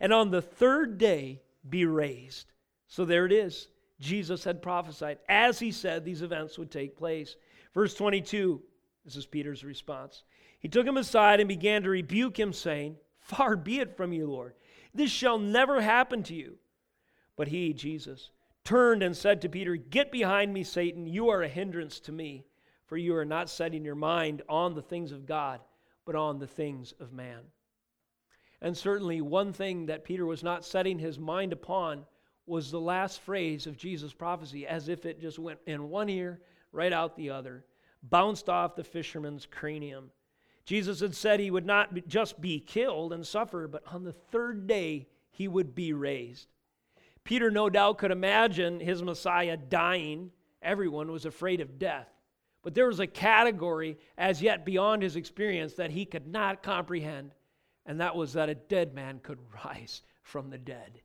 And 0.00 0.12
on 0.12 0.30
the 0.30 0.42
third 0.42 0.98
day 0.98 1.42
be 1.68 1.84
raised. 1.84 2.52
So 2.86 3.04
there 3.04 3.26
it 3.26 3.32
is. 3.32 3.68
Jesus 3.98 4.44
had 4.44 4.62
prophesied. 4.62 5.18
As 5.28 5.58
he 5.58 5.72
said, 5.72 6.04
these 6.04 6.22
events 6.22 6.58
would 6.58 6.70
take 6.70 6.96
place. 6.96 7.36
Verse 7.74 7.94
22, 7.94 8.62
this 9.04 9.16
is 9.16 9.26
Peter's 9.26 9.64
response. 9.64 10.22
He 10.60 10.68
took 10.68 10.86
him 10.86 10.96
aside 10.96 11.40
and 11.40 11.48
began 11.48 11.82
to 11.82 11.90
rebuke 11.90 12.38
him, 12.38 12.52
saying, 12.52 12.96
Far 13.18 13.56
be 13.56 13.80
it 13.80 13.96
from 13.96 14.12
you, 14.12 14.26
Lord. 14.26 14.54
This 14.94 15.10
shall 15.10 15.38
never 15.38 15.80
happen 15.80 16.22
to 16.24 16.34
you. 16.34 16.58
But 17.36 17.48
he, 17.48 17.72
Jesus, 17.72 18.30
turned 18.64 19.02
and 19.02 19.16
said 19.16 19.42
to 19.42 19.48
Peter, 19.48 19.76
Get 19.76 20.12
behind 20.12 20.52
me, 20.52 20.62
Satan. 20.64 21.06
You 21.06 21.28
are 21.30 21.42
a 21.42 21.48
hindrance 21.48 22.00
to 22.00 22.12
me 22.12 22.44
for 22.86 22.96
you 22.96 23.14
are 23.16 23.24
not 23.24 23.50
setting 23.50 23.84
your 23.84 23.94
mind 23.94 24.42
on 24.48 24.74
the 24.74 24.82
things 24.82 25.12
of 25.12 25.26
God, 25.26 25.60
but 26.04 26.14
on 26.14 26.38
the 26.38 26.46
things 26.46 26.94
of 27.00 27.12
man. 27.12 27.40
And 28.62 28.76
certainly, 28.76 29.20
one 29.20 29.52
thing 29.52 29.86
that 29.86 30.04
Peter 30.04 30.24
was 30.24 30.42
not 30.42 30.64
setting 30.64 30.98
his 30.98 31.18
mind 31.18 31.52
upon 31.52 32.06
was 32.46 32.70
the 32.70 32.80
last 32.80 33.20
phrase 33.20 33.66
of 33.66 33.76
Jesus' 33.76 34.12
prophecy, 34.12 34.66
as 34.66 34.88
if 34.88 35.04
it 35.04 35.20
just 35.20 35.38
went 35.38 35.58
in 35.66 35.90
one 35.90 36.08
ear, 36.08 36.40
right 36.72 36.92
out 36.92 37.16
the 37.16 37.30
other, 37.30 37.64
bounced 38.02 38.48
off 38.48 38.76
the 38.76 38.84
fisherman's 38.84 39.46
cranium. 39.46 40.10
Jesus 40.64 41.00
had 41.00 41.14
said 41.14 41.38
he 41.38 41.50
would 41.50 41.66
not 41.66 42.06
just 42.06 42.40
be 42.40 42.60
killed 42.60 43.12
and 43.12 43.26
suffer, 43.26 43.68
but 43.68 43.82
on 43.92 44.04
the 44.04 44.12
third 44.12 44.66
day 44.66 45.08
he 45.30 45.48
would 45.48 45.74
be 45.74 45.92
raised. 45.92 46.48
Peter, 47.24 47.50
no 47.50 47.68
doubt, 47.68 47.98
could 47.98 48.10
imagine 48.10 48.80
his 48.80 49.02
Messiah 49.02 49.56
dying. 49.56 50.30
Everyone 50.62 51.10
was 51.10 51.26
afraid 51.26 51.60
of 51.60 51.78
death. 51.78 52.08
But 52.66 52.74
there 52.74 52.88
was 52.88 52.98
a 52.98 53.06
category 53.06 53.96
as 54.18 54.42
yet 54.42 54.64
beyond 54.64 55.00
his 55.00 55.14
experience 55.14 55.74
that 55.74 55.92
he 55.92 56.04
could 56.04 56.26
not 56.26 56.64
comprehend, 56.64 57.30
and 57.86 58.00
that 58.00 58.16
was 58.16 58.32
that 58.32 58.48
a 58.48 58.56
dead 58.56 58.92
man 58.92 59.20
could 59.22 59.38
rise 59.64 60.02
from 60.24 60.50
the 60.50 60.58
dead. 60.58 61.00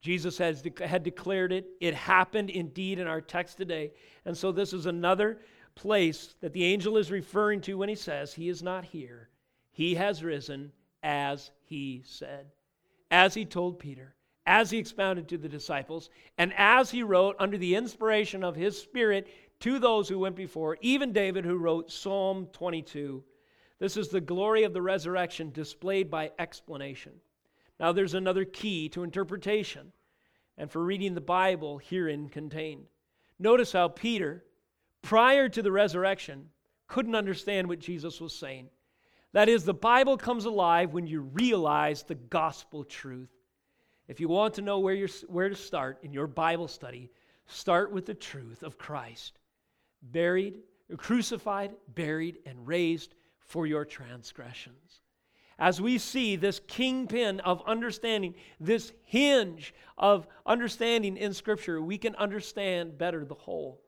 Jesus 0.00 0.36
has, 0.38 0.64
had 0.84 1.04
declared 1.04 1.52
it. 1.52 1.68
It 1.80 1.94
happened 1.94 2.50
indeed 2.50 2.98
in 2.98 3.06
our 3.06 3.20
text 3.20 3.56
today. 3.56 3.92
And 4.24 4.36
so, 4.36 4.50
this 4.50 4.72
is 4.72 4.86
another 4.86 5.38
place 5.76 6.34
that 6.40 6.52
the 6.52 6.64
angel 6.64 6.96
is 6.96 7.12
referring 7.12 7.60
to 7.60 7.78
when 7.78 7.88
he 7.88 7.94
says, 7.94 8.34
He 8.34 8.48
is 8.48 8.60
not 8.60 8.84
here. 8.84 9.28
He 9.70 9.94
has 9.94 10.24
risen 10.24 10.72
as 11.04 11.52
he 11.66 12.02
said, 12.04 12.46
as 13.12 13.32
he 13.34 13.44
told 13.44 13.78
Peter, 13.78 14.16
as 14.44 14.72
he 14.72 14.78
expounded 14.78 15.28
to 15.28 15.38
the 15.38 15.48
disciples, 15.48 16.10
and 16.36 16.52
as 16.56 16.90
he 16.90 17.04
wrote 17.04 17.36
under 17.38 17.58
the 17.58 17.76
inspiration 17.76 18.42
of 18.42 18.56
his 18.56 18.76
Spirit 18.76 19.28
to 19.60 19.78
those 19.78 20.08
who 20.08 20.18
went 20.18 20.36
before, 20.36 20.76
even 20.80 21.12
David, 21.12 21.44
who 21.44 21.56
wrote 21.56 21.92
Psalm 21.92 22.48
22. 22.52 23.22
This 23.78 23.96
is 23.96 24.08
the 24.08 24.20
glory 24.20 24.64
of 24.64 24.72
the 24.72 24.82
resurrection 24.82 25.50
displayed 25.52 26.10
by 26.10 26.32
explanation. 26.38 27.12
Now, 27.78 27.92
there's 27.92 28.14
another 28.14 28.44
key 28.44 28.88
to 28.90 29.02
interpretation 29.02 29.92
and 30.58 30.70
for 30.70 30.84
reading 30.84 31.14
the 31.14 31.20
Bible 31.20 31.78
herein 31.78 32.28
contained. 32.28 32.84
Notice 33.38 33.72
how 33.72 33.88
Peter, 33.88 34.44
prior 35.00 35.48
to 35.48 35.62
the 35.62 35.72
resurrection, 35.72 36.50
couldn't 36.88 37.14
understand 37.14 37.68
what 37.68 37.78
Jesus 37.78 38.20
was 38.20 38.34
saying. 38.34 38.68
That 39.32 39.48
is, 39.48 39.64
the 39.64 39.72
Bible 39.72 40.18
comes 40.18 40.44
alive 40.44 40.92
when 40.92 41.06
you 41.06 41.22
realize 41.22 42.02
the 42.02 42.16
gospel 42.16 42.84
truth. 42.84 43.30
If 44.08 44.20
you 44.20 44.28
want 44.28 44.54
to 44.54 44.62
know 44.62 44.80
where, 44.80 45.06
where 45.28 45.48
to 45.48 45.54
start 45.54 46.00
in 46.02 46.12
your 46.12 46.26
Bible 46.26 46.68
study, 46.68 47.10
start 47.46 47.92
with 47.92 48.06
the 48.06 48.14
truth 48.14 48.62
of 48.62 48.76
Christ. 48.76 49.38
Buried, 50.02 50.58
crucified, 50.96 51.72
buried, 51.88 52.38
and 52.46 52.66
raised 52.66 53.14
for 53.40 53.66
your 53.66 53.84
transgressions 53.84 55.00
as 55.60 55.78
we 55.78 55.98
see 55.98 56.36
this 56.36 56.60
kingpin 56.66 57.38
of 57.40 57.62
understanding, 57.66 58.34
this 58.58 58.92
hinge 59.04 59.74
of 59.98 60.26
understanding 60.46 61.18
in 61.18 61.34
Scripture, 61.34 61.82
we 61.82 61.98
can 61.98 62.16
understand 62.16 62.96
better 62.96 63.26
the 63.26 63.34
whole. 63.34 63.82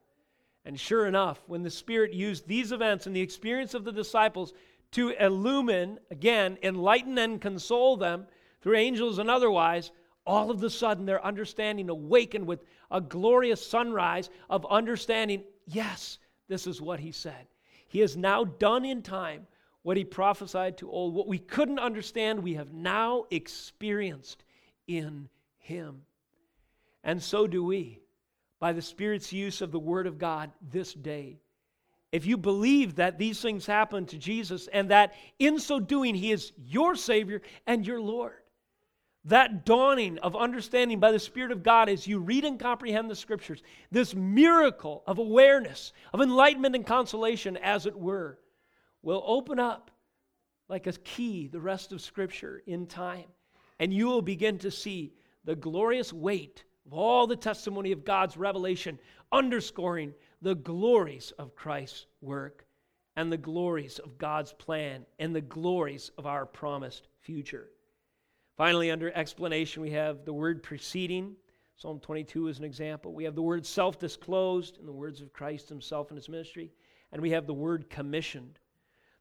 And 0.67 0.79
sure 0.79 1.07
enough, 1.07 1.43
when 1.47 1.63
the 1.63 1.71
Spirit 1.71 2.13
used 2.13 2.47
these 2.47 2.73
events 2.73 3.07
and 3.07 3.17
the 3.17 3.23
experience 3.23 3.73
of 3.73 3.85
the 3.85 3.91
disciples 3.91 4.53
to 4.93 5.15
illumine, 5.19 5.99
again, 6.11 6.59
enlighten 6.63 7.17
and 7.17 7.41
console 7.41 7.97
them 7.97 8.27
through 8.61 8.77
angels 8.77 9.19
and 9.19 9.31
otherwise, 9.31 9.93
all 10.27 10.51
of 10.51 10.63
a 10.63 10.71
sudden 10.71 11.07
their 11.07 11.25
understanding 11.25 11.89
awakened 11.89 12.47
with 12.47 12.65
a 12.91 13.01
glorious 13.01 13.67
sunrise 13.67 14.29
of 14.51 14.67
understanding 14.67 15.43
yes, 15.67 16.19
this 16.49 16.67
is 16.67 16.81
what 16.81 17.01
he 17.01 17.13
said. 17.13 17.47
He 17.89 18.01
has 18.01 18.17
now 18.17 18.45
done 18.45 18.85
in 18.85 19.03
time 19.03 19.47
what 19.83 19.97
he 19.97 20.05
prophesied 20.05 20.79
to 20.79 20.91
old. 20.91 21.15
What 21.15 21.29
we 21.29 21.39
couldn't 21.39 21.79
understand, 21.79 22.43
we 22.43 22.55
have 22.55 22.73
now 22.73 23.25
experienced 23.31 24.45
in 24.87 25.29
him. 25.59 26.03
And 27.05 27.23
so 27.23 27.47
do 27.47 27.65
we, 27.65 28.01
by 28.61 28.73
the 28.73 28.83
Spirit's 28.83 29.33
use 29.33 29.61
of 29.61 29.73
the 29.73 29.79
Word 29.79 30.07
of 30.07 30.19
God 30.19 30.53
this 30.71 30.95
day. 30.95 31.41
If 32.13 32.27
you 32.27 32.37
believe 32.37 32.97
that 32.97 33.19
these 33.19 33.41
things 33.41 33.67
happened 33.67 34.09
to 34.09 34.19
Jesus 34.19 34.69
and 34.69 34.91
that 34.91 35.15
in 35.39 35.59
so 35.59 35.81
doing 35.81 36.15
he 36.15 36.31
is 36.31 36.53
your 36.59 36.95
Savior 36.95 37.43
and 37.67 37.87
your 37.87 38.01
Lord, 38.01 38.42
that 39.25 39.65
dawning 39.65 40.19
of 40.19 40.35
understanding 40.35 40.99
by 40.99 41.13
the 41.13 41.19
Spirit 41.19 41.53
of 41.53 41.63
God 41.63 41.89
as 41.89 42.07
you 42.07 42.19
read 42.19 42.45
and 42.45 42.59
comprehend 42.59 43.09
the 43.09 43.15
Scriptures, 43.15 43.63
this 43.91 44.15
miracle 44.15 45.03
of 45.07 45.19
awareness, 45.19 45.93
of 46.13 46.21
enlightenment 46.21 46.75
and 46.75 46.87
consolation, 46.87 47.57
as 47.57 47.87
it 47.87 47.97
were, 47.97 48.39
will 49.03 49.23
open 49.27 49.61
up 49.61 49.91
like 50.69 50.87
a 50.87 50.93
key 50.93 51.47
the 51.47 51.61
rest 51.61 51.93
of 51.93 52.01
Scripture 52.01 52.63
in 52.67 52.87
time. 52.87 53.27
And 53.79 53.93
you 53.93 54.07
will 54.07 54.23
begin 54.23 54.59
to 54.59 54.71
see 54.71 55.13
the 55.45 55.57
glorious 55.57 56.13
weight 56.13 56.65
of 56.87 56.93
all 56.93 57.27
the 57.27 57.37
testimony 57.37 57.93
of 57.93 58.05
God's 58.05 58.37
revelation, 58.37 58.99
underscoring 59.31 60.15
the 60.41 60.55
glories 60.55 61.33
of 61.39 61.55
Christ's 61.55 62.07
work 62.21 62.67
and 63.17 63.31
the 63.31 63.37
glories 63.37 63.99
of 63.99 64.19
God's 64.19 64.53
plan 64.53 65.07
and 65.19 65.35
the 65.35 65.41
glories 65.41 66.11
of 66.19 66.27
our 66.27 66.47
promised 66.47 67.09
future. 67.21 67.69
Finally, 68.57 68.91
under 68.91 69.11
explanation, 69.15 69.83
we 69.83 69.91
have 69.91 70.25
the 70.25 70.33
word 70.33 70.63
preceding. 70.63 71.35
Psalm 71.77 71.99
22 72.01 72.49
is 72.49 72.59
an 72.59 72.65
example. 72.65 73.13
We 73.13 73.25
have 73.25 73.35
the 73.35 73.43
word 73.43 73.65
self 73.65 73.99
disclosed 73.99 74.79
in 74.79 74.87
the 74.87 74.93
words 74.93 75.21
of 75.21 75.33
Christ 75.33 75.69
himself 75.69 76.11
and 76.11 76.19
his 76.19 76.29
ministry. 76.29 76.71
And 77.13 77.21
we 77.21 77.31
have 77.31 77.47
the 77.47 77.55
word 77.55 77.91
commissioned. 77.91 78.59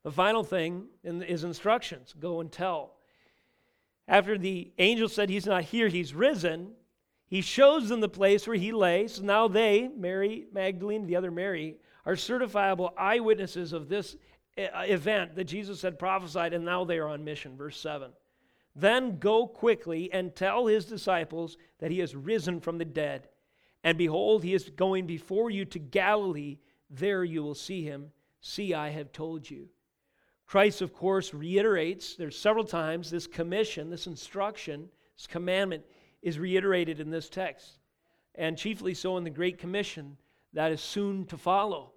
The 0.04 0.12
final 0.12 0.44
thing 0.44 0.86
is 1.04 1.44
instructions 1.44 2.14
go 2.20 2.42
and 2.42 2.52
tell. 2.52 2.94
After 4.08 4.38
the 4.38 4.72
angel 4.78 5.08
said 5.08 5.30
he's 5.30 5.46
not 5.46 5.64
here, 5.64 5.88
he's 5.88 6.14
risen, 6.14 6.72
he 7.28 7.42
shows 7.42 7.88
them 7.88 8.02
the 8.02 8.10
place 8.10 8.46
where 8.46 8.58
he 8.58 8.74
lay. 8.74 9.08
So 9.08 9.24
now 9.24 9.48
they, 9.48 9.88
Mary 9.88 10.48
Magdalene, 10.52 11.06
the 11.06 11.16
other 11.16 11.32
Mary, 11.32 11.78
are 12.06 12.16
certifiable 12.16 12.92
eyewitnesses 12.98 13.72
of 13.72 13.88
this 13.88 14.18
uh, 14.58 14.84
event 14.86 15.36
that 15.36 15.46
Jesus 15.46 15.82
had 15.82 15.98
prophesied, 15.98 16.54
and 16.54 16.66
now 16.66 16.84
they 16.84 16.98
are 16.98 17.08
on 17.08 17.24
mission. 17.24 17.56
Verse 17.56 17.80
7. 17.80 18.12
Then 18.76 19.20
go 19.20 19.48
quickly 19.48 20.12
and 20.14 20.36
tell 20.36 20.68
his 20.68 20.86
disciples 20.86 21.58
that 21.80 21.92
he 21.92 22.00
has 22.00 22.16
risen 22.16 22.62
from 22.62 22.78
the 22.78 22.86
dead. 22.86 23.28
And 23.84 23.98
behold, 23.98 24.44
he 24.44 24.54
is 24.54 24.70
going 24.70 25.08
before 25.08 25.50
you 25.50 25.66
to 25.66 25.80
Galilee. 25.80 26.60
There 26.90 27.24
you 27.24 27.44
will 27.44 27.56
see 27.56 27.84
him. 27.84 28.12
See, 28.40 28.74
I 28.74 28.90
have 28.90 29.12
told 29.12 29.50
you. 29.50 29.70
Christ, 30.46 30.82
of 30.82 30.94
course, 30.94 31.34
reiterates, 31.34 32.16
there's 32.16 32.38
several 32.38 32.66
times 32.66 33.10
this 33.10 33.28
commission, 33.28 33.90
this 33.90 34.08
instruction, 34.08 34.90
this 35.16 35.28
commandment 35.28 35.84
is 36.22 36.40
reiterated 36.40 37.00
in 37.00 37.10
this 37.10 37.30
text, 37.30 37.80
and 38.36 38.58
chiefly 38.58 38.94
so 38.94 39.18
in 39.18 39.24
the 39.24 39.30
Great 39.30 39.58
Commission 39.58 40.18
that 40.54 40.72
is 40.72 40.82
soon 40.82 41.26
to 41.28 41.38
follow. 41.38 41.94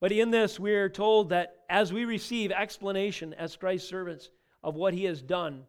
But 0.00 0.12
in 0.12 0.30
this, 0.30 0.58
we 0.58 0.74
are 0.74 0.88
told 0.88 1.28
that 1.28 1.56
as 1.68 1.92
we 1.92 2.04
receive 2.04 2.50
explanation 2.50 3.34
as 3.34 3.56
Christ's 3.56 3.88
servants 3.88 4.30
of 4.62 4.74
what 4.74 4.94
he 4.94 5.04
has 5.04 5.22
done, 5.22 5.64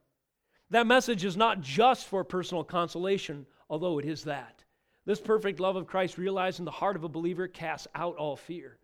that 0.71 0.87
message 0.87 1.23
is 1.25 1.37
not 1.37 1.61
just 1.61 2.07
for 2.07 2.23
personal 2.23 2.63
consolation, 2.63 3.45
although 3.69 3.99
it 3.99 4.05
is 4.05 4.23
that. 4.23 4.63
This 5.05 5.19
perfect 5.19 5.59
love 5.59 5.75
of 5.75 5.87
Christ 5.87 6.17
realized 6.17 6.59
in 6.59 6.65
the 6.65 6.71
heart 6.71 6.95
of 6.95 7.03
a 7.03 7.09
believer 7.09 7.47
casts 7.47 7.87
out 7.93 8.15
all 8.15 8.35
fear. 8.35 8.77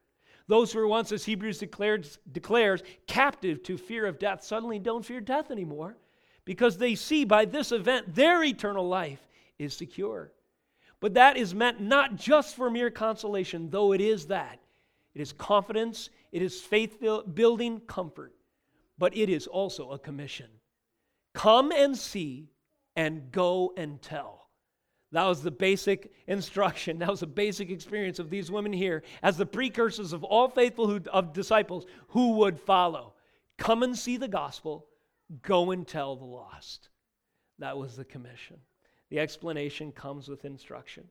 Those 0.47 0.71
who 0.71 0.79
were 0.79 0.87
once, 0.87 1.11
as 1.11 1.25
Hebrews 1.25 1.59
declared, 1.59 2.07
declares, 2.31 2.83
captive 3.05 3.63
to 3.63 3.77
fear 3.77 4.05
of 4.05 4.19
death 4.19 4.43
suddenly 4.43 4.79
don't 4.79 5.05
fear 5.05 5.21
death 5.21 5.51
anymore 5.51 5.97
because 6.45 6.77
they 6.77 6.95
see 6.95 7.25
by 7.25 7.45
this 7.45 7.71
event 7.71 8.15
their 8.15 8.43
eternal 8.43 8.87
life 8.87 9.27
is 9.59 9.75
secure. 9.75 10.31
But 10.99 11.13
that 11.13 11.37
is 11.37 11.53
meant 11.53 11.81
not 11.81 12.15
just 12.15 12.55
for 12.55 12.69
mere 12.69 12.89
consolation, 12.89 13.69
though 13.69 13.93
it 13.93 14.01
is 14.01 14.27
that. 14.27 14.59
It 15.13 15.21
is 15.21 15.33
confidence, 15.33 16.09
it 16.31 16.41
is 16.41 16.61
faith 16.61 17.03
building 17.33 17.81
comfort, 17.81 18.33
but 18.97 19.15
it 19.15 19.29
is 19.29 19.47
also 19.47 19.91
a 19.91 19.99
commission. 19.99 20.47
Come 21.37 21.71
and 21.71 21.95
see 21.95 22.49
and 22.95 23.31
go 23.31 23.71
and 23.77 24.01
tell. 24.01 24.49
That 25.11 25.25
was 25.25 25.43
the 25.43 25.51
basic 25.51 26.11
instruction. 26.25 26.97
That 26.99 27.11
was 27.11 27.19
the 27.19 27.27
basic 27.27 27.69
experience 27.69 28.17
of 28.17 28.31
these 28.31 28.49
women 28.49 28.73
here 28.73 29.03
as 29.21 29.37
the 29.37 29.45
precursors 29.45 30.13
of 30.13 30.23
all 30.23 30.49
faithful 30.49 30.87
who, 30.87 30.99
of 31.13 31.33
disciples 31.33 31.85
who 32.07 32.37
would 32.37 32.59
follow. 32.59 33.13
Come 33.59 33.83
and 33.83 33.95
see 33.95 34.17
the 34.17 34.27
gospel, 34.27 34.87
go 35.43 35.69
and 35.69 35.87
tell 35.87 36.15
the 36.15 36.25
lost. 36.25 36.89
That 37.59 37.77
was 37.77 37.95
the 37.95 38.05
commission. 38.05 38.57
The 39.11 39.19
explanation 39.19 39.91
comes 39.91 40.27
with 40.27 40.43
instruction. 40.43 41.03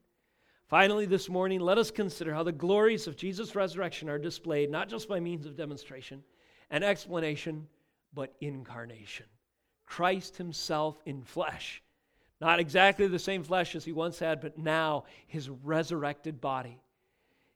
Finally, 0.67 1.07
this 1.07 1.29
morning, 1.29 1.61
let 1.61 1.79
us 1.79 1.93
consider 1.93 2.35
how 2.35 2.43
the 2.43 2.51
glories 2.51 3.07
of 3.07 3.17
Jesus' 3.17 3.55
resurrection 3.55 4.09
are 4.09 4.19
displayed 4.19 4.73
not 4.73 4.89
just 4.89 5.09
by 5.09 5.21
means 5.21 5.47
of 5.47 5.57
demonstration 5.57 6.25
and 6.69 6.83
explanation, 6.83 7.69
but 8.13 8.35
incarnation. 8.41 9.27
Christ 9.87 10.37
Himself 10.37 11.01
in 11.07 11.23
flesh 11.23 11.83
not 12.41 12.61
exactly 12.61 13.07
the 13.07 13.19
same 13.19 13.43
flesh 13.43 13.75
as 13.75 13.85
he 13.85 13.93
once 13.93 14.19
had, 14.19 14.41
but 14.41 14.59
now 14.59 15.05
his 15.27 15.49
resurrected 15.49 16.41
body. 16.41 16.79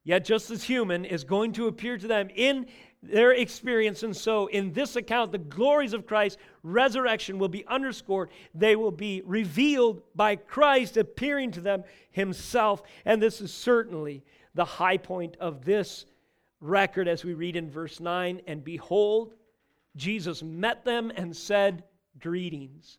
yet 0.03 0.25
just 0.25 0.51
as 0.51 0.65
human, 0.65 1.05
is 1.05 1.25
going 1.25 1.53
to 1.53 1.67
appear 1.67 1.99
to 1.99 2.09
them 2.09 2.31
in 2.35 2.67
their 3.03 3.33
experience. 3.33 4.03
And 4.03 4.17
so, 4.17 4.47
in 4.47 4.73
this 4.73 4.97
account, 4.97 5.31
the 5.31 5.39
glories 5.39 5.93
of 5.93 6.07
Christ, 6.07 6.39
resurrection 6.63 7.39
will 7.39 7.49
be 7.49 7.67
underscored. 7.67 8.31
They 8.55 8.77
will 8.77 8.91
be 8.91 9.21
revealed 9.27 10.03
by 10.15 10.37
Christ 10.37 10.97
appearing 10.97 11.51
to 11.53 11.61
them 11.61 11.85
himself. 12.11 12.83
And 13.05 13.23
this 13.23 13.43
is 13.43 13.53
certainly 13.53 14.25
the 14.55 14.65
high 14.65 14.97
point 14.97 15.37
of 15.39 15.67
this 15.67 16.07
record 16.63 17.07
as 17.07 17.23
we 17.23 17.35
read 17.35 17.57
in 17.57 17.71
verse 17.71 18.01
9. 18.01 18.41
And 18.47 18.65
behold, 18.65 19.35
Jesus 19.97 20.43
met 20.43 20.85
them 20.87 21.13
and 21.15 21.37
said, 21.37 21.85
Greetings. 22.21 22.99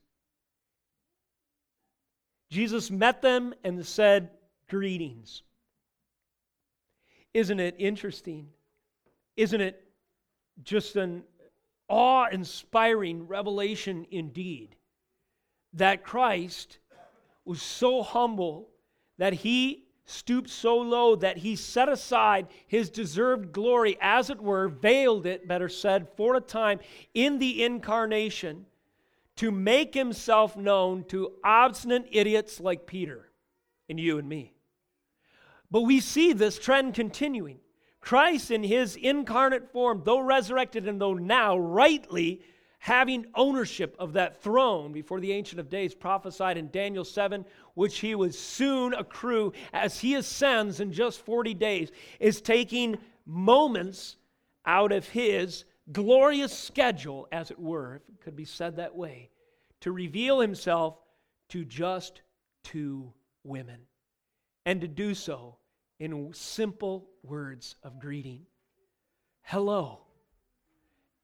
Jesus 2.50 2.92
met 2.92 3.22
them 3.22 3.54
and 3.64 3.86
said, 3.86 4.30
Greetings. 4.70 5.44
Isn't 7.34 7.60
it 7.60 7.76
interesting? 7.78 8.50
Isn't 9.38 9.62
it 9.62 9.84
just 10.64 10.96
an 10.96 11.24
awe 11.88 12.28
inspiring 12.32 13.28
revelation 13.28 14.06
indeed 14.12 14.76
that 15.74 16.04
Christ 16.04 16.80
was 17.46 17.62
so 17.62 18.04
humble 18.04 18.70
that 19.18 19.34
he 19.34 19.86
stooped 20.06 20.50
so 20.50 20.78
low 20.78 21.16
that 21.16 21.38
he 21.38 21.56
set 21.56 21.88
aside 21.88 22.48
his 22.68 22.90
deserved 22.90 23.52
glory, 23.52 23.98
as 24.02 24.30
it 24.30 24.42
were, 24.42 24.68
veiled 24.68 25.26
it, 25.26 25.48
better 25.48 25.70
said, 25.70 26.08
for 26.18 26.36
a 26.36 26.42
time 26.42 26.80
in 27.14 27.40
the 27.40 27.64
incarnation 27.64 28.66
to 29.42 29.50
make 29.50 29.96
himself 29.96 30.56
known 30.56 31.04
to 31.06 31.32
obstinate 31.44 32.08
idiots 32.12 32.60
like 32.60 32.86
Peter 32.86 33.28
and 33.90 34.00
you 34.00 34.20
and 34.20 34.30
me. 34.30 34.54
But 35.72 35.82
we 35.82 36.00
see 36.00 36.32
this 36.32 36.60
trend 36.60 36.94
continuing. 36.94 37.58
Christ, 38.02 38.52
in 38.52 38.62
his 38.62 38.96
incarnate 38.96 39.72
form, 39.72 40.04
though 40.06 40.20
resurrected 40.20 40.88
and 40.88 41.02
though 41.02 41.16
now 41.16 41.58
rightly 41.58 42.44
having 42.78 43.26
ownership 43.34 43.96
of 43.98 44.14
that 44.14 44.44
throne 44.44 44.92
before 44.92 45.20
the 45.20 45.32
Ancient 45.32 45.60
of 45.60 45.72
Days 45.72 45.96
prophesied 45.96 46.60
in 46.60 46.70
Daniel 46.70 47.04
7, 47.04 47.44
which 47.74 47.98
he 47.98 48.14
would 48.14 48.36
soon 48.36 48.94
accrue 48.94 49.54
as 49.74 50.00
he 50.00 50.14
ascends 50.14 50.80
in 50.80 50.94
just 50.94 51.20
40 51.26 51.56
days, 51.56 51.92
is 52.20 52.42
taking 52.42 52.96
moments 53.26 54.18
out 54.68 54.92
of 54.92 55.10
his 55.10 55.66
glorious 55.92 56.56
schedule, 56.56 57.28
as 57.32 57.50
it 57.50 57.58
were, 57.58 57.96
if 57.96 58.08
it 58.08 58.22
could 58.22 58.36
be 58.36 58.46
said 58.46 58.76
that 58.76 58.96
way, 58.96 59.31
to 59.82 59.92
reveal 59.92 60.40
himself 60.40 60.98
to 61.50 61.66
just 61.66 62.22
two 62.64 63.14
women. 63.44 63.80
And 64.66 64.82
to 64.82 64.88
do 64.88 65.14
so 65.16 65.58
in 66.00 66.34
simple 66.34 67.10
words 67.24 67.76
of 67.84 68.00
greeting 68.00 68.46
hello. 69.44 70.00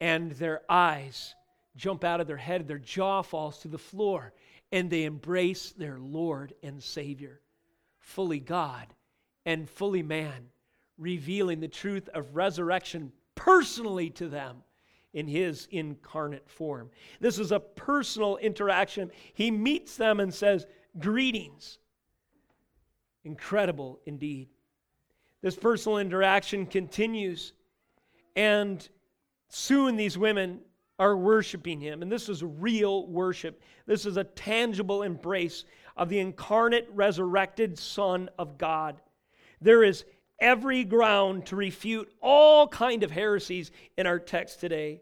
And 0.01 0.31
their 0.33 0.61
eyes 0.69 1.33
jump 1.75 2.03
out 2.03 2.19
of 2.19 2.27
their 2.27 2.37
head, 2.37 2.67
their 2.67 2.77
jaw 2.77 3.21
falls 3.21 3.59
to 3.59 3.67
the 3.67 3.77
floor, 3.77 4.33
and 4.71 4.89
they 4.89 5.03
embrace 5.03 5.71
their 5.71 5.97
Lord 5.99 6.53
and 6.61 6.83
Savior, 6.83 7.39
fully 7.99 8.39
God 8.39 8.87
and 9.45 9.69
fully 9.69 10.03
man, 10.03 10.49
revealing 10.97 11.59
the 11.59 11.67
truth 11.67 12.09
of 12.09 12.35
resurrection 12.35 13.11
personally 13.35 14.09
to 14.11 14.27
them 14.27 14.57
in 15.13 15.27
his 15.27 15.67
incarnate 15.71 16.49
form. 16.49 16.89
This 17.19 17.39
is 17.39 17.51
a 17.51 17.59
personal 17.59 18.37
interaction. 18.37 19.11
He 19.33 19.51
meets 19.51 19.97
them 19.97 20.19
and 20.19 20.33
says, 20.33 20.65
Greetings. 20.99 21.79
Incredible 23.23 23.99
indeed. 24.05 24.49
This 25.41 25.55
personal 25.55 25.99
interaction 25.99 26.65
continues, 26.65 27.53
and 28.35 28.87
soon 29.49 29.95
these 29.95 30.17
women 30.17 30.61
are 30.99 31.15
worshiping 31.15 31.79
him. 31.79 32.01
And 32.01 32.11
this 32.11 32.27
is 32.27 32.43
real 32.43 33.07
worship. 33.07 33.61
This 33.85 34.05
is 34.05 34.17
a 34.17 34.23
tangible 34.23 35.03
embrace 35.03 35.65
of 35.95 36.09
the 36.09 36.19
incarnate, 36.19 36.87
resurrected 36.91 37.77
Son 37.77 38.29
of 38.39 38.57
God. 38.57 39.01
There 39.61 39.83
is 39.83 40.05
every 40.39 40.83
ground 40.83 41.45
to 41.47 41.55
refute 41.55 42.11
all 42.21 42.67
kind 42.67 43.03
of 43.03 43.11
heresies 43.11 43.71
in 43.97 44.07
our 44.07 44.19
text 44.19 44.59
today. 44.59 45.01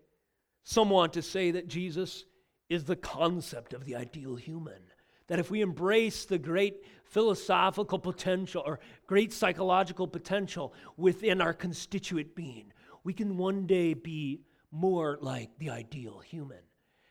Some 0.63 0.89
want 0.89 1.13
to 1.13 1.21
say 1.21 1.51
that 1.51 1.67
Jesus 1.67 2.25
is 2.69 2.83
the 2.83 2.95
concept 2.95 3.73
of 3.73 3.85
the 3.85 3.95
ideal 3.95 4.35
human. 4.35 4.81
That 5.27 5.39
if 5.39 5.49
we 5.49 5.61
embrace 5.61 6.25
the 6.25 6.37
great 6.37 6.85
philosophical 7.03 7.99
potential 7.99 8.63
or 8.65 8.79
great 9.07 9.33
psychological 9.33 10.07
potential 10.07 10.73
within 10.97 11.41
our 11.41 11.53
constituent 11.53 12.35
being, 12.35 12.71
we 13.03 13.13
can 13.13 13.37
one 13.37 13.67
day 13.67 13.93
be 13.93 14.41
more 14.71 15.17
like 15.21 15.57
the 15.57 15.69
ideal 15.69 16.19
human. 16.19 16.59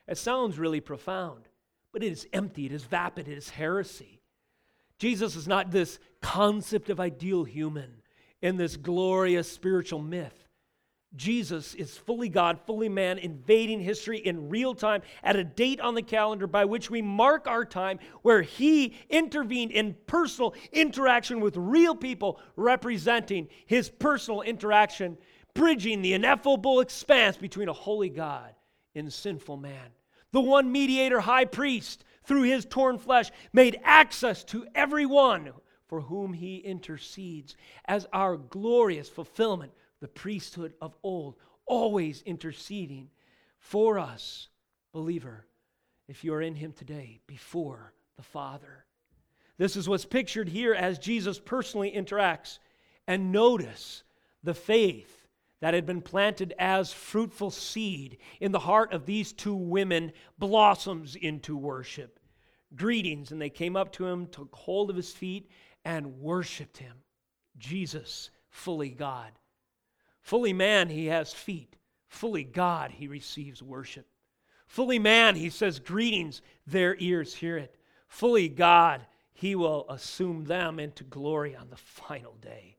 It 0.06 0.18
sounds 0.18 0.58
really 0.58 0.80
profound, 0.80 1.48
but 1.92 2.02
it 2.02 2.12
is 2.12 2.26
empty, 2.32 2.66
it 2.66 2.72
is 2.72 2.84
vapid, 2.84 3.28
it 3.28 3.38
is 3.38 3.50
heresy. 3.50 4.20
Jesus 4.98 5.34
is 5.34 5.48
not 5.48 5.70
this 5.70 5.98
concept 6.20 6.90
of 6.90 7.00
ideal 7.00 7.44
human 7.44 8.02
in 8.44 8.58
this 8.58 8.76
glorious 8.76 9.50
spiritual 9.50 9.98
myth. 9.98 10.46
Jesus 11.16 11.74
is 11.74 11.96
fully 11.96 12.28
God, 12.28 12.60
fully 12.66 12.90
man, 12.90 13.16
invading 13.16 13.80
history 13.80 14.18
in 14.18 14.50
real 14.50 14.74
time 14.74 15.00
at 15.22 15.34
a 15.34 15.44
date 15.44 15.80
on 15.80 15.94
the 15.94 16.02
calendar 16.02 16.46
by 16.46 16.66
which 16.66 16.90
we 16.90 17.00
mark 17.00 17.46
our 17.46 17.64
time 17.64 17.98
where 18.20 18.42
he 18.42 18.96
intervened 19.08 19.70
in 19.70 19.96
personal 20.06 20.52
interaction 20.72 21.40
with 21.40 21.56
real 21.56 21.96
people, 21.96 22.38
representing 22.54 23.48
his 23.64 23.88
personal 23.88 24.42
interaction, 24.42 25.16
bridging 25.54 26.02
the 26.02 26.12
ineffable 26.12 26.80
expanse 26.80 27.38
between 27.38 27.70
a 27.70 27.72
holy 27.72 28.10
God 28.10 28.54
and 28.94 29.10
sinful 29.10 29.56
man. 29.56 29.88
The 30.32 30.40
one 30.40 30.70
mediator 30.70 31.20
high 31.20 31.46
priest, 31.46 32.04
through 32.24 32.42
his 32.42 32.66
torn 32.66 32.98
flesh, 32.98 33.30
made 33.54 33.80
access 33.84 34.44
to 34.44 34.66
everyone 34.74 35.52
for 35.94 36.00
whom 36.00 36.32
he 36.32 36.56
intercedes 36.56 37.54
as 37.84 38.04
our 38.12 38.36
glorious 38.36 39.08
fulfillment 39.08 39.70
the 40.00 40.08
priesthood 40.08 40.74
of 40.80 40.96
old, 41.04 41.36
always 41.66 42.20
interceding 42.22 43.08
for 43.60 43.96
us, 43.96 44.48
believer, 44.92 45.46
if 46.08 46.24
you 46.24 46.34
are 46.34 46.42
in 46.42 46.56
Him 46.56 46.72
today, 46.72 47.20
before 47.28 47.92
the 48.16 48.24
Father. 48.24 48.86
This 49.56 49.76
is 49.76 49.88
what's 49.88 50.04
pictured 50.04 50.48
here 50.48 50.74
as 50.74 50.98
Jesus 50.98 51.38
personally 51.38 51.92
interacts. 51.92 52.58
And 53.06 53.30
notice 53.30 54.02
the 54.42 54.52
faith 54.52 55.28
that 55.60 55.74
had 55.74 55.86
been 55.86 56.02
planted 56.02 56.54
as 56.58 56.92
fruitful 56.92 57.52
seed 57.52 58.18
in 58.40 58.50
the 58.50 58.58
heart 58.58 58.92
of 58.92 59.06
these 59.06 59.32
two 59.32 59.54
women 59.54 60.10
blossoms 60.40 61.14
into 61.14 61.56
worship. 61.56 62.18
Greetings, 62.74 63.30
and 63.30 63.40
they 63.40 63.48
came 63.48 63.76
up 63.76 63.92
to 63.92 64.04
him, 64.04 64.26
took 64.26 64.52
hold 64.52 64.90
of 64.90 64.96
his 64.96 65.12
feet, 65.12 65.48
and 65.84 66.20
worshiped 66.20 66.78
him. 66.78 66.96
Jesus, 67.56 68.30
fully 68.50 68.90
God. 68.90 69.32
Fully 70.22 70.52
man, 70.52 70.88
he 70.88 71.06
has 71.06 71.32
feet. 71.32 71.76
Fully 72.08 72.44
God, 72.44 72.92
he 72.92 73.08
receives 73.08 73.62
worship. 73.62 74.06
Fully 74.66 74.98
man, 74.98 75.36
he 75.36 75.50
says, 75.50 75.78
Greetings, 75.78 76.40
their 76.66 76.96
ears 76.98 77.34
hear 77.34 77.58
it. 77.58 77.76
Fully 78.08 78.48
God, 78.48 79.06
he 79.32 79.54
will 79.54 79.84
assume 79.88 80.44
them 80.44 80.78
into 80.78 81.04
glory 81.04 81.54
on 81.54 81.68
the 81.68 81.76
final 81.76 82.34
day 82.40 82.76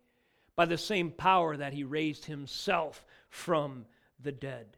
by 0.55 0.65
the 0.65 0.77
same 0.77 1.11
power 1.11 1.57
that 1.57 1.73
he 1.73 1.83
raised 1.83 2.25
himself 2.25 3.05
from 3.29 3.85
the 4.19 4.31
dead. 4.31 4.77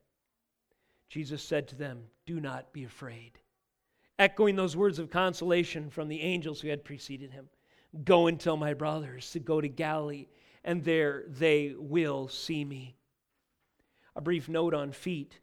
Jesus 1.09 1.41
said 1.41 1.67
to 1.69 1.75
them, 1.75 2.03
Do 2.25 2.41
not 2.41 2.73
be 2.73 2.84
afraid. 2.84 3.39
Echoing 4.19 4.55
those 4.55 4.75
words 4.75 4.97
of 4.97 5.11
consolation 5.11 5.89
from 5.89 6.07
the 6.07 6.21
angels 6.21 6.59
who 6.59 6.69
had 6.69 6.84
preceded 6.84 7.32
him 7.32 7.47
Go 8.03 8.27
and 8.27 8.39
tell 8.39 8.57
my 8.57 8.73
brothers 8.73 9.31
to 9.31 9.39
go 9.39 9.61
to 9.61 9.67
Galilee 9.67 10.27
and 10.67 10.83
there 10.83 11.23
they 11.29 11.73
will 11.77 12.27
see 12.27 12.63
me. 12.65 12.97
A 14.17 14.21
brief 14.21 14.49
note 14.49 14.73
on 14.73 14.91
feet. 14.91 15.39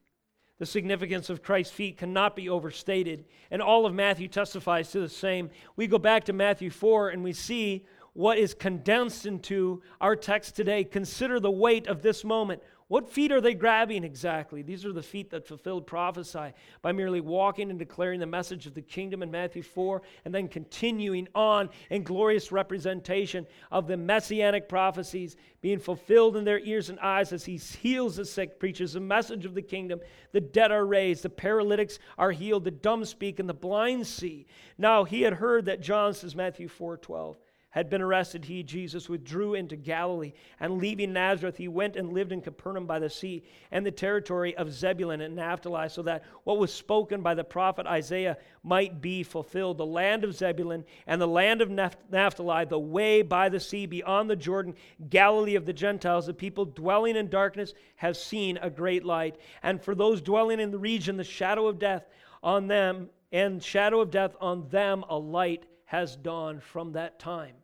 The 0.58 0.66
significance 0.66 1.30
of 1.30 1.42
Christ's 1.42 1.72
feet 1.72 1.96
cannot 1.96 2.36
be 2.36 2.48
overstated, 2.48 3.24
and 3.50 3.62
all 3.62 3.86
of 3.86 3.94
Matthew 3.94 4.28
testifies 4.28 4.90
to 4.92 5.00
the 5.00 5.08
same. 5.08 5.50
We 5.76 5.86
go 5.86 5.98
back 5.98 6.24
to 6.24 6.32
Matthew 6.34 6.70
4 6.70 7.08
and 7.08 7.24
we 7.24 7.32
see 7.32 7.86
what 8.14 8.38
is 8.38 8.54
condensed 8.54 9.26
into 9.26 9.82
our 10.00 10.16
text 10.16 10.56
today. 10.56 10.84
Consider 10.84 11.38
the 11.38 11.50
weight 11.50 11.86
of 11.86 12.00
this 12.00 12.24
moment. 12.24 12.62
What 12.88 13.10
feet 13.10 13.32
are 13.32 13.40
they 13.40 13.54
grabbing 13.54 14.04
exactly? 14.04 14.60
These 14.60 14.84
are 14.84 14.92
the 14.92 15.02
feet 15.02 15.30
that 15.30 15.48
fulfilled 15.48 15.86
prophecy 15.86 16.52
by 16.82 16.92
merely 16.92 17.20
walking 17.20 17.70
and 17.70 17.78
declaring 17.78 18.20
the 18.20 18.26
message 18.26 18.66
of 18.66 18.74
the 18.74 18.82
kingdom 18.82 19.22
in 19.22 19.30
Matthew 19.30 19.62
4, 19.62 20.02
and 20.24 20.34
then 20.34 20.48
continuing 20.48 21.26
on 21.34 21.70
in 21.88 22.02
glorious 22.02 22.52
representation 22.52 23.46
of 23.72 23.86
the 23.86 23.96
messianic 23.96 24.68
prophecies 24.68 25.34
being 25.62 25.78
fulfilled 25.78 26.36
in 26.36 26.44
their 26.44 26.60
ears 26.60 26.90
and 26.90 27.00
eyes 27.00 27.32
as 27.32 27.44
he 27.44 27.56
heals 27.56 28.16
the 28.16 28.24
sick, 28.24 28.60
preaches 28.60 28.92
the 28.92 29.00
message 29.00 29.46
of 29.46 29.54
the 29.54 29.62
kingdom. 29.62 29.98
The 30.32 30.42
dead 30.42 30.70
are 30.70 30.86
raised, 30.86 31.22
the 31.22 31.30
paralytics 31.30 31.98
are 32.18 32.32
healed, 32.32 32.64
the 32.64 32.70
dumb 32.70 33.06
speak, 33.06 33.40
and 33.40 33.48
the 33.48 33.54
blind 33.54 34.06
see. 34.06 34.46
Now 34.76 35.04
he 35.04 35.22
had 35.22 35.32
heard 35.32 35.64
that 35.64 35.80
John, 35.80 36.12
says 36.12 36.36
Matthew 36.36 36.68
4 36.68 36.98
12, 36.98 37.38
had 37.74 37.90
been 37.90 38.00
arrested, 38.00 38.44
he, 38.44 38.62
Jesus, 38.62 39.08
withdrew 39.08 39.54
into 39.54 39.74
Galilee, 39.74 40.32
and 40.60 40.78
leaving 40.78 41.12
Nazareth, 41.12 41.56
he 41.56 41.66
went 41.66 41.96
and 41.96 42.12
lived 42.12 42.30
in 42.30 42.40
Capernaum 42.40 42.86
by 42.86 43.00
the 43.00 43.10
sea 43.10 43.42
and 43.72 43.84
the 43.84 43.90
territory 43.90 44.56
of 44.56 44.72
Zebulun 44.72 45.20
and 45.20 45.34
Naphtali, 45.34 45.88
so 45.88 46.00
that 46.02 46.22
what 46.44 46.58
was 46.58 46.72
spoken 46.72 47.20
by 47.20 47.34
the 47.34 47.42
prophet 47.42 47.84
Isaiah 47.84 48.38
might 48.62 49.00
be 49.00 49.24
fulfilled. 49.24 49.78
The 49.78 49.86
land 49.86 50.22
of 50.22 50.36
Zebulun 50.36 50.84
and 51.08 51.20
the 51.20 51.26
land 51.26 51.60
of 51.60 51.68
Naphtali, 51.68 52.64
the 52.66 52.78
way 52.78 53.22
by 53.22 53.48
the 53.48 53.58
sea 53.58 53.86
beyond 53.86 54.30
the 54.30 54.36
Jordan, 54.36 54.76
Galilee 55.10 55.56
of 55.56 55.66
the 55.66 55.72
Gentiles, 55.72 56.26
the 56.26 56.32
people 56.32 56.66
dwelling 56.66 57.16
in 57.16 57.28
darkness 57.28 57.74
have 57.96 58.16
seen 58.16 58.56
a 58.58 58.70
great 58.70 59.04
light. 59.04 59.34
And 59.64 59.82
for 59.82 59.96
those 59.96 60.22
dwelling 60.22 60.60
in 60.60 60.70
the 60.70 60.78
region, 60.78 61.16
the 61.16 61.24
shadow 61.24 61.66
of 61.66 61.80
death 61.80 62.06
on 62.40 62.68
them, 62.68 63.10
and 63.32 63.60
shadow 63.60 64.00
of 64.00 64.12
death 64.12 64.36
on 64.40 64.68
them, 64.68 65.04
a 65.08 65.18
light 65.18 65.66
has 65.86 66.14
dawned 66.14 66.62
from 66.62 66.92
that 66.92 67.18
time. 67.18 67.54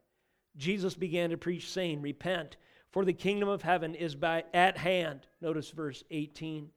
Jesus 0.61 0.95
began 0.95 1.31
to 1.31 1.39
preach, 1.39 1.71
saying, 1.71 2.03
Repent, 2.03 2.57
for 2.91 3.05
the 3.05 3.13
kingdom 3.15 3.49
of 3.49 3.63
heaven 3.63 3.95
is 3.95 4.15
by, 4.15 4.45
at 4.53 4.77
hand. 4.77 5.27
Notice 5.41 5.71
verse 5.71 6.05
18. 6.11 6.69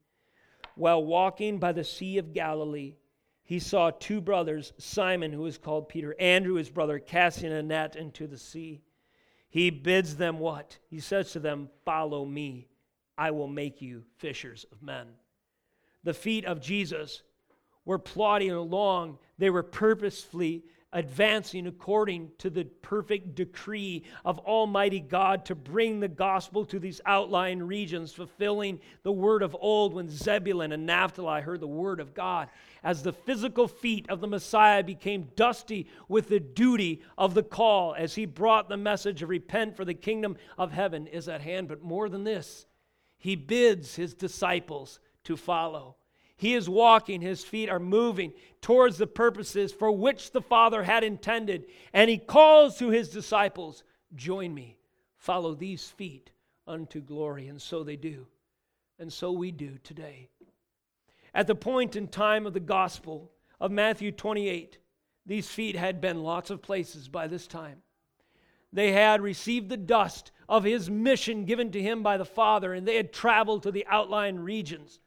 While 0.76 1.04
walking 1.04 1.60
by 1.60 1.74
the 1.74 1.84
Sea 1.84 2.18
of 2.18 2.34
Galilee, 2.34 2.96
he 3.44 3.60
saw 3.60 3.92
two 3.92 4.22
brothers, 4.22 4.72
Simon, 4.78 5.34
who 5.34 5.46
is 5.46 5.58
called 5.58 5.90
Peter, 5.90 6.16
Andrew, 6.18 6.56
his 6.56 6.70
brother, 6.70 6.98
casting 6.98 7.52
a 7.52 7.62
net 7.62 7.98
into 7.98 8.26
the 8.26 8.38
sea. 8.38 8.82
He 9.50 9.70
bids 9.70 10.16
them 10.16 10.40
what? 10.40 10.80
He 10.90 11.02
says 11.02 11.34
to 11.34 11.40
them, 11.40 11.70
Follow 11.84 12.26
me. 12.26 12.70
I 13.18 13.32
will 13.32 13.50
make 13.50 13.82
you 13.82 14.06
fishers 14.18 14.66
of 14.72 14.82
men. 14.82 15.08
The 16.04 16.14
feet 16.14 16.46
of 16.46 16.62
Jesus 16.62 17.22
were 17.86 18.00
plodding 18.00 18.52
along, 18.52 19.20
they 19.38 19.50
were 19.50 19.62
purposefully 19.62 20.64
advancing 20.94 21.68
according 21.68 22.32
to 22.38 22.50
the 22.50 22.64
perfect 22.64 23.36
decree 23.36 24.04
of 24.24 24.40
Almighty 24.40 25.00
God 25.00 25.44
to 25.46 25.56
bring 25.56 26.00
the 26.00 26.08
gospel 26.08 26.64
to 26.66 26.80
these 26.80 27.02
outlying 27.06 27.62
regions, 27.62 28.14
fulfilling 28.14 28.80
the 29.02 29.12
word 29.12 29.42
of 29.42 29.58
old 29.60 29.94
when 29.94 30.10
Zebulun 30.10 30.72
and 30.72 30.86
Naphtali 30.86 31.42
heard 31.42 31.60
the 31.60 31.68
word 31.68 32.00
of 32.00 32.14
God. 32.14 32.48
As 32.84 33.02
the 33.02 33.14
physical 33.14 33.68
feet 33.68 34.10
of 34.10 34.22
the 34.22 34.28
Messiah 34.28 34.84
became 34.84 35.30
dusty 35.36 35.88
with 36.08 36.30
the 36.30 36.40
duty 36.40 37.02
of 37.18 37.34
the 37.34 37.44
call, 37.44 37.96
as 37.98 38.16
he 38.16 38.26
brought 38.26 38.70
the 38.70 38.78
message 38.78 39.24
of 39.24 39.30
repent, 39.30 39.76
for 39.76 39.86
the 39.86 39.94
kingdom 39.94 40.38
of 40.58 40.72
heaven 40.72 41.08
is 41.08 41.28
at 41.28 41.42
hand. 41.42 41.68
But 41.68 41.82
more 41.82 42.08
than 42.08 42.24
this, 42.24 42.66
he 43.18 43.36
bids 43.36 43.96
his 43.96 44.14
disciples 44.14 45.00
to 45.24 45.36
follow. 45.38 45.96
He 46.36 46.54
is 46.54 46.70
walking, 46.70 47.22
his 47.22 47.44
feet 47.44 47.70
are 47.70 47.80
moving 47.80 48.34
towards 48.62 48.98
the 48.98 49.08
purposes 49.08 49.72
for 49.72 49.92
which 49.92 50.32
the 50.32 50.42
Father 50.42 50.84
had 50.84 51.04
intended. 51.04 51.66
And 51.94 52.10
he 52.10 52.18
calls 52.18 52.78
to 52.78 52.90
his 52.90 53.10
disciples, 53.10 53.84
Join 54.16 54.54
me, 54.54 54.78
follow 55.18 55.54
these 55.54 55.90
feet 55.90 56.32
unto 56.68 57.02
glory. 57.02 57.48
And 57.48 57.62
so 57.62 57.84
they 57.84 57.96
do. 57.96 58.28
And 59.00 59.12
so 59.12 59.32
we 59.32 59.52
do 59.52 59.78
today. 59.84 60.30
At 61.34 61.48
the 61.48 61.56
point 61.56 61.96
in 61.96 62.08
time 62.08 62.46
of 62.46 62.54
the 62.54 62.60
gospel 62.60 63.32
of 63.60 63.72
Matthew 63.72 64.12
28, 64.12 64.78
these 65.26 65.48
feet 65.48 65.76
had 65.76 66.02
been 66.02 66.24
lots 66.24 66.50
of 66.50 66.62
places 66.62 67.08
by 67.08 67.28
this 67.28 67.48
time. 67.48 67.82
They 68.72 68.92
had 68.92 69.22
received 69.22 69.70
the 69.70 69.78
dust 69.78 70.32
of 70.50 70.64
his 70.64 70.90
mission 70.90 71.46
given 71.46 71.72
to 71.72 71.82
him 71.82 72.04
by 72.04 72.18
the 72.18 72.26
Father, 72.26 72.74
and 72.74 72.88
they 72.88 72.96
had 72.96 73.14
traveled 73.14 73.64
to 73.64 73.72
the 73.72 73.86
outlying 73.88 74.40
regions. 74.40 75.00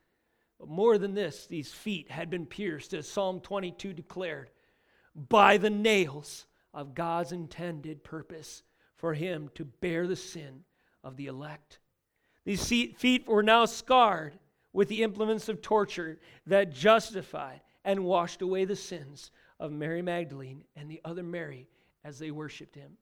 More 0.65 0.99
than 0.99 1.15
this, 1.15 1.47
these 1.47 1.73
feet 1.73 2.11
had 2.11 2.31
been 2.31 2.47
pierced, 2.47 2.95
as 2.95 3.09
Psalm 3.09 3.41
22 3.41 3.93
declared, 3.93 4.51
by 5.15 5.57
the 5.57 5.71
nails 5.71 6.47
of 6.73 6.95
God's 6.95 7.33
intended 7.33 8.05
purpose 8.05 8.63
for 8.97 9.15
him 9.15 9.51
to 9.55 9.65
bear 9.65 10.07
the 10.07 10.17
sin 10.17 10.65
of 11.05 11.17
the 11.17 11.27
elect. 11.27 11.79
These 12.45 12.67
feet 12.67 13.27
were 13.27 13.43
now 13.43 13.65
scarred 13.65 14.39
with 14.73 14.89
the 14.89 15.03
implements 15.03 15.49
of 15.49 15.63
torture 15.63 16.19
that 16.47 16.73
justified 16.73 17.61
and 17.85 18.05
washed 18.05 18.43
away 18.43 18.65
the 18.65 18.77
sins 18.77 19.31
of 19.59 19.73
Mary 19.73 20.03
Magdalene 20.03 20.65
and 20.75 20.91
the 20.91 21.01
other 21.05 21.23
Mary 21.23 21.69
as 22.05 22.19
they 22.19 22.31
worshiped 22.31 22.75
him. 22.75 22.93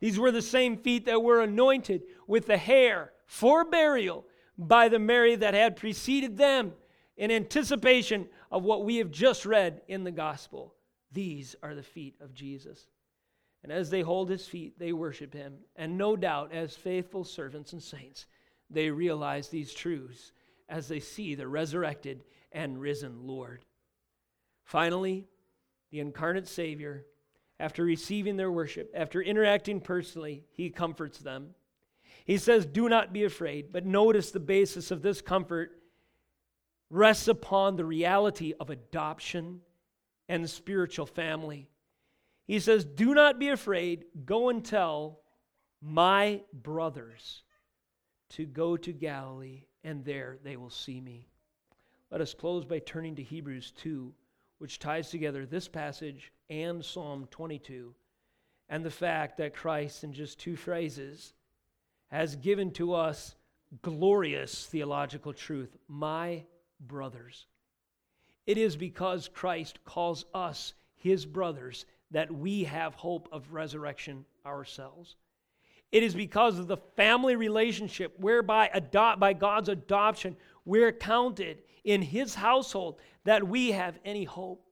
These 0.00 0.18
were 0.18 0.30
the 0.30 0.42
same 0.42 0.76
feet 0.76 1.06
that 1.06 1.22
were 1.22 1.42
anointed 1.42 2.02
with 2.26 2.46
the 2.46 2.56
hair 2.56 3.12
for 3.26 3.64
burial 3.64 4.26
by 4.56 4.88
the 4.88 4.98
Mary 4.98 5.34
that 5.36 5.54
had 5.54 5.76
preceded 5.76 6.36
them 6.36 6.72
in 7.16 7.30
anticipation 7.30 8.28
of 8.50 8.64
what 8.64 8.84
we 8.84 8.96
have 8.96 9.10
just 9.10 9.46
read 9.46 9.82
in 9.88 10.04
the 10.04 10.10
gospel. 10.10 10.74
These 11.12 11.54
are 11.62 11.74
the 11.74 11.82
feet 11.82 12.16
of 12.20 12.34
Jesus. 12.34 12.86
And 13.62 13.72
as 13.72 13.88
they 13.88 14.02
hold 14.02 14.28
his 14.28 14.46
feet, 14.46 14.78
they 14.78 14.92
worship 14.92 15.32
him. 15.32 15.54
And 15.76 15.96
no 15.96 16.16
doubt, 16.16 16.52
as 16.52 16.76
faithful 16.76 17.24
servants 17.24 17.72
and 17.72 17.82
saints, 17.82 18.26
they 18.68 18.90
realize 18.90 19.48
these 19.48 19.72
truths 19.72 20.32
as 20.68 20.88
they 20.88 21.00
see 21.00 21.34
the 21.34 21.48
resurrected 21.48 22.24
and 22.52 22.80
risen 22.80 23.26
Lord. 23.26 23.64
Finally, 24.64 25.26
the 25.90 26.00
incarnate 26.00 26.48
Savior, 26.48 27.06
after 27.60 27.84
receiving 27.84 28.36
their 28.36 28.50
worship, 28.50 28.90
after 28.94 29.22
interacting 29.22 29.80
personally, 29.80 30.44
he 30.50 30.70
comforts 30.70 31.18
them. 31.18 31.54
He 32.24 32.38
says, 32.38 32.66
Do 32.66 32.88
not 32.88 33.12
be 33.12 33.24
afraid. 33.24 33.72
But 33.72 33.86
notice 33.86 34.30
the 34.30 34.40
basis 34.40 34.90
of 34.90 35.02
this 35.02 35.20
comfort 35.20 35.72
rests 36.94 37.26
upon 37.26 37.74
the 37.74 37.84
reality 37.84 38.54
of 38.60 38.70
adoption 38.70 39.60
and 40.28 40.44
the 40.44 40.48
spiritual 40.48 41.06
family. 41.06 41.68
He 42.46 42.60
says, 42.60 42.84
Do 42.84 43.14
not 43.14 43.40
be 43.40 43.48
afraid. 43.48 44.04
Go 44.24 44.48
and 44.48 44.64
tell 44.64 45.18
my 45.82 46.42
brothers 46.52 47.42
to 48.30 48.46
go 48.46 48.76
to 48.76 48.92
Galilee, 48.92 49.64
and 49.82 50.04
there 50.04 50.38
they 50.44 50.56
will 50.56 50.70
see 50.70 51.00
me. 51.00 51.26
Let 52.12 52.20
us 52.20 52.32
close 52.32 52.64
by 52.64 52.78
turning 52.78 53.16
to 53.16 53.24
Hebrews 53.24 53.72
2, 53.72 54.14
which 54.58 54.78
ties 54.78 55.10
together 55.10 55.44
this 55.44 55.66
passage 55.66 56.30
and 56.48 56.84
Psalm 56.84 57.26
22, 57.32 57.92
and 58.68 58.84
the 58.84 58.90
fact 58.90 59.38
that 59.38 59.52
Christ, 59.52 60.04
in 60.04 60.12
just 60.12 60.38
two 60.38 60.54
phrases, 60.54 61.34
has 62.12 62.36
given 62.36 62.70
to 62.74 62.94
us 62.94 63.34
glorious 63.82 64.66
theological 64.66 65.32
truth. 65.32 65.76
My 65.88 66.44
brothers. 66.80 67.46
It 68.46 68.58
is 68.58 68.76
because 68.76 69.28
Christ 69.32 69.78
calls 69.84 70.26
us 70.34 70.74
his 70.96 71.24
brothers 71.24 71.86
that 72.10 72.30
we 72.30 72.64
have 72.64 72.94
hope 72.94 73.28
of 73.32 73.52
resurrection 73.52 74.24
ourselves. 74.44 75.16
It 75.92 76.02
is 76.02 76.14
because 76.14 76.58
of 76.58 76.66
the 76.66 76.76
family 76.96 77.36
relationship 77.36 78.14
whereby 78.18 78.70
adopt, 78.74 79.20
by 79.20 79.32
God's 79.32 79.68
adoption 79.68 80.36
we're 80.64 80.92
counted 80.92 81.62
in 81.84 82.02
his 82.02 82.34
household 82.34 82.96
that 83.24 83.46
we 83.46 83.72
have 83.72 83.98
any 84.04 84.24
hope. 84.24 84.66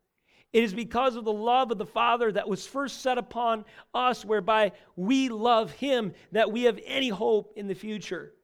It 0.53 0.65
is 0.65 0.75
because 0.75 1.17
of 1.17 1.25
the 1.25 1.33
love 1.33 1.71
of 1.71 1.79
the 1.79 1.87
Father 1.87 2.31
that 2.33 2.49
was 2.49 2.67
first 2.67 3.01
set 3.01 3.19
upon 3.19 3.65
us 3.95 4.25
whereby 4.25 4.73
we 4.97 5.29
love 5.29 5.71
him 5.73 6.13
that 6.33 6.51
we 6.51 6.65
have 6.65 6.79
any 6.85 7.09
hope 7.09 7.53
in 7.57 7.69
the 7.69 7.75
future. 7.75 8.35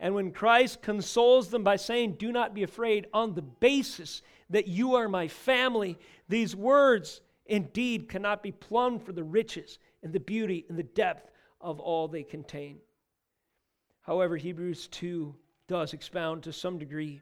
And 0.00 0.14
when 0.14 0.32
Christ 0.32 0.80
consoles 0.80 1.50
them 1.50 1.62
by 1.62 1.76
saying, 1.76 2.14
Do 2.14 2.32
not 2.32 2.54
be 2.54 2.62
afraid, 2.62 3.06
on 3.12 3.34
the 3.34 3.42
basis 3.42 4.22
that 4.48 4.66
you 4.66 4.94
are 4.94 5.08
my 5.08 5.28
family, 5.28 5.98
these 6.26 6.56
words 6.56 7.20
indeed 7.44 8.08
cannot 8.08 8.42
be 8.42 8.50
plumbed 8.50 9.02
for 9.02 9.12
the 9.12 9.22
riches 9.22 9.78
and 10.02 10.12
the 10.12 10.18
beauty 10.18 10.64
and 10.70 10.78
the 10.78 10.82
depth 10.82 11.30
of 11.60 11.78
all 11.78 12.08
they 12.08 12.22
contain. 12.22 12.78
However, 14.00 14.38
Hebrews 14.38 14.88
2 14.88 15.34
does 15.68 15.92
expound 15.92 16.42
to 16.44 16.52
some 16.52 16.78
degree. 16.78 17.20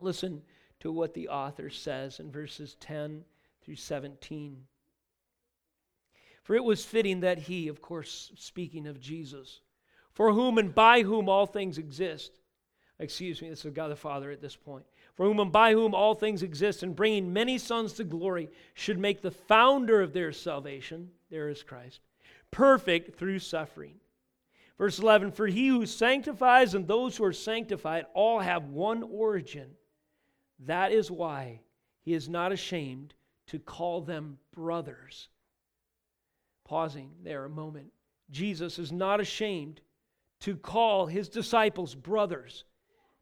Listen 0.00 0.42
to 0.80 0.90
what 0.90 1.12
the 1.12 1.28
author 1.28 1.68
says 1.68 2.20
in 2.20 2.32
verses 2.32 2.76
10 2.80 3.22
through 3.62 3.76
17. 3.76 4.62
For 6.42 6.54
it 6.54 6.64
was 6.64 6.84
fitting 6.84 7.20
that 7.20 7.38
he, 7.38 7.68
of 7.68 7.82
course, 7.82 8.32
speaking 8.36 8.86
of 8.86 8.98
Jesus, 8.98 9.60
for 10.16 10.32
whom 10.32 10.56
and 10.56 10.74
by 10.74 11.02
whom 11.02 11.28
all 11.28 11.44
things 11.44 11.76
exist. 11.76 12.40
Excuse 12.98 13.42
me, 13.42 13.50
this 13.50 13.66
is 13.66 13.74
God 13.74 13.88
the 13.88 13.96
Father 13.96 14.30
at 14.30 14.40
this 14.40 14.56
point. 14.56 14.86
For 15.14 15.26
whom 15.26 15.38
and 15.38 15.52
by 15.52 15.72
whom 15.72 15.94
all 15.94 16.14
things 16.14 16.42
exist, 16.42 16.82
and 16.82 16.96
bringing 16.96 17.34
many 17.34 17.58
sons 17.58 17.92
to 17.94 18.04
glory, 18.04 18.48
should 18.72 18.98
make 18.98 19.20
the 19.20 19.30
founder 19.30 20.00
of 20.00 20.14
their 20.14 20.32
salvation, 20.32 21.10
there 21.30 21.50
is 21.50 21.62
Christ, 21.62 22.00
perfect 22.50 23.18
through 23.18 23.40
suffering. 23.40 23.96
Verse 24.78 24.98
11 24.98 25.32
For 25.32 25.46
he 25.46 25.68
who 25.68 25.84
sanctifies 25.84 26.74
and 26.74 26.88
those 26.88 27.18
who 27.18 27.24
are 27.24 27.32
sanctified 27.34 28.06
all 28.14 28.40
have 28.40 28.70
one 28.70 29.02
origin. 29.02 29.72
That 30.60 30.92
is 30.92 31.10
why 31.10 31.60
he 32.00 32.14
is 32.14 32.26
not 32.26 32.52
ashamed 32.52 33.12
to 33.48 33.58
call 33.58 34.00
them 34.00 34.38
brothers. 34.54 35.28
Pausing 36.64 37.10
there 37.22 37.44
a 37.44 37.50
moment. 37.50 37.92
Jesus 38.30 38.78
is 38.78 38.90
not 38.90 39.20
ashamed 39.20 39.82
to 40.40 40.56
call 40.56 41.06
his 41.06 41.28
disciples 41.28 41.94
brothers 41.94 42.64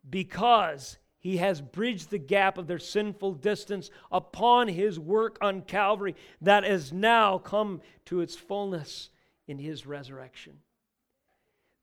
because 0.09 0.99
he 1.19 1.39
has 1.39 1.61
bridged 1.61 2.11
the 2.11 2.19
gap 2.19 2.59
of 2.59 2.67
their 2.67 2.79
sinful 2.79 3.35
distance 3.35 3.91
upon 4.13 4.69
his 4.69 5.01
work 5.01 5.39
on 5.41 5.63
Calvary 5.63 6.15
that 6.43 6.65
has 6.65 6.93
now 6.93 7.39
come 7.39 7.81
to 8.05 8.21
its 8.21 8.37
fullness 8.37 9.11
in 9.47 9.59
his 9.59 9.87
resurrection. 9.87 10.59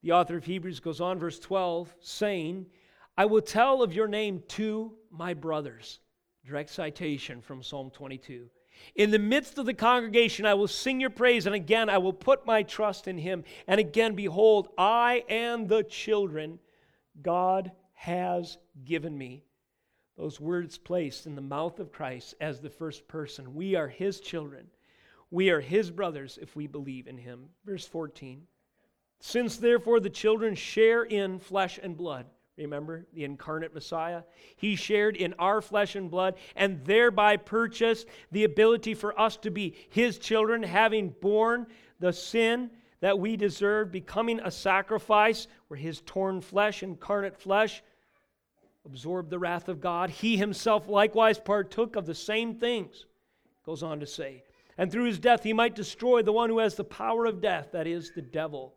The 0.02 0.12
author 0.12 0.36
of 0.36 0.44
Hebrews 0.44 0.80
goes 0.80 1.00
on, 1.00 1.18
verse 1.18 1.38
12, 1.38 1.94
saying, 2.00 2.66
I 3.16 3.24
will 3.24 3.42
tell 3.42 3.82
of 3.82 3.92
your 3.92 4.08
name 4.08 4.42
to 4.48 4.92
my 5.10 5.34
brothers. 5.34 6.00
Direct 6.46 6.70
citation 6.70 7.40
from 7.40 7.62
Psalm 7.62 7.90
22. 7.90 8.48
In 8.94 9.10
the 9.10 9.18
midst 9.18 9.58
of 9.58 9.66
the 9.66 9.74
congregation, 9.74 10.44
I 10.44 10.54
will 10.54 10.68
sing 10.68 11.00
your 11.00 11.10
praise, 11.10 11.46
and 11.46 11.54
again 11.54 11.88
I 11.88 11.98
will 11.98 12.12
put 12.12 12.46
my 12.46 12.62
trust 12.62 13.08
in 13.08 13.18
him. 13.18 13.44
And 13.66 13.80
again, 13.80 14.14
behold, 14.14 14.68
I 14.76 15.24
am 15.28 15.66
the 15.66 15.82
children 15.82 16.58
God 17.20 17.72
has 17.94 18.58
given 18.84 19.16
me. 19.16 19.44
Those 20.16 20.40
words 20.40 20.76
placed 20.76 21.26
in 21.26 21.34
the 21.34 21.40
mouth 21.40 21.80
of 21.80 21.92
Christ 21.92 22.34
as 22.40 22.60
the 22.60 22.70
first 22.70 23.08
person. 23.08 23.54
We 23.54 23.74
are 23.74 23.88
his 23.88 24.20
children. 24.20 24.66
We 25.30 25.50
are 25.50 25.60
his 25.60 25.90
brothers 25.90 26.38
if 26.40 26.54
we 26.54 26.66
believe 26.66 27.06
in 27.06 27.16
him. 27.16 27.48
Verse 27.64 27.86
14. 27.86 28.42
Since 29.20 29.56
therefore 29.56 30.00
the 30.00 30.10
children 30.10 30.54
share 30.54 31.04
in 31.04 31.38
flesh 31.38 31.78
and 31.82 31.96
blood, 31.96 32.26
remember 32.56 33.06
the 33.12 33.24
incarnate 33.24 33.74
Messiah? 33.74 34.22
He 34.56 34.76
shared 34.76 35.16
in 35.16 35.34
our 35.38 35.60
flesh 35.60 35.96
and 35.96 36.10
blood 36.10 36.34
and 36.54 36.84
thereby 36.84 37.36
purchased 37.36 38.06
the 38.30 38.44
ability 38.44 38.94
for 38.94 39.18
us 39.18 39.36
to 39.38 39.50
be 39.50 39.74
his 39.90 40.18
children, 40.18 40.62
having 40.62 41.14
borne 41.20 41.66
the 42.00 42.12
sin 42.12 42.70
that 43.00 43.18
we 43.18 43.36
deserve, 43.36 43.90
becoming 43.90 44.40
a 44.40 44.50
sacrifice 44.50 45.48
where 45.68 45.78
his 45.78 46.00
torn 46.02 46.40
flesh, 46.40 46.82
incarnate 46.82 47.36
flesh, 47.36 47.82
absorbed 48.84 49.30
the 49.30 49.38
wrath 49.38 49.68
of 49.68 49.80
God. 49.80 50.10
He 50.10 50.36
himself 50.36 50.88
likewise 50.88 51.38
partook 51.38 51.96
of 51.96 52.06
the 52.06 52.14
same 52.14 52.54
things, 52.54 53.06
goes 53.64 53.82
on 53.82 54.00
to 54.00 54.06
say. 54.06 54.44
And 54.78 54.90
through 54.90 55.04
his 55.04 55.18
death, 55.18 55.42
he 55.42 55.52
might 55.52 55.74
destroy 55.74 56.22
the 56.22 56.32
one 56.32 56.48
who 56.48 56.58
has 56.58 56.74
the 56.74 56.84
power 56.84 57.26
of 57.26 57.40
death, 57.40 57.70
that 57.72 57.86
is, 57.86 58.12
the 58.14 58.22
devil, 58.22 58.74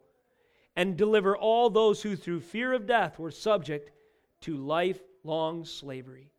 and 0.75 0.97
deliver 0.97 1.37
all 1.37 1.69
those 1.69 2.01
who 2.01 2.15
through 2.15 2.41
fear 2.41 2.73
of 2.73 2.85
death 2.85 3.17
were 3.17 3.31
subject 3.31 3.91
to 4.41 4.57
lifelong 4.57 5.65
slavery. 5.65 6.31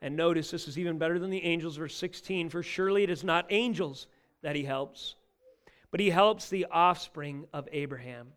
And 0.00 0.16
notice 0.16 0.50
this 0.50 0.68
is 0.68 0.78
even 0.78 0.98
better 0.98 1.18
than 1.18 1.30
the 1.30 1.44
angels, 1.44 1.76
verse 1.76 1.96
16 1.96 2.50
For 2.50 2.62
surely 2.62 3.04
it 3.04 3.10
is 3.10 3.24
not 3.24 3.46
angels 3.50 4.06
that 4.42 4.56
he 4.56 4.64
helps, 4.64 5.14
but 5.90 6.00
he 6.00 6.10
helps 6.10 6.48
the 6.48 6.66
offspring 6.70 7.46
of 7.52 7.68
Abraham. 7.72 8.32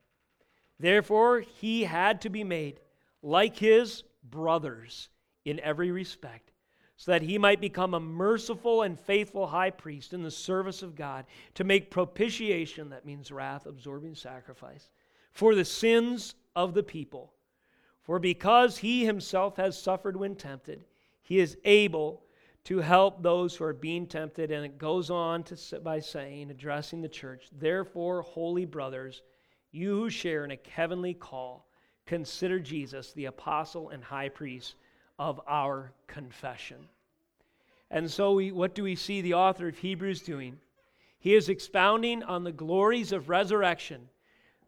Therefore, 0.80 1.42
he 1.42 1.84
had 1.84 2.22
to 2.22 2.30
be 2.30 2.44
made 2.44 2.80
like 3.22 3.58
his 3.58 4.04
brothers 4.24 5.10
in 5.44 5.60
every 5.62 5.92
respect, 5.92 6.52
so 6.98 7.12
that 7.12 7.22
he 7.22 7.38
might 7.38 7.62
become 7.62 7.94
a 7.94 8.00
merciful 8.00 8.84
and 8.84 9.00
faithful 9.00 9.48
high 9.48 9.70
priest 9.70 10.14
in 10.14 10.24
the 10.24 10.32
service 10.32 10.84
of 10.84 10.96
God 10.96 11.26
to 11.56 11.64
make 11.64 11.92
propitiation, 11.92 12.90
that 12.90 13.06
means 13.06 13.32
wrath, 13.32 13.66
absorbing 13.66 14.16
sacrifice, 14.16 14.90
for 15.38 15.54
the 15.54 15.64
sins 15.64 16.34
of 16.56 16.74
the 16.74 16.82
people. 16.82 17.32
For 18.02 18.18
because 18.18 18.80
he 18.80 19.06
himself 19.06 19.58
has 19.58 19.80
suffered 19.80 20.18
when 20.18 20.34
tempted, 20.34 20.84
he 21.22 21.38
is 21.38 21.60
able 21.64 22.24
to 22.64 22.80
help 22.80 23.22
those 23.22 23.56
who 23.56 23.64
are 23.64 23.74
being 23.74 24.08
tempted. 24.08 24.50
And 24.50 24.66
it 24.66 24.80
goes 24.80 25.12
on 25.12 25.44
to, 25.44 25.80
by 25.80 26.00
saying, 26.00 26.50
addressing 26.50 27.02
the 27.02 27.08
church, 27.08 27.50
Therefore, 27.52 28.24
holy 28.24 28.66
brothers, 28.66 29.22
you 29.72 29.96
who 29.96 30.10
share 30.10 30.44
in 30.44 30.50
a 30.50 30.60
heavenly 30.68 31.14
call, 31.14 31.68
consider 32.08 32.60
Jesus 32.60 33.14
the 33.14 33.26
apostle 33.26 33.90
and 33.90 34.04
high 34.04 34.30
priest 34.30 34.74
of 35.20 35.40
our 35.46 35.92
confession. 36.08 36.88
And 37.92 38.10
so, 38.10 38.34
we, 38.34 38.52
what 38.52 38.74
do 38.74 38.82
we 38.82 38.96
see 38.96 39.22
the 39.22 39.36
author 39.36 39.68
of 39.68 39.78
Hebrews 39.78 40.24
doing? 40.24 40.58
He 41.20 41.36
is 41.36 41.48
expounding 41.48 42.24
on 42.24 42.44
the 42.44 42.52
glories 42.52 43.12
of 43.12 43.30
resurrection 43.30 44.10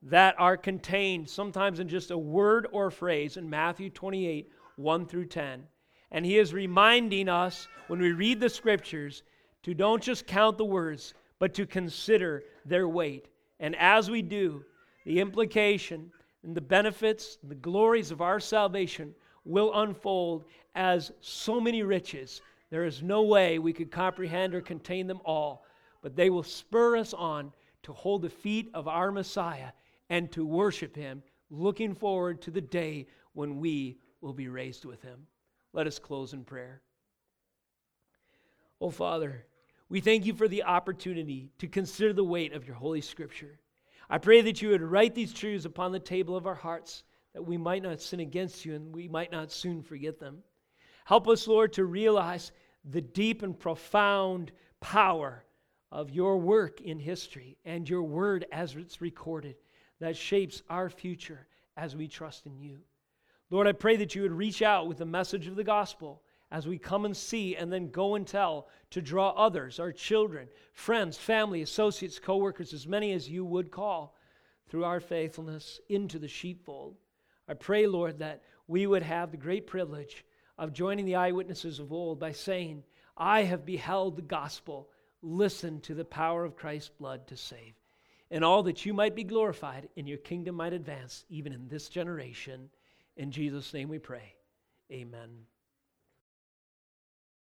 that 0.03 0.35
are 0.39 0.57
contained 0.57 1.29
sometimes 1.29 1.79
in 1.79 1.87
just 1.87 2.11
a 2.11 2.17
word 2.17 2.67
or 2.71 2.89
phrase 2.89 3.37
in 3.37 3.49
Matthew 3.49 3.89
28 3.89 4.49
1 4.77 5.05
through 5.07 5.25
10. 5.25 5.63
And 6.11 6.25
he 6.25 6.37
is 6.37 6.53
reminding 6.53 7.27
us 7.27 7.67
when 7.87 7.99
we 7.99 8.13
read 8.13 8.39
the 8.39 8.49
scriptures 8.49 9.23
to 9.63 9.73
don't 9.73 10.01
just 10.01 10.25
count 10.25 10.57
the 10.57 10.65
words, 10.65 11.13
but 11.37 11.53
to 11.55 11.65
consider 11.65 12.43
their 12.65 12.87
weight. 12.87 13.27
And 13.59 13.75
as 13.75 14.09
we 14.09 14.21
do, 14.21 14.63
the 15.05 15.19
implication 15.19 16.11
and 16.43 16.55
the 16.55 16.61
benefits, 16.61 17.37
the 17.43 17.55
glories 17.55 18.11
of 18.11 18.21
our 18.21 18.39
salvation 18.39 19.13
will 19.43 19.81
unfold 19.81 20.45
as 20.75 21.11
so 21.19 21.59
many 21.59 21.83
riches. 21.83 22.41
There 22.69 22.85
is 22.85 23.03
no 23.03 23.23
way 23.23 23.59
we 23.59 23.73
could 23.73 23.91
comprehend 23.91 24.55
or 24.55 24.61
contain 24.61 25.07
them 25.07 25.19
all, 25.25 25.65
but 26.01 26.15
they 26.15 26.29
will 26.29 26.43
spur 26.43 26.95
us 26.95 27.13
on 27.13 27.51
to 27.83 27.93
hold 27.93 28.21
the 28.21 28.29
feet 28.29 28.69
of 28.73 28.87
our 28.87 29.11
Messiah 29.11 29.71
and 30.09 30.31
to 30.31 30.45
worship 30.45 30.95
him, 30.95 31.23
looking 31.49 31.93
forward 31.93 32.41
to 32.41 32.51
the 32.51 32.61
day 32.61 33.07
when 33.33 33.59
we 33.59 33.97
will 34.21 34.33
be 34.33 34.47
raised 34.47 34.85
with 34.85 35.01
him. 35.01 35.27
Let 35.73 35.87
us 35.87 35.99
close 35.99 36.33
in 36.33 36.43
prayer. 36.43 36.81
Oh, 38.81 38.89
Father, 38.89 39.45
we 39.87 40.01
thank 40.01 40.25
you 40.25 40.33
for 40.33 40.47
the 40.47 40.63
opportunity 40.63 41.51
to 41.59 41.67
consider 41.67 42.13
the 42.13 42.23
weight 42.23 42.53
of 42.53 42.65
your 42.65 42.75
Holy 42.75 43.01
Scripture. 43.01 43.59
I 44.09 44.17
pray 44.17 44.41
that 44.41 44.61
you 44.61 44.69
would 44.69 44.81
write 44.81 45.13
these 45.13 45.33
truths 45.33 45.65
upon 45.65 45.91
the 45.91 45.99
table 45.99 46.35
of 46.35 46.47
our 46.47 46.55
hearts, 46.55 47.03
that 47.33 47.45
we 47.45 47.57
might 47.57 47.83
not 47.83 48.01
sin 48.01 48.19
against 48.19 48.65
you 48.65 48.75
and 48.75 48.93
we 48.93 49.07
might 49.07 49.31
not 49.31 49.51
soon 49.51 49.83
forget 49.83 50.19
them. 50.19 50.39
Help 51.05 51.27
us, 51.27 51.47
Lord, 51.47 51.73
to 51.73 51.85
realize 51.85 52.51
the 52.85 53.01
deep 53.01 53.43
and 53.43 53.59
profound 53.59 54.51
power 54.79 55.43
of 55.91 56.11
your 56.11 56.37
work 56.37 56.81
in 56.81 56.99
history 56.99 57.57
and 57.65 57.87
your 57.89 58.03
word 58.03 58.45
as 58.51 58.75
it's 58.75 59.01
recorded 59.01 59.55
that 59.99 60.17
shapes 60.17 60.61
our 60.69 60.89
future 60.89 61.47
as 61.77 61.95
we 61.95 62.07
trust 62.07 62.45
in 62.45 62.57
you. 62.59 62.79
Lord, 63.49 63.67
I 63.67 63.71
pray 63.71 63.97
that 63.97 64.15
you 64.15 64.21
would 64.21 64.31
reach 64.31 64.61
out 64.61 64.87
with 64.87 64.99
the 64.99 65.05
message 65.05 65.47
of 65.47 65.55
the 65.55 65.63
gospel 65.63 66.21
as 66.51 66.67
we 66.67 66.77
come 66.77 67.05
and 67.05 67.15
see 67.15 67.55
and 67.55 67.71
then 67.71 67.89
go 67.89 68.15
and 68.15 68.25
tell 68.25 68.67
to 68.91 69.01
draw 69.01 69.29
others, 69.29 69.79
our 69.79 69.91
children, 69.91 70.47
friends, 70.73 71.17
family, 71.17 71.61
associates, 71.61 72.19
coworkers, 72.19 72.73
as 72.73 72.87
many 72.87 73.11
as 73.13 73.29
you 73.29 73.45
would 73.45 73.71
call 73.71 74.15
through 74.67 74.83
our 74.83 74.99
faithfulness 74.99 75.79
into 75.89 76.19
the 76.19 76.27
sheepfold. 76.27 76.95
I 77.47 77.53
pray, 77.53 77.87
Lord, 77.87 78.19
that 78.19 78.43
we 78.67 78.85
would 78.87 79.03
have 79.03 79.31
the 79.31 79.37
great 79.37 79.67
privilege 79.67 80.25
of 80.57 80.73
joining 80.73 81.05
the 81.05 81.15
eyewitnesses 81.15 81.79
of 81.79 81.91
old 81.91 82.19
by 82.19 82.31
saying, 82.31 82.83
I 83.17 83.43
have 83.43 83.65
beheld 83.65 84.15
the 84.15 84.21
gospel. 84.21 84.89
Listen 85.21 85.81
to 85.81 85.93
the 85.93 86.05
power 86.05 86.45
of 86.45 86.55
Christ's 86.55 86.89
blood 86.89 87.27
to 87.27 87.37
save. 87.37 87.73
And 88.31 88.43
all 88.43 88.63
that 88.63 88.85
you 88.85 88.93
might 88.93 89.15
be 89.15 89.23
glorified 89.23 89.89
and 89.97 90.07
your 90.07 90.19
kingdom 90.19 90.55
might 90.55 90.73
advance 90.73 91.25
even 91.29 91.51
in 91.51 91.67
this 91.67 91.89
generation. 91.89 92.69
In 93.17 93.31
Jesus' 93.31 93.73
name 93.73 93.89
we 93.89 93.99
pray. 93.99 94.35
Amen. 94.91 95.29